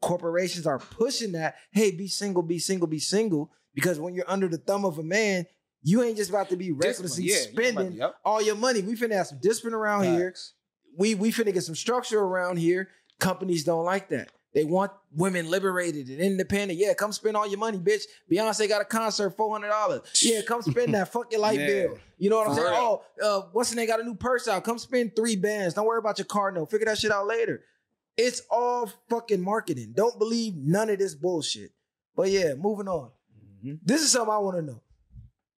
[0.00, 1.56] corporations are pushing that.
[1.70, 3.52] Hey, be single, be single, be single.
[3.74, 5.46] Because when you're under the thumb of a man,
[5.82, 8.14] you ain't just about to be recklessly Yeah, you spending yep.
[8.24, 8.80] all your money.
[8.82, 10.34] We finna have some discipline around here.
[10.96, 12.88] We we finna get some structure around here.
[13.20, 14.30] Companies don't like that.
[14.54, 16.78] They want women liberated and independent.
[16.78, 18.04] Yeah, come spend all your money, bitch.
[18.30, 20.00] Beyonce got a concert, four hundred dollars.
[20.22, 21.12] Yeah, come spend that.
[21.12, 21.66] Fuck your light Yeah.
[21.66, 21.98] bill.
[22.16, 22.72] You know what I'm For saying?
[22.72, 23.02] real.
[23.22, 23.86] Oh, uh, what's the name?
[23.86, 24.64] Got a new purse out.
[24.64, 25.74] Come spend three bands.
[25.74, 27.62] Don't worry about your car No, Figure that shit out later.
[28.16, 29.92] It's all fucking marketing.
[29.94, 31.72] Don't believe none of this bullshit.
[32.16, 33.10] But yeah, moving on.
[33.62, 33.80] Mhm.
[33.84, 34.80] This is something I want to know.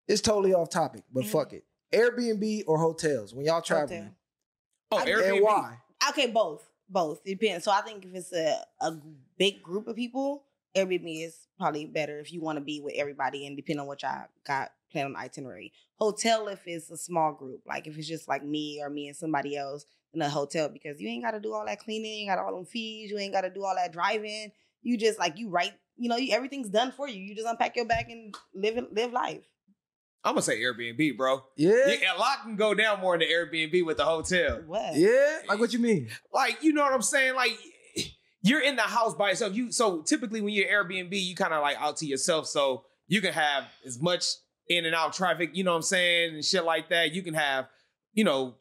[0.09, 1.29] It's totally off topic, but Mhm.
[1.29, 1.65] fuck it.
[1.93, 4.15] Airbnb or hotels when y'all traveling,
[4.91, 5.15] Hotel.
[5.19, 5.79] Oh, I- and why?
[6.11, 6.67] Okay, both.
[6.89, 7.21] Both.
[7.25, 7.65] It depends.
[7.65, 8.97] So I think if it's a, a
[9.39, 10.45] big group of people,
[10.77, 14.03] Airbnb is probably better if you want to be with everybody and depend on what
[14.03, 15.73] y'all got planned on the itinerary.
[15.97, 19.17] Hotel if it's a small group, like if it's just like me or me and
[19.17, 22.29] somebody else in a hotel, because you ain't got to do all that cleaning, you
[22.29, 24.53] got all them fees, you ain't got to do all that driving.
[24.83, 27.21] You just like you right, you know, you, everything's done for you.
[27.21, 29.45] You just unpack your bag and live live life.
[30.25, 31.45] I'm gonna say Airbnb, bro.
[31.57, 34.61] Yeah, Yeah, a lot can go down more in the Airbnb with the hotel.
[34.67, 34.97] What?
[34.97, 35.39] yeah.
[35.49, 36.09] Like what you mean?
[36.33, 37.37] Like, you know what I'm saying?
[37.37, 37.57] Like,
[38.43, 39.55] you're in the house by yourself.
[39.55, 43.21] You so typically when you're Airbnb, you kind of like out to yourself, so you
[43.21, 44.25] can have as much
[44.69, 45.51] in and out traffic.
[45.53, 47.13] You know what I'm saying, and shit like that.
[47.13, 47.69] You can have,
[48.13, 48.57] you know.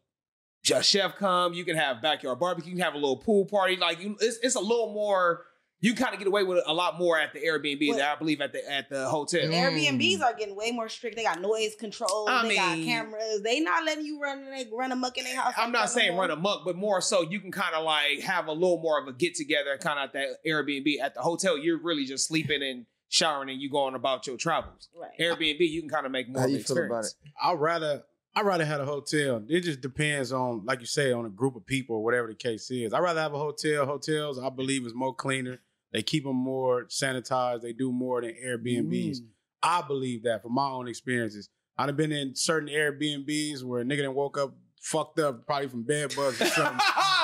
[0.74, 3.76] A chef come, you can have backyard barbecue, you can have a little pool party.
[3.76, 5.46] Like you, it's, it's a little more.
[5.82, 7.98] You kind of get away with a lot more at the Airbnb What?
[7.98, 9.42] than I believe at the at the hotel.
[9.42, 9.54] Mm.
[10.00, 11.16] Airbnbs are getting way more strict.
[11.16, 12.28] They got noise control.
[12.30, 13.42] I they got mean- cameras.
[13.44, 15.54] They not letting you run they run amok in their house.
[15.58, 18.54] I'm not saying run amok, but more so you can kind of like have a
[18.54, 21.00] little more of a get together, kind of at that Airbnb.
[21.02, 24.90] At the hotel, you're really just sleeping and showering, and you going about your travels.
[25.00, 25.12] Right.
[25.20, 27.16] Airbnb, you can kind of make more How of you an feel about experience.
[27.44, 28.04] I'd rather
[28.36, 29.44] I'd rather have a hotel.
[29.48, 32.36] It just depends on, like you say, on a group of people or whatever the
[32.36, 32.94] case is.
[32.94, 33.86] I'd rather have a hotel.
[33.86, 35.60] Hotels, I believe, is more cleaner.
[35.94, 37.62] They keep them more sanitized.
[37.62, 39.18] They do more than Airbnbs.
[39.22, 39.26] Mm.
[39.64, 41.50] I believe that from my own experiences.
[41.78, 45.84] I've been in certain Airbnbs where a nigga done woke up fucked up, probably from
[45.84, 46.80] bed bugs or something.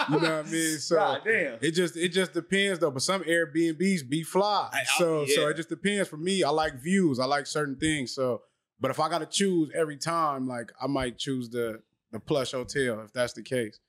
[0.10, 0.78] you know what I mean?
[0.80, 1.58] So God damn.
[1.62, 2.90] it just it just depends though.
[2.92, 4.70] But some Airbnbs be fly.
[4.72, 6.10] I- I- so so it just depends.
[6.10, 7.20] For me, I like views.
[7.20, 8.14] I like certain things.
[8.16, 8.42] So,
[8.82, 11.82] but if I got to choose every time, like I might choose the
[12.12, 13.80] the plush hotel if that's the case.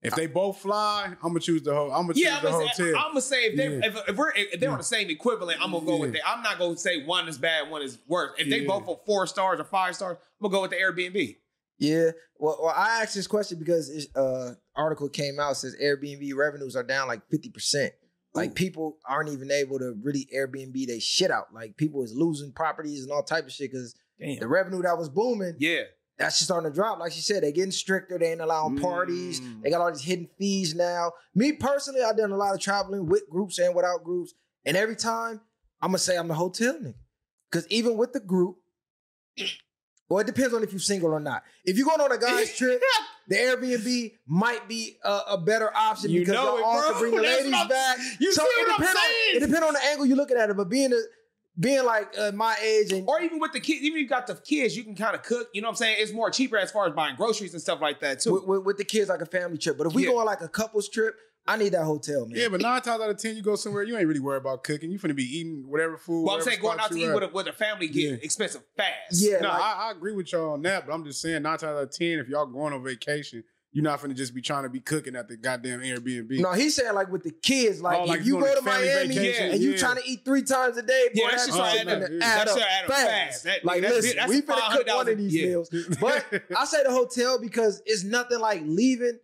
[0.00, 1.92] If they both fly, I'm gonna choose the whole.
[1.92, 3.02] I'm gonna Yeah, choose I'm the say, hotel.
[3.04, 3.86] I'm gonna say if they Yeah.
[3.86, 6.22] if, if we're if they're on the same equivalent, I'm gonna go with Yeah.
[6.24, 6.28] that.
[6.28, 8.32] I'm not gonna say one is bad, one is worse.
[8.38, 8.66] If they Yeah.
[8.66, 11.36] both for four stars or five stars, I'm gonna go with the Airbnb.
[11.78, 12.10] Yeah.
[12.36, 16.74] Well, well, I asked this question because this uh, article came out says Airbnb revenues
[16.74, 17.92] are down like fifty percent.
[18.34, 21.52] Like people aren't even able to really Airbnb they shit out.
[21.54, 24.38] Like people is losing properties and all type of shit because Damn.
[24.38, 25.82] the revenue that was booming, Yeah.
[26.18, 26.98] that's just starting to drop.
[26.98, 28.18] Like she said, they're getting stricter.
[28.18, 29.40] They ain't allowing parties.
[29.40, 29.62] Mm.
[29.62, 31.12] They got all these hidden fees now.
[31.34, 34.32] Me personally, I've done a lot of traveling with groups and without groups.
[34.64, 35.40] And every time
[35.80, 36.94] I'm gonna say I'm the hotel nigga.
[37.50, 38.56] Cause even with the group,
[40.08, 41.42] well, it depends on if you're single or not.
[41.64, 42.80] If you're going on a guy's trip,
[43.28, 47.14] the Airbnb might be a, a better option You because y'all it, all can bring
[47.16, 47.98] the That's ladies back.
[48.20, 50.50] You see it what I'm depend on- it depends on the angle you're looking at
[50.50, 51.00] it, but being a
[51.58, 54.26] being like uh, my age and Or even with the kids, even if you got
[54.26, 55.48] the kids, you can kind of cook.
[55.52, 55.96] You know what I'm saying?
[56.00, 58.32] It's more cheaper as far as buying groceries and stuff like that too.
[58.34, 59.76] with, with, with the kids like a family trip.
[59.76, 60.10] But if we Yeah.
[60.10, 61.14] go on like a couples trip,
[61.44, 62.38] I need that hotel, man.
[62.38, 64.62] Yeah, but nine times out of ten, you go somewhere, you ain't really worried about
[64.62, 64.92] cooking.
[64.92, 66.22] You finna be eating whatever food.
[66.24, 67.14] well, I'm saying going out to eat at.
[67.14, 68.16] with a, with a family get Yeah.
[68.22, 68.88] expensive fast.
[69.10, 71.58] Yeah, No, like- I, I agree with y'all on that, but I'm just saying nine
[71.58, 73.42] times out of ten, if y'all going on vacation,
[73.72, 76.40] you're not gonna just be trying to be cooking at the goddamn Airbnb.
[76.40, 78.56] No, he's saying like with the kids, like, Oh, like if you you go a
[78.56, 81.36] to Miami vacation, and you trying to eat three times a day, boy, Yeah, that
[81.36, 82.22] that's shit shit started gonna adding up.
[82.28, 83.08] add That up add up fast.
[83.10, 83.44] fast.
[83.44, 85.46] That- like, that's- listen, that's we finna cook one of these yeah.
[85.46, 85.70] meals.
[86.00, 86.26] But
[86.56, 89.18] I say the hotel because it's nothing like leaving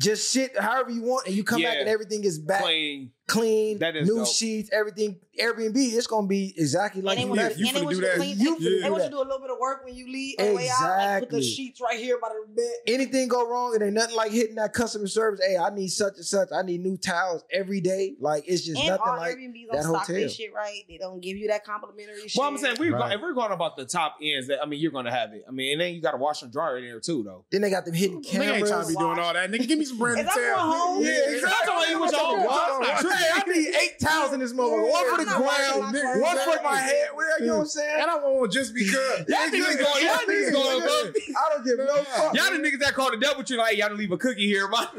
[0.00, 3.12] just shit however you want and you come back and everything is back Clean.
[3.26, 4.28] Clean, That is new dope.
[4.28, 5.18] sheets, everything.
[5.40, 7.56] Airbnb, it's gonna be exactly like and you they left.
[7.56, 8.16] want you and they finna do to that.
[8.16, 8.38] clean.
[8.38, 10.36] You They, they want you to do a little bit of work when you leave
[10.38, 10.98] on the out.
[10.98, 12.70] Like put the sheets right here by the bed.
[12.86, 15.40] Anything go wrong, it ain't nothing like hitting that customer service.
[15.44, 16.50] Hey, I need such and such.
[16.54, 18.14] I need new towels every day.
[18.20, 20.28] Like it's just And nothing like Airbnbs that don't stock hotel.
[20.28, 20.82] shit right.
[20.88, 22.38] They don't give you that complimentary shit.
[22.38, 23.12] Well, I'm saying we Right.
[23.16, 25.42] if we're going about the top ends, that I mean, you're going to have it.
[25.48, 27.44] I mean, and then you got to wash and dry in there too, though.
[27.50, 28.50] Then they got them hidden cameras.
[28.50, 29.50] Nigga ain't trying to be doing all that.
[29.50, 30.74] Nigga, give me some brand new that going towels.
[30.76, 31.02] home?
[31.02, 31.48] Yeah, Yeah, exactly.
[31.50, 33.02] I'm talking about you with your own Yeah, wash.
[33.13, 34.90] Hey, I need eight towels in this motherfucker.
[34.90, 37.08] One for the I'm not washing ground, my one for my head.
[37.16, 38.00] Well, you know what I'm saying?
[38.02, 38.94] And I won't just because.
[39.28, 41.12] Y'all niggas going, y'all niggas going, bro.
[41.36, 42.34] I don't give no fuck.
[42.34, 44.86] Y'all the niggas that call the DoubleTree like y'all to leave a cookie here, man.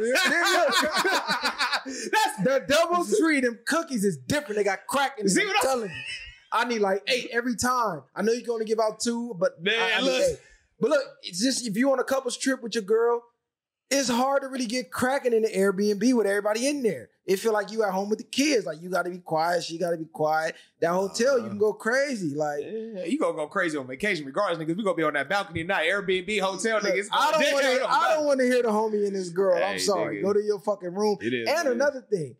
[1.86, 3.42] That's the DoubleTree.
[3.42, 4.58] Them cookies is different.
[4.58, 5.96] They got crack in See what I'm I'm- telling you.
[6.52, 8.04] I need like eight every time.
[8.16, 10.40] I know you can only give out two, but Man, I, I look.
[10.80, 13.24] But look, it's just if you on a couples trip with your girl,
[13.90, 17.10] it's hard to really get cracking in the Airbnb with everybody in there.
[17.26, 18.66] It feel like you at home with the kids.
[18.68, 19.64] Like you got to be quiet.
[19.64, 20.56] She got to be quiet.
[20.80, 22.36] That hotel, you can go crazy.
[22.36, 24.78] Like Yeah, you gonna go crazy on vacation regardless, niggas.
[24.78, 27.08] We gonna be on that balcony tonight, Airbnb, hotel, Look, niggas.
[27.12, 27.86] I don't want to.
[27.90, 29.62] I don't want to hear the homie and this girl.
[29.64, 30.18] I'm sorry.
[30.18, 30.24] nigga.
[30.24, 31.18] Go to your fucking room.
[31.22, 31.50] It is.
[31.50, 31.76] And it is.
[31.76, 32.36] another thing,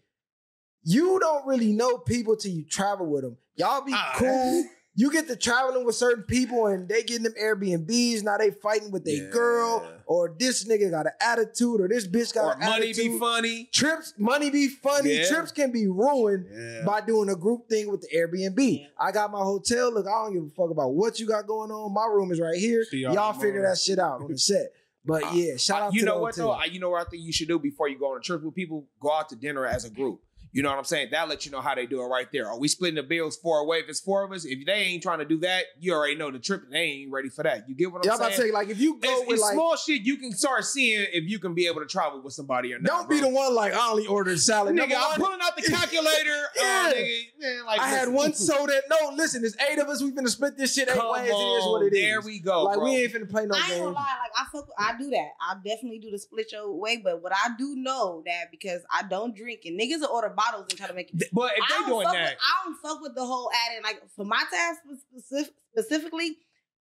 [0.84, 3.38] you don't really know people till you travel with them.
[3.56, 4.14] Y'all be Ah.
[4.18, 4.66] cool.
[4.98, 8.24] You get to traveling with certain people and they getting them Airbnbs.
[8.24, 9.30] Now they fighting with their Yeah.
[9.30, 13.12] girl, or this nigga got an attitude, or this bitch got or an money attitude.
[13.12, 13.70] be funny.
[13.74, 15.16] Trips, money be funny.
[15.18, 15.28] Yeah.
[15.28, 16.84] Trips can be ruined Yeah.
[16.86, 18.88] by doing a group thing with the Airbnb.
[18.98, 19.94] I got my hotel.
[19.94, 21.94] Look, I don't give a fuck about what you got going on.
[21.94, 22.86] My room is right here.
[22.86, 24.72] See y'all Y'all figure that shit out on the set.
[25.08, 26.48] But uh, yeah, shout uh, out you to know the what hotel.
[26.48, 26.54] though?
[26.54, 28.42] I- You know what I think you should do before you go on a trip
[28.42, 28.88] with people?
[29.00, 30.22] Go out to dinner as a group.
[30.56, 31.10] You know what I'm saying?
[31.12, 32.48] That let you know how they do it right there.
[32.48, 33.80] Are we splitting the bills four away?
[33.80, 36.32] If it's four of us, if they ain't trying to do that, you already know
[36.32, 36.64] the trip.
[36.72, 37.68] They ain't ready for that.
[37.68, 38.12] You get what I'm saying?
[38.12, 38.48] Y'all about to saying?
[38.52, 40.04] say like if you go it's, with it's like small shit.
[40.04, 42.88] You can start seeing if you can be able to travel with somebody or not.
[42.88, 44.78] don't be the one like I only ordered salad.
[44.78, 46.06] Nigga, I'm pulling out the calculator.
[46.08, 46.84] Uh, yeah.
[46.86, 48.14] Oh, nigga, man, like I had listen.
[48.14, 48.82] one soda.
[48.90, 50.02] No, listen, there's eight of us.
[50.02, 51.26] We finna split this shit eight Come ways.
[51.26, 52.02] It is what on, it is.
[52.02, 52.86] There we go, like bro.
[52.86, 53.94] we ain't finna play no I ain't gonna game.
[53.94, 55.32] lie, like I fuck, I do that.
[55.42, 59.04] I definitely do the split your way, but what I do know that because I
[59.04, 61.30] don't drink and niggas will order bottles and try to make it.
[61.34, 64.26] but if they doing that, With, I don't fuck with the whole adding like for
[64.26, 64.76] my tab
[65.12, 66.38] specific, specifically.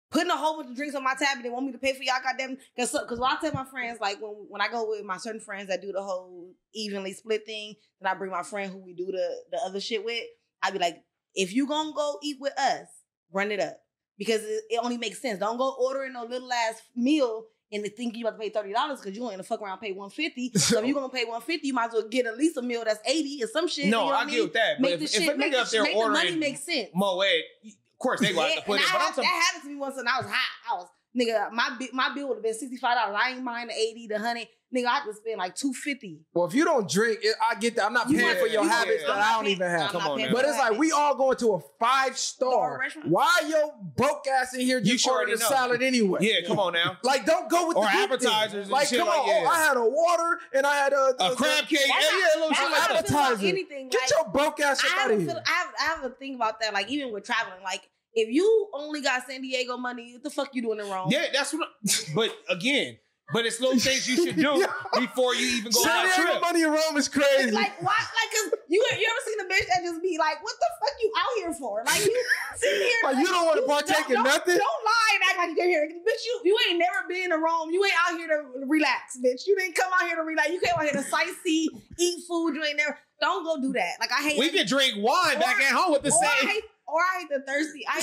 [0.10, 1.92] Putting a whole bunch of drinks on my tab and they want me to pay
[1.94, 4.88] for y'all goddamn because because when I tell my friends like when when I go
[4.88, 8.44] with my certain friends that do the whole evenly split thing, then I bring my
[8.44, 10.24] friend who we do the the other shit with.
[10.64, 11.04] I'd be like,
[11.36, 12.88] if you gonna go eat with us,
[13.34, 13.80] run it up
[14.18, 15.40] because it, it only makes sense.
[15.40, 18.72] Don't go ordering no little ass meal and to think you about to pay thirty
[18.74, 20.52] dollars because you ain't gonna fuck around and pay one fifty.
[20.58, 22.62] So if you gonna pay one fifty, you might as well get at least a
[22.62, 23.86] meal that's eighty or some shit.
[23.86, 24.44] no, you know what I I get mean?
[24.44, 24.74] with that.
[24.80, 26.18] But Make if, the if shit, a make nigga the, up there make the money
[26.20, 26.90] ordering make sense.
[26.94, 27.26] Moet,
[27.66, 28.86] of course they gonna have to put it.
[28.94, 30.50] I But I'm that happened to me once, and I was hot.
[30.72, 31.52] I was nigga.
[31.52, 33.20] My my bill would have been sixty five dollars.
[33.22, 34.48] I ain't mind the eighty, the hundred.
[34.76, 36.20] Nigga, I could spend like two fifty.
[36.34, 37.86] Well, if you don't drink, it, I get that.
[37.86, 39.08] I'm not You paying for your you- habits yeah.
[39.08, 39.92] that I'm I not don't paying- even have.
[39.92, 40.36] Come on paying now.
[40.36, 42.80] for But it's like we all going to a five Star star.
[42.80, 43.08] restaurant.
[43.10, 46.20] Why your broke ass in here You just sure ordering a salad anyway?
[46.22, 46.98] Yeah, come on now.
[47.02, 49.28] Like, don't go with Or the appetizers and Like, shit come like, on.
[49.28, 49.44] yeah.
[49.46, 52.40] Oh, I had a water and I had a, A crab cake, yeah, yeah, a
[52.40, 53.00] little That's shit like I that.
[53.06, 53.48] Appetizer.
[53.48, 53.88] Anything.
[53.88, 55.30] Get like, your broke ass I shit out have, of a here.
[55.30, 56.74] feel, I, have, I have a thing about that.
[56.74, 60.54] Like even with traveling, like if you only got San Diego money, what the fuck
[60.54, 61.10] you doing it wrong?
[61.10, 61.70] Yeah, that's what.
[61.88, 62.98] I, but again,
[63.34, 64.66] but it's little things you should do
[65.00, 66.42] before you even go on San that Diego trip.
[66.42, 67.52] money in Rome is crazy.
[67.52, 67.92] It's like why?
[68.00, 70.96] Like, cause you you ever seen a bitch that just be like, "What the fuck
[71.02, 72.16] you out here for?" Like you
[72.56, 74.56] sitting here, Like, you don't wanna partake in nothing?
[74.58, 76.24] Don't lie and act like you came here, bitch.
[76.26, 77.70] You you ain't never been to Rome.
[77.72, 79.44] You ain't out here to relax, bitch.
[79.46, 80.50] You didn't come out here to relax.
[80.50, 81.68] You came out here to sightsee,
[82.00, 82.56] eat food.
[82.56, 82.98] You ain't never.
[83.20, 83.98] Don't go do that.
[84.00, 84.40] Like I hate.
[84.40, 86.50] We can drink wine back at home with the or I same.
[86.50, 87.84] hate, or I hate the thirsty.
[87.90, 88.00] I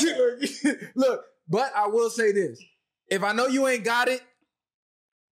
[0.77, 2.61] hate Look, but I will say this.
[3.09, 4.21] if I know you ain't got it,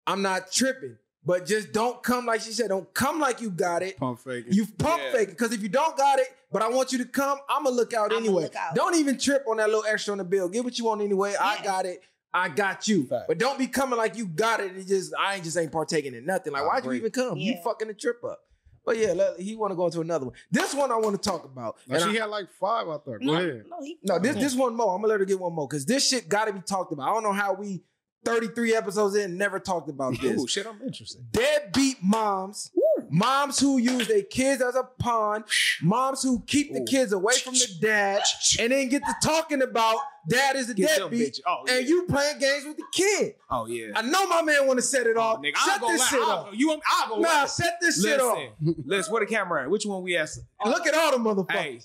[0.06, 0.96] I'm not tripping.
[1.24, 2.68] But just don't come like she said.
[2.70, 3.96] Don't come like you got it.
[3.96, 4.52] Pump faking.
[4.52, 5.12] You pump Yeah.
[5.12, 5.38] fake it.
[5.38, 8.10] Because if you don't got it, but I want you to come, I'ma look out
[8.10, 8.42] I'ma anyway.
[8.44, 8.74] look out.
[8.74, 10.48] Don't even trip on that little extra on the bill.
[10.48, 11.34] Get what you want anyway.
[11.40, 12.02] I got it.
[12.34, 13.06] I got you.
[13.06, 13.28] Fact.
[13.28, 16.14] But don't be coming like you got it and just I ain't just ain't partaking
[16.14, 16.52] in nothing.
[16.54, 17.38] Like, I why'd you even come?
[17.38, 18.40] You fucking the trip up.
[18.84, 20.34] But yeah, let, he want to go into another one.
[20.50, 21.76] This one I want to talk about.
[21.86, 23.04] No, And she I- had like five, I thought.
[23.04, 23.64] Go No, ahead.
[23.70, 24.92] no, he, no, this this one more.
[24.96, 27.08] I'm gonna let her get one more because this shit got to be talked about.
[27.08, 27.84] I don't know how we
[28.24, 30.40] 33 episodes in never talked about this.
[30.40, 31.30] Ooh, shit, I'm interested.
[31.32, 32.70] Deadbeat moms,
[33.10, 35.44] moms who use their kids as a pawn,
[35.82, 38.22] moms who keep the kids away from the dad,
[38.60, 39.96] and then get to talking about
[40.28, 41.40] dad is a Get deadbeat, bitch.
[41.46, 43.34] Oh, and you playing games with the kid.
[43.50, 43.88] Oh yeah.
[43.96, 45.40] I know my man want to set it Oh, off.
[45.40, 46.48] nigga, set this la- shit I'll, off.
[46.52, 46.82] You want?
[46.88, 47.18] I'll go.
[47.20, 48.38] Nah, la- set this shit off.
[48.60, 49.12] Listen, listen.
[49.12, 49.70] Where the camera at?
[49.70, 50.28] Which one we at?
[50.64, 51.50] Look at all the motherfuckers.
[51.56, 51.80] Hey,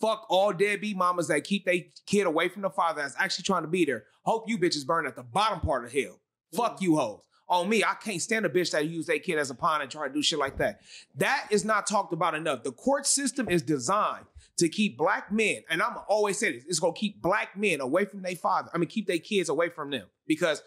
[0.00, 3.62] fuck all deadbeat mamas that keep their kid away from the father that's actually trying
[3.62, 4.04] to be there.
[4.22, 6.20] Hope you bitches burn at the bottom part of hell.
[6.54, 7.20] Fuck you hoes.
[7.46, 9.90] On me, I can't stand a bitch that use their kid as a pawn and
[9.90, 10.80] try to do shit like that.
[11.16, 12.62] That is not talked about enough.
[12.62, 14.24] The court system is designed
[14.56, 18.06] to keep black men, and I'm always say this, it's gonna keep black men away
[18.06, 18.70] from their father.
[18.72, 20.06] I mean, keep their kids away from them.
[20.26, 20.62] Because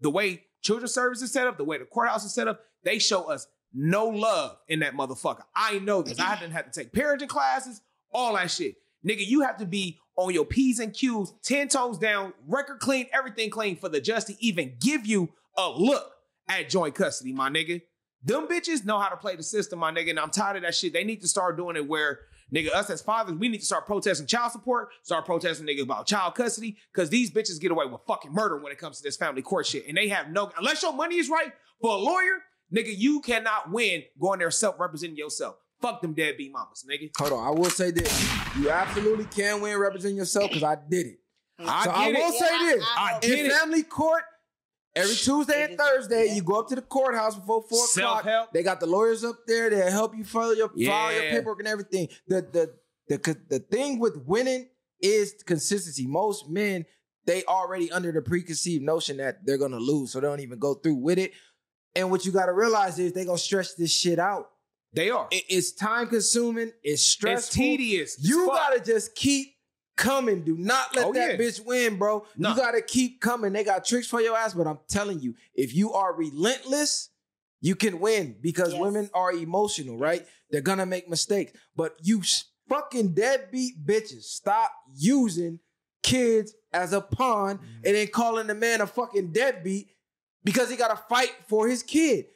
[0.00, 3.24] the way children's services set up, the way the courthouse is set up, they show
[3.24, 5.42] us no love in that motherfucker.
[5.54, 6.18] I know this.
[6.20, 7.82] I didn't have to take parenting classes,
[8.12, 8.76] all that shit.
[9.06, 13.06] Nigga, you have to be on your P's and Q's, 10 toes down, record clean,
[13.12, 16.12] everything clean for the judge to even give you a look
[16.48, 17.82] at joint custody, my nigga.
[18.22, 20.74] Them bitches know how to play the system, my nigga, and I'm tired of that
[20.74, 20.92] shit.
[20.92, 22.20] They need to start doing it where,
[22.54, 26.06] nigga, us as fathers, we need to start protesting child support, start protesting, nigga, about
[26.06, 29.16] child custody, because these bitches get away with fucking murder when it comes to this
[29.16, 29.88] family court shit.
[29.88, 33.72] And they have no, unless your money is right for a lawyer, nigga, you cannot
[33.72, 35.56] win going there self-representing yourself.
[35.82, 37.10] Fuck them deadbeat mamas, nigga.
[37.18, 38.10] Hold on, I will say this:
[38.58, 41.18] you absolutely can win representing yourself because I did it.
[41.58, 43.20] I so get I will Yeah, say I- this: I I know.
[43.20, 43.52] get in it.
[43.52, 44.22] family court,
[44.94, 46.34] every Tuesday and Thursday, yeah.
[46.34, 48.22] you go up to the courthouse before four o'clock.
[48.22, 48.52] Self-help.
[48.52, 49.70] They got the lawyers up there.
[49.70, 52.08] They'll help you file your file your paperwork and everything.
[52.28, 52.74] The the
[53.08, 54.68] the co- the thing with winning
[55.00, 56.06] is consistency.
[56.06, 56.86] Most men
[57.24, 60.74] they already under the preconceived notion that they're gonna lose, so they don't even go
[60.74, 61.32] through with it.
[61.94, 64.48] And what you got to realize is they gonna stretch this shit out.
[64.92, 65.28] They are.
[65.30, 66.72] It- it's time consuming.
[66.82, 67.38] It's stressful.
[67.46, 68.18] it's tedious.
[68.18, 68.54] as You fuck.
[68.56, 69.54] gotta just keep
[69.96, 70.42] coming.
[70.44, 71.36] Do not let Oh, that yeah.
[71.46, 72.26] bitch win, bro.
[72.36, 72.50] No.
[72.50, 73.52] You gotta keep coming.
[73.52, 77.10] They got tricks for your ass, but I'm telling you, if you are relentless,
[77.60, 78.80] you can win because Yes.
[78.80, 80.26] women are emotional, right?
[80.50, 81.52] They're gonna make mistakes.
[81.76, 82.22] But you
[82.68, 85.60] fucking deadbeat bitches, stop using
[86.02, 87.62] kids as a pawn Mm.
[87.84, 89.88] and then calling the man a fucking deadbeat
[90.42, 92.26] because he gotta fight for his kid.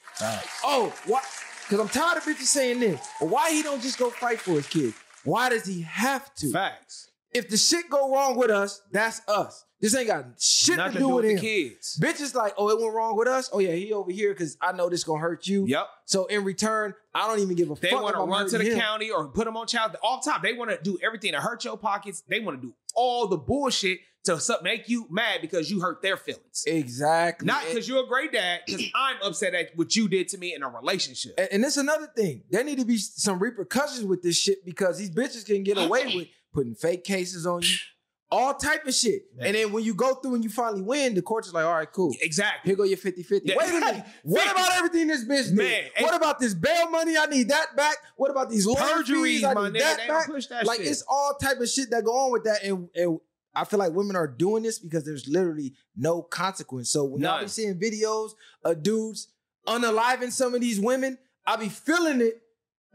[0.63, 1.25] Oh, what?
[1.69, 3.01] Because I'm tired of bitches saying this.
[3.19, 4.95] Why he don't just go fight for his kid?
[5.25, 6.53] Why does he have to?
[6.53, 7.11] Facts.
[7.35, 9.65] If the shit go wrong with us, that's us.
[9.81, 11.39] This ain't got shit Nothing to do with the him.
[11.39, 11.99] kids.
[12.01, 13.51] Bitches like, oh, it went wrong with us.
[13.53, 15.67] Oh yeah, he over here because I know this gonna hurt you.
[15.67, 15.87] Yep.
[16.07, 17.99] So in return, I don't even give a They fuck.
[17.99, 18.79] They want to run to the him.
[18.79, 19.97] county or put them on child.
[20.03, 22.23] Off top, they want to do everything to hurt your pockets.
[22.27, 26.17] They want to do all the bullshit to make you mad because you hurt their
[26.17, 26.65] feelings.
[26.67, 27.47] Exactly.
[27.47, 30.55] Not because you're a great dad, because I'm upset at what you did to me
[30.55, 31.35] in a relationship.
[31.39, 32.43] And, and it's another thing.
[32.51, 36.15] There need to be some repercussions with this shit because these bitches can get away
[36.15, 37.69] with putting fake cases on you,
[38.31, 39.23] all type of shit.
[39.39, 41.75] And then when you go through and you finally win, the court is like, all
[41.75, 42.15] right, cool.
[42.21, 42.71] Exactly.
[42.71, 43.43] Here go your 50-50.
[43.45, 43.55] Yeah.
[43.57, 44.05] Wait a minute.
[44.23, 45.57] What about everything this bitch did?
[45.57, 47.17] Man, what about this bail money?
[47.17, 47.97] I need that back.
[48.17, 49.45] What about these Perjuries.
[49.45, 50.27] I my need that back.
[50.27, 50.89] push that like shit.
[50.89, 52.65] it's all type of shit that go on with that.
[52.65, 53.21] And, and
[53.55, 56.91] I feel like women are doing this because there's literally no consequence.
[56.91, 58.33] So when y'all be seeing videos
[58.65, 59.29] of dudes
[59.67, 62.43] unaliving some of these women, I be feeling it.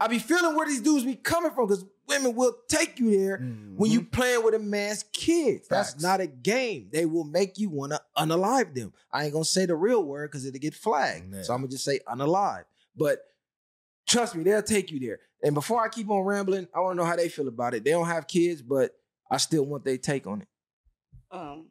[0.00, 3.38] I be feeling where these dudes be coming from because women will take you there
[3.76, 5.68] when you playing with a man's kids.
[5.68, 6.88] That's not a game.
[6.92, 8.92] They will make you want to unalive them.
[9.12, 11.30] I ain't gonna say the real word because it'll get flagged.
[11.30, 11.44] Man.
[11.44, 12.64] So I'm gonna just say unalive.
[12.96, 13.20] But
[14.08, 15.20] trust me, they'll take you there.
[15.42, 17.84] And before I keep on rambling, I want to know how they feel about it.
[17.84, 18.92] They don't have kids, but
[19.30, 20.48] I still want their take on it.
[21.30, 21.66] Um,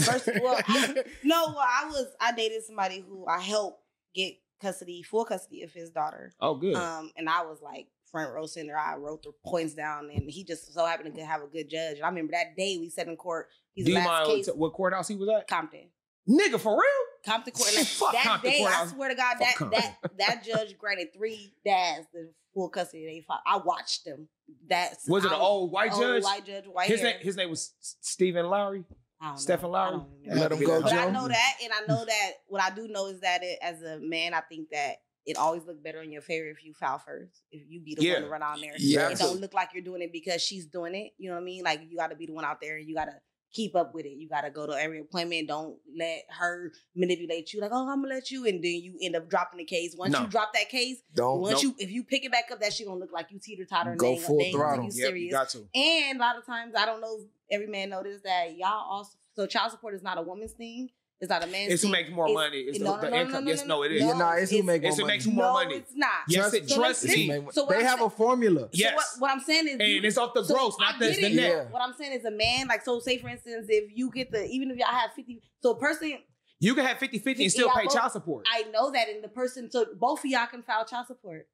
[0.00, 3.82] first, well, I, no, well, I was I dated somebody who I helped
[4.14, 6.32] get custody, full custody of his daughter.
[6.40, 6.74] Oh, good.
[6.74, 8.76] Um, and I was like front row center.
[8.76, 11.96] I wrote the points down, and he just so happened to have a good judge.
[11.96, 13.48] And I remember that day we sat in court.
[13.74, 15.46] His Do you last mind case, what courthouse he was at?
[15.46, 15.88] Compton.
[16.28, 17.06] Nigga, for real?
[17.24, 17.74] Compton court.
[17.76, 18.64] Like, Fuck that Compton day.
[18.64, 19.80] I swear to God, Fuck that Compton.
[20.02, 23.40] that that judge granted three dads the full custody They fought.
[23.46, 24.28] I watched them.
[24.68, 26.24] That's Was it an old white old judge?
[26.24, 27.12] White judge, white his hair.
[27.14, 28.84] name, his name was Stephen Lowry.
[29.20, 29.38] I don't know.
[29.40, 29.90] Stephen I Lowry?
[29.92, 30.40] don't remember.
[30.40, 33.06] Let him go, But I know that, and I know that what I do know
[33.08, 36.22] is that it, as a man, I think that it always look better in your
[36.22, 37.42] favor if you foul first.
[37.52, 38.14] If you be the Yeah.
[38.14, 39.10] one to run out there, Yeah.
[39.10, 41.12] it don't look like you're doing it because she's doing it.
[41.18, 41.62] You know what I mean?
[41.62, 43.14] Like you got to be the one out there, and you got to
[43.52, 44.10] keep up with it.
[44.12, 45.48] You gotta go to every appointment.
[45.48, 47.60] Don't let her manipulate you.
[47.60, 49.94] Like, oh, I'm gonna let you, and then you end up dropping the case.
[49.98, 50.20] Once No.
[50.22, 51.74] you drop that case, Don't once Nope.
[51.78, 53.96] you if you pick it back up, that shit gonna look like you teeter totter.
[53.96, 54.84] Go full throttle.
[54.84, 55.24] You Yep, serious?
[55.24, 55.68] you got to.
[55.74, 59.10] And a lot of times, I don't know if every man noticed that y'all also.
[59.34, 60.90] So child support is not a woman's thing.
[61.20, 62.58] It's not a man's It's who makes more It's- money.
[62.60, 63.44] It's the, no, no, the no, no, income.
[63.44, 63.94] no, yes, no, no, it no.
[63.94, 64.00] is.
[64.02, 65.36] yeah, nah, it's who it's- make it's more who makes money.
[65.36, 65.74] more no, money.
[65.76, 66.10] it's not.
[66.28, 66.68] Yes, Trust it, me.
[66.68, 67.48] So trust let's- It's who me.
[67.52, 68.68] So they I'm have a formula.
[68.72, 68.90] Yes.
[68.90, 71.08] So what, what I'm saying is, and you- it's off the so gross, not the,
[71.10, 71.32] the net.
[71.32, 71.64] Yeah.
[71.64, 74.46] What I'm saying is a man, like so say for instance, if you get the
[74.46, 76.18] even if y'all have 50, so a person
[76.58, 78.46] You can have 50 50 and still pay both- child support.
[78.50, 81.46] I know that and the person so both of y'all can file child support.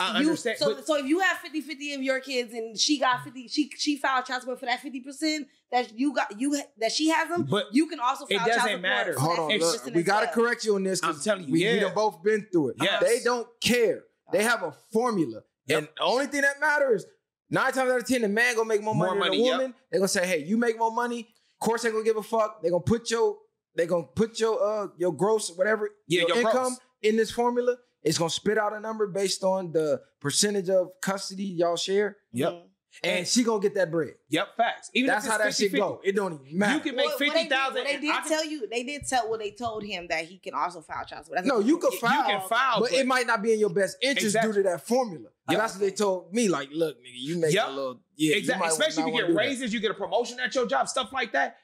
[0.00, 0.58] I You- understand.
[0.58, 3.70] so but so if you have 50-50 of your kids and she got 50, she
[3.76, 7.44] she filed child support for that 50% that you got you that she has them,
[7.50, 8.82] But you can also it file child doesn't support.
[8.82, 9.12] matter.
[9.14, 10.34] for Hold that on, 50% look, we got to well.
[10.34, 11.80] correct you on this I'm telling you, we, we yeah.
[11.80, 12.76] done both been through it.
[12.80, 13.02] Yes.
[13.02, 14.04] They don't care.
[14.32, 15.78] They have a formula, Yep.
[15.78, 17.04] and the only thing that matters
[17.50, 19.44] nine times out of ten, the man gonna make more, More money, money, than the
[19.46, 19.58] yep.
[19.58, 19.74] woman.
[19.90, 21.28] They gonna say, "Hey, you make more money."
[21.60, 22.62] Of course, they gonna give a fuck.
[22.62, 23.38] They're gonna put your
[23.74, 26.78] they gonna put your uh your gross whatever Yeah, your, your income gross.
[27.02, 27.76] in this formula.
[28.02, 32.52] It's gonna spit out a number based on the percentage of custody y'all share, Yep.
[32.52, 32.62] Mhm.
[33.02, 34.14] and she gonna get that bread.
[34.28, 34.90] Yep, facts.
[34.94, 36.00] Even That's if how that shit 50, go.
[36.04, 36.74] It don't even matter.
[36.74, 37.84] You can make Well, what they did- 50,000.
[37.84, 38.68] They did I can- tell you.
[38.68, 39.28] They did tell.
[39.28, 41.38] Well, they told him that he can also file child support.
[41.38, 43.58] That's No, what- you could You can file, but, but- it might not be in
[43.58, 44.52] your best interest Exactly.
[44.52, 45.28] due to that formula.
[45.48, 45.60] And Yep.
[45.60, 46.48] that's what they told me.
[46.48, 47.66] Like, look, nigga, you make Yep.
[47.66, 48.60] a little, yeah, exactly.
[48.66, 49.38] might Especially if you get do that.
[49.38, 51.56] raises, you get a promotion at your job, stuff like that.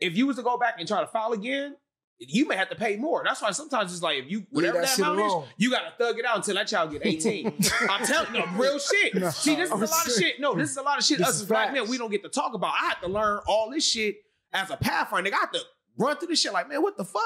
[0.00, 1.76] If you was to go back and try to file again,
[2.18, 3.22] you may have to pay more.
[3.24, 5.42] That's why sometimes it's like if you whatever that that, amount alone.
[5.44, 7.46] is, you gotta thug it out until that child get 18.
[7.90, 9.14] I'm telling you, no, real shit.
[9.14, 10.40] No, See, this is a I'm lot of shit.
[10.40, 11.18] No, this is a lot of shit.
[11.18, 12.72] This Us as black men, we don't get to talk about.
[12.80, 14.16] I had to learn all this shit
[14.52, 15.30] as a pathfinder.
[15.32, 15.60] I had to
[15.98, 17.22] run through this shit like, man, what the fuck?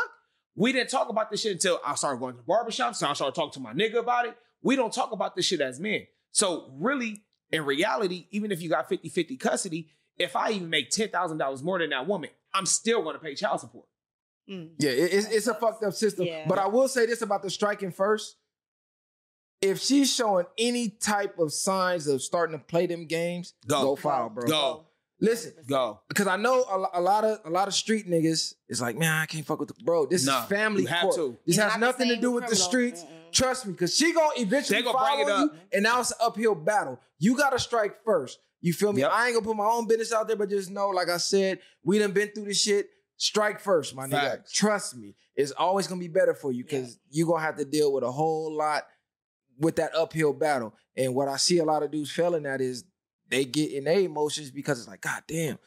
[0.57, 2.95] We didn't talk about this shit until I started going to the barbershop.
[2.97, 4.37] So I started talking to my nigga about it.
[4.63, 6.07] We don't talk about this shit as men.
[6.33, 9.89] So really, in reality, even if you got 50-50 custody,
[10.19, 13.61] if I even make $10,000 more than that woman, I'm still going to pay child
[13.61, 13.87] support.
[14.51, 14.71] Mm.
[14.79, 16.27] Yeah, it- it's, it's a fucked up system.
[16.27, 16.47] Yeah.
[16.49, 18.37] But I will say this about the striking first.
[19.61, 23.83] If she's showing any type of signs of starting to play them games, Go.
[23.83, 24.47] go file, bro.
[24.49, 24.87] Go.
[25.23, 26.01] Listen, Go.
[26.09, 29.13] because I know a, a lot of a lot of street niggas is like, man,
[29.13, 30.07] I can't fuck with the bro.
[30.07, 31.17] This Nah, is family you have court.
[31.17, 31.37] to.
[31.47, 33.03] This It's has not nothing to do with the streets.
[33.03, 33.31] Mm-mm.
[33.33, 36.17] Trust me, because she gonna eventually gonna follow bring it you, and now it's an
[36.23, 36.99] uphill battle.
[37.19, 38.39] You gotta strike first.
[38.63, 39.03] You feel me?
[39.03, 39.11] Yep.
[39.13, 41.59] I ain't gonna put my own business out there, but just know, like I said,
[41.85, 42.89] we done been through this shit.
[43.23, 44.13] Strike first, my nigga.
[44.13, 44.53] Facts.
[44.53, 47.93] Trust me, it's always gonna be better for you because you're gonna have to deal
[47.93, 48.85] with a whole lot
[49.59, 50.75] with that uphill battle.
[50.97, 52.85] And what I see a lot of dudes failing at is
[53.29, 55.59] they get in their emotions because it's like, God damn,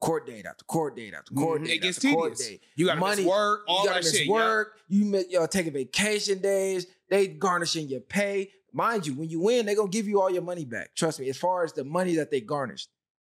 [0.00, 1.66] court date after court date after court Mhm.
[1.66, 2.48] date It gets after court tedious.
[2.48, 2.62] date.
[2.76, 4.26] You got to miss work, all you gotta that miss shit.
[4.26, 4.32] yeah.
[4.32, 4.78] work.
[4.88, 6.86] You miss, you know, taking vacation days.
[7.10, 8.52] They garnishing your pay.
[8.72, 10.94] Mind you, when you win, they're gonna give you all your money back.
[10.94, 11.28] Trust me.
[11.28, 12.88] As far as the money that they garnished,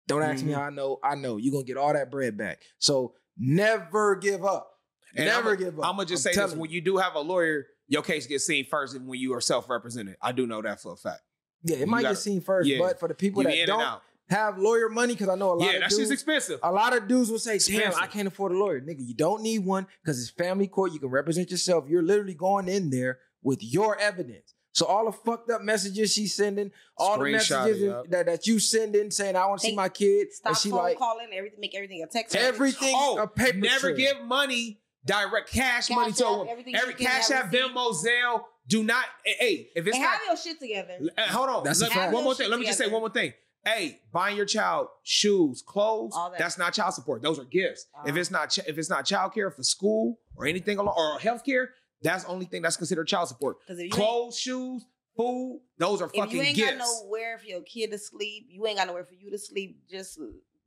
[0.07, 0.57] don't ask me Mhm.
[0.57, 1.01] how I know.
[1.03, 2.61] I know you're gonna get all that bread back.
[2.78, 4.69] So never give up.
[5.15, 5.87] And never I'ma- give up.
[5.87, 6.77] I'm gonna just I'm say this: telling when you.
[6.77, 10.17] you do have a lawyer, your case gets seen first, and when you are self-represented,
[10.23, 11.21] I do know that for a fact.
[11.65, 12.79] Yeah, it you might gotta- get seen first, yeah.
[12.79, 14.01] but for the people You that don't
[14.31, 16.59] have lawyer money, because I know a lot Yeah, of that dudes, expensive.
[16.63, 17.93] A lot of dudes will say, "Damn.
[17.95, 20.93] I can't afford a lawyer." Nigga, you don't need one because it's family court.
[20.93, 21.85] You can represent yourself.
[21.89, 24.55] You're literally going in there with your evidence.
[24.74, 27.35] So all the fucked up messages she's sending, all the Screenshot it,
[27.69, 28.09] messages yup.
[28.11, 30.78] that, that you sending saying, "I want to see my kid," Stop and she phone
[30.78, 31.28] like calling.
[31.32, 31.61] Everything.
[31.61, 32.35] Make everything a text.
[32.35, 32.49] message.
[32.49, 33.97] everything Oh, a paper Never trail.
[33.97, 37.70] give money, direct cash, Cash money to a everything Every cash have app, receipt.
[37.74, 38.44] Venmo, Zelle.
[38.69, 39.05] Do not.
[39.24, 40.99] Hey, if it's and not have your shit together.
[41.19, 41.65] Uh, hold on.
[41.65, 42.12] That's a Let- fact.
[42.15, 42.49] One more thing.
[42.49, 43.35] Let me shit just say one more thing.
[43.65, 46.36] Hey, buying your child shoes, clothes, that.
[46.39, 47.23] that's not child support.
[47.23, 47.86] Those are gifts.
[48.05, 48.19] If Uh-huh.
[48.20, 51.44] it's not ch- if it's not child care for school or anything along or health
[51.44, 51.70] care,
[52.03, 53.59] that's the only thing that's considered child support.
[53.66, 54.85] 'Cause if you ain't- Clothes, shoes,
[55.16, 56.70] food, those are fucking If you ain't gifts.
[56.73, 59.87] got nowhere for your kid to sleep, you ain't got nowhere for you to sleep.
[59.89, 60.19] Just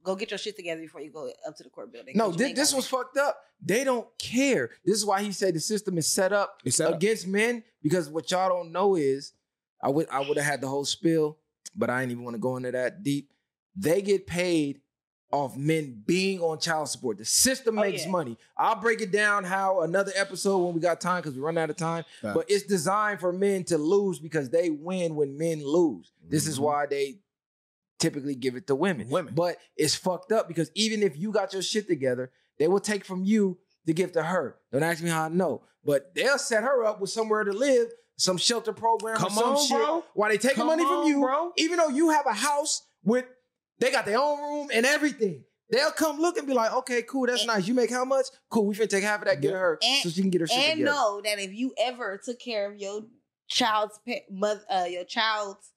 [0.03, 2.15] go get your shit together before you go up to the court building.
[2.15, 3.39] No, this, this was fucked up.
[3.61, 4.69] They don't care.
[4.85, 6.95] This is why he said the system is set up It's set up.
[6.95, 9.33] against men because what y'all don't know is
[9.81, 11.39] I would I would have had the whole spill,
[11.75, 13.31] but I ain't even want to go into that deep.
[13.75, 14.81] They get paid
[15.31, 17.17] off men being on child support.
[17.17, 18.11] The system Oh, makes yeah.
[18.11, 18.37] money.
[18.57, 21.69] I'll break it down how another episode when we got time because we run out
[21.69, 22.05] of time.
[22.21, 22.33] Facts.
[22.35, 26.11] But it's designed for men to lose because they win when men lose.
[26.27, 26.61] This is Mhm.
[26.63, 27.19] why they
[27.99, 29.09] typically give it to women.
[29.09, 29.33] Women.
[29.33, 33.03] But it's fucked up because even if you got your shit together, they will take
[33.05, 33.57] from you
[33.87, 34.57] to give to her.
[34.71, 37.91] Don't ask me how I know, but they'll set her up with somewhere to live,
[38.17, 39.77] some shelter program, Come or some on, shit.
[39.77, 40.03] bro.
[40.13, 41.51] While they taking Come money on, from you, bro.
[41.57, 43.25] even though you have a house with,
[43.79, 45.43] they got their own room and everything.
[45.69, 47.67] They'll come look and be like, okay, cool, that's And- nice.
[47.67, 48.27] You make how much?
[48.49, 50.47] Cool, we finna take half of that, get her And- so she can get her
[50.47, 50.95] shit and together.
[50.95, 53.01] know that if you ever took care of your
[53.47, 55.71] child's pa- mother, uh, your child's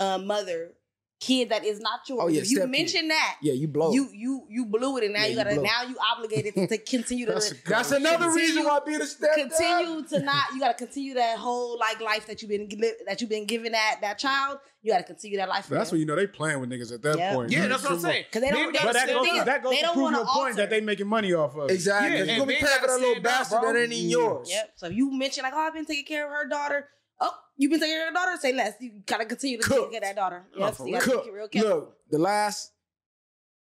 [0.00, 0.74] uh, mother
[1.18, 2.20] kid that is not yours.
[2.22, 3.10] Oh, yeah, if you step kid.
[3.10, 3.90] that, Yeah, you blow.
[3.92, 5.62] you you you blew it, and now Yeah, you you gotta blow.
[5.64, 8.34] now you obligated to, to continue to That's a That's cold another shit.
[8.36, 10.52] reason why being a step continue to not.
[10.52, 12.68] You gotta continue that whole like life that you've been
[13.06, 14.58] that you've been giving that that child.
[14.82, 15.64] You gotta continue that life.
[15.66, 15.96] For That's them.
[15.96, 17.34] when you know they playing with niggas at that Yep.
[17.34, 17.50] point.
[17.50, 18.24] Yeah, that's what I'm saying.
[18.30, 19.76] Cause they don't- Men they- But that the goes, thing to, is, that goes they
[19.78, 21.70] to don't prove wanna your point that they making money off of.
[21.70, 22.10] Exactly.
[22.10, 23.72] Yeah, you're and gonna be men paying for that little stand up, bastard bro.
[23.72, 24.48] that ain't even yours.
[24.50, 24.72] Yep.
[24.76, 26.88] So if you mention like, oh, I've been taking care of her daughter.
[27.20, 28.40] Oh, you've been taking care of her daughter.
[28.40, 28.74] Say less.
[28.80, 29.92] You gotta continue to Cooked.
[29.92, 30.44] take care of that daughter.
[30.56, 30.70] Yep.
[30.70, 31.24] for So you gotta Cook.
[31.24, 31.70] be real careful.
[31.70, 32.72] Look, the last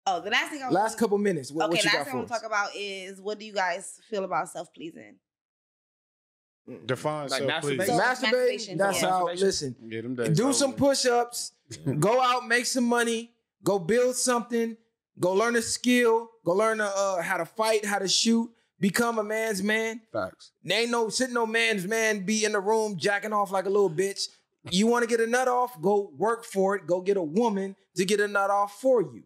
[0.06, 1.52] Oh, the last thing I last couple minutes.
[1.52, 3.38] What, okay, what you last got thing I for want to talk about is what
[3.38, 5.16] do you guys feel about self pleasing?
[6.86, 7.78] Define Like self, please.
[7.78, 8.78] masturbation?
[8.78, 8.92] So- Masturbate.
[8.92, 9.08] That's yeah.
[9.10, 9.26] how.
[9.32, 10.52] Listen, Yeah, them days do over.
[10.52, 11.52] some push-ups.
[11.98, 13.32] go out, make some money.
[13.64, 14.76] Go build something.
[15.18, 16.30] Go learn a skill.
[16.44, 18.50] Go learn uh, how to fight, how to shoot.
[18.80, 20.00] Become a man's man.
[20.12, 20.52] Facts.
[20.64, 23.70] There ain't no sitting no man's man be in the room jacking off like a
[23.70, 24.28] little bitch.
[24.70, 25.80] You want to get a nut off?
[25.80, 26.86] Go work for it.
[26.86, 29.24] Go get a woman to get a nut off for you.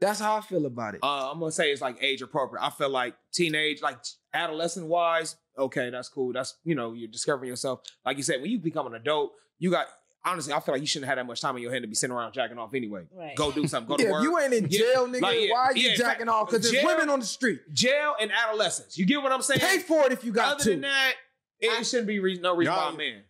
[0.00, 1.00] That's how I feel about it.
[1.02, 2.62] Uh, I'm gonna say it's like age appropriate.
[2.62, 3.98] I feel like teenage, like
[4.34, 6.32] adolescent wise, okay, that's cool.
[6.32, 7.80] That's you know, you're discovering yourself.
[8.04, 9.86] Like you said, when you become an adult, you got
[10.24, 11.94] honestly, I feel like you shouldn't have that much time in your hand to be
[11.94, 13.02] sitting around jacking off anyway.
[13.12, 13.36] Right.
[13.36, 13.88] Go do something.
[13.88, 14.22] Go to yeah, if work.
[14.22, 16.50] you ain't in jail, nigga, like, yeah, why are you yeah, jacking off?
[16.50, 17.60] Because there's women on the street.
[17.72, 18.96] Jail and adolescence.
[18.98, 19.60] You get what I'm saying?
[19.60, 20.70] Pay for it if you got Other to.
[20.70, 21.12] than that,
[21.60, 23.22] it shouldn't be re- no reason why Y'all- a man.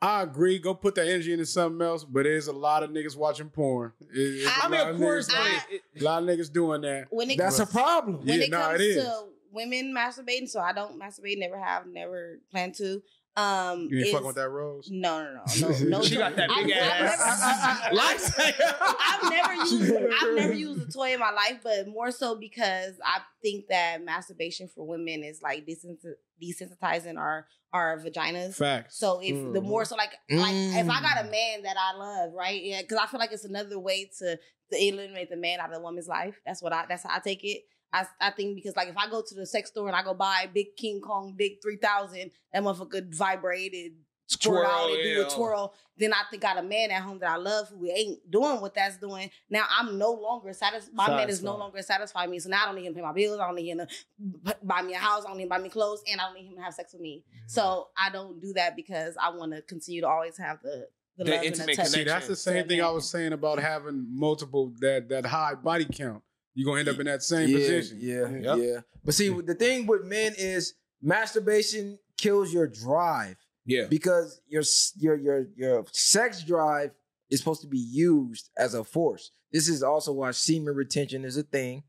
[0.00, 0.58] I agree.
[0.60, 2.04] Go put that energy into something else.
[2.04, 3.92] But there's a lot of niggas watching porn.
[4.00, 6.80] It- it's I a I lot mean, of course, niggas, a lot of niggas doing
[6.82, 7.06] that.
[7.10, 8.18] When it That's a problem.
[8.18, 9.04] when Yeah, it nah, comes it is.
[9.04, 13.02] to women masturbating, so I don't masturbate, never have, never plan to.
[13.36, 14.88] Um, You ain't is- fucking with that rose.
[14.90, 16.02] No, no, no, no, no.
[16.02, 17.90] She got that big I've ass.
[17.90, 18.74] never- Lifesaver.
[19.00, 19.92] I've never used
[20.22, 24.04] I've never used a toy in my life, but more so because I think that
[24.04, 26.04] masturbation for women is like desens-
[26.42, 28.54] desensitizing our our vaginas.
[28.54, 28.96] Facts.
[28.98, 29.64] So if the Mhm.
[29.64, 31.28] more so like like if I got Mm.
[31.28, 32.62] a man that I love, right?
[32.62, 34.36] Yeah, because I feel like it's another way to
[34.72, 36.40] to eliminate the man out of the woman's life.
[36.46, 37.62] That's what I that's how I take it.
[37.94, 40.14] I, I think because like if I go to the sex store and I go
[40.14, 43.92] buy a big King Kong Dick three thousand, that motherfucker vibrated,
[44.26, 45.26] squirt out and do yeah.
[45.26, 45.72] a twirl.
[45.96, 48.60] Then I think I got a man at home that I love who ain't doing
[48.60, 49.30] what that's doing.
[49.48, 50.92] Now I'm no longer satisfied.
[50.92, 52.40] My man is no longer satisfying me.
[52.40, 53.38] So now I don't need him to pay my bills.
[53.38, 55.24] I don't need him to buy me a house.
[55.24, 56.74] I don't need him to buy me clothes, and I don't need him to have
[56.74, 57.22] sex with me.
[57.28, 57.44] Mm-hmm.
[57.46, 61.24] So I don't do that because I want to continue to always have the the,
[61.24, 61.92] The love and intimate the touch.
[61.92, 65.86] See, that's the same thing I was saying about having multiple that that high body
[65.90, 66.22] count.
[66.54, 67.98] You're gonna end up in that same yeah, position.
[68.00, 68.58] Yeah, Yep.
[68.58, 68.80] yeah.
[69.04, 73.36] But see, the thing with men is masturbation kills your drive
[73.66, 73.86] Yeah.
[73.88, 74.62] because your
[74.96, 76.90] your your your sex drive
[77.30, 79.30] is supposed to be used as a force.
[79.52, 81.82] This is also why semen retention is a thing.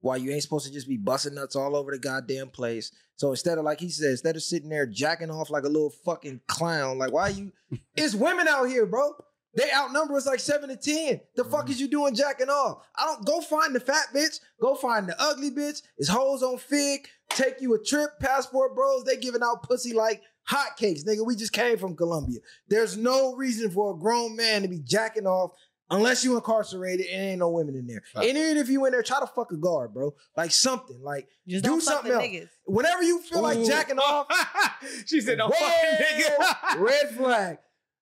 [0.00, 2.90] Why you ain't supposed to just be busting nuts all over the goddamn place.
[3.16, 5.90] So instead of like he said, instead of sitting there jacking off like a little
[6.04, 7.52] fucking clown, like why you?
[7.96, 9.12] it's women out here, bro.
[9.54, 11.20] They outnumber us like seven to ten.
[11.34, 11.72] The fuck mm-hmm.
[11.72, 12.82] is you doing jacking off?
[12.96, 14.40] I don't go find the fat bitch.
[14.60, 15.82] Go find the ugly bitch.
[15.98, 17.08] It's hoes on fig.
[17.30, 18.10] Take you a trip.
[18.20, 19.04] Passport bros.
[19.04, 21.26] They giving out pussy like hotcakes, nigga.
[21.26, 22.38] We just came from Colombia.
[22.68, 25.52] There's no reason for a grown man to be jacking off
[25.90, 28.02] unless you incarcerated and ain't no women in there.
[28.14, 28.28] Right.
[28.28, 30.14] And even if you in there, try to fuck a guard, bro.
[30.36, 31.02] Like something.
[31.02, 32.24] Like Just do something else.
[32.24, 32.48] niggas.
[32.66, 34.26] Whenever you feel like jacking off,
[35.06, 35.68] she said, "Don't Whoa!
[35.68, 37.58] fucking nigga." Red flag.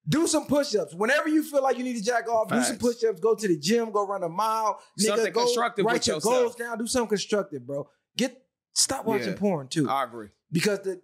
[0.07, 0.95] Do some push-ups.
[0.95, 2.81] Whenever you feel like you need to jack off, do some Facts.
[2.81, 3.19] push-ups.
[3.19, 3.91] Go to the gym.
[3.91, 4.81] Go run a mile.
[4.99, 6.33] Nigga, Something go constructive write your yourself.
[6.35, 6.77] goals down.
[6.79, 7.87] Do something constructive, bro.
[8.17, 8.41] Get
[8.73, 9.35] stop watching Yeah.
[9.37, 10.29] porn too, I agree.
[10.51, 11.01] because the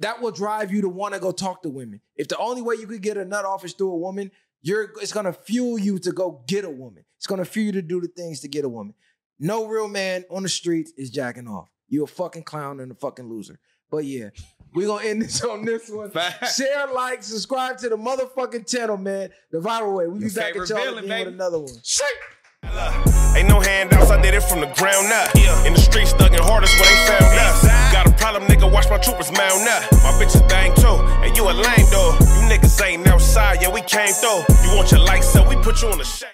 [0.00, 2.00] that will drive you to want to go talk to women.
[2.16, 4.30] If the only way you could get a nut off is through a woman,
[4.62, 7.04] you're it's gonna fuel you to go get a woman.
[7.18, 8.94] It's gonna fuel you to do the things to get a woman.
[9.38, 11.68] No real man on the streets is jacking off.
[11.88, 13.58] You a fucking clown and a fucking loser.
[13.90, 14.30] But yeah,
[14.72, 16.10] we're gonna end this on this one.
[16.10, 16.56] Facts.
[16.56, 19.30] Share, like, subscribe to the motherfucking channel, man.
[19.50, 20.06] The viral way.
[20.06, 21.74] We be Your back at y'all villain, again with another one.
[21.82, 22.06] Shake.
[23.34, 25.34] Ain't no handouts, I did it from the ground up.
[25.66, 27.62] In the streets, thugging hardest where they found us.
[27.92, 29.90] Got a problem, nigga, watch my troopers mount up.
[30.04, 32.12] My bitch is bang too, and you a lame though.
[32.20, 34.44] You niggas ain't outside, yeah, we came through.
[34.62, 36.28] You want your lights up, we put you on the shade.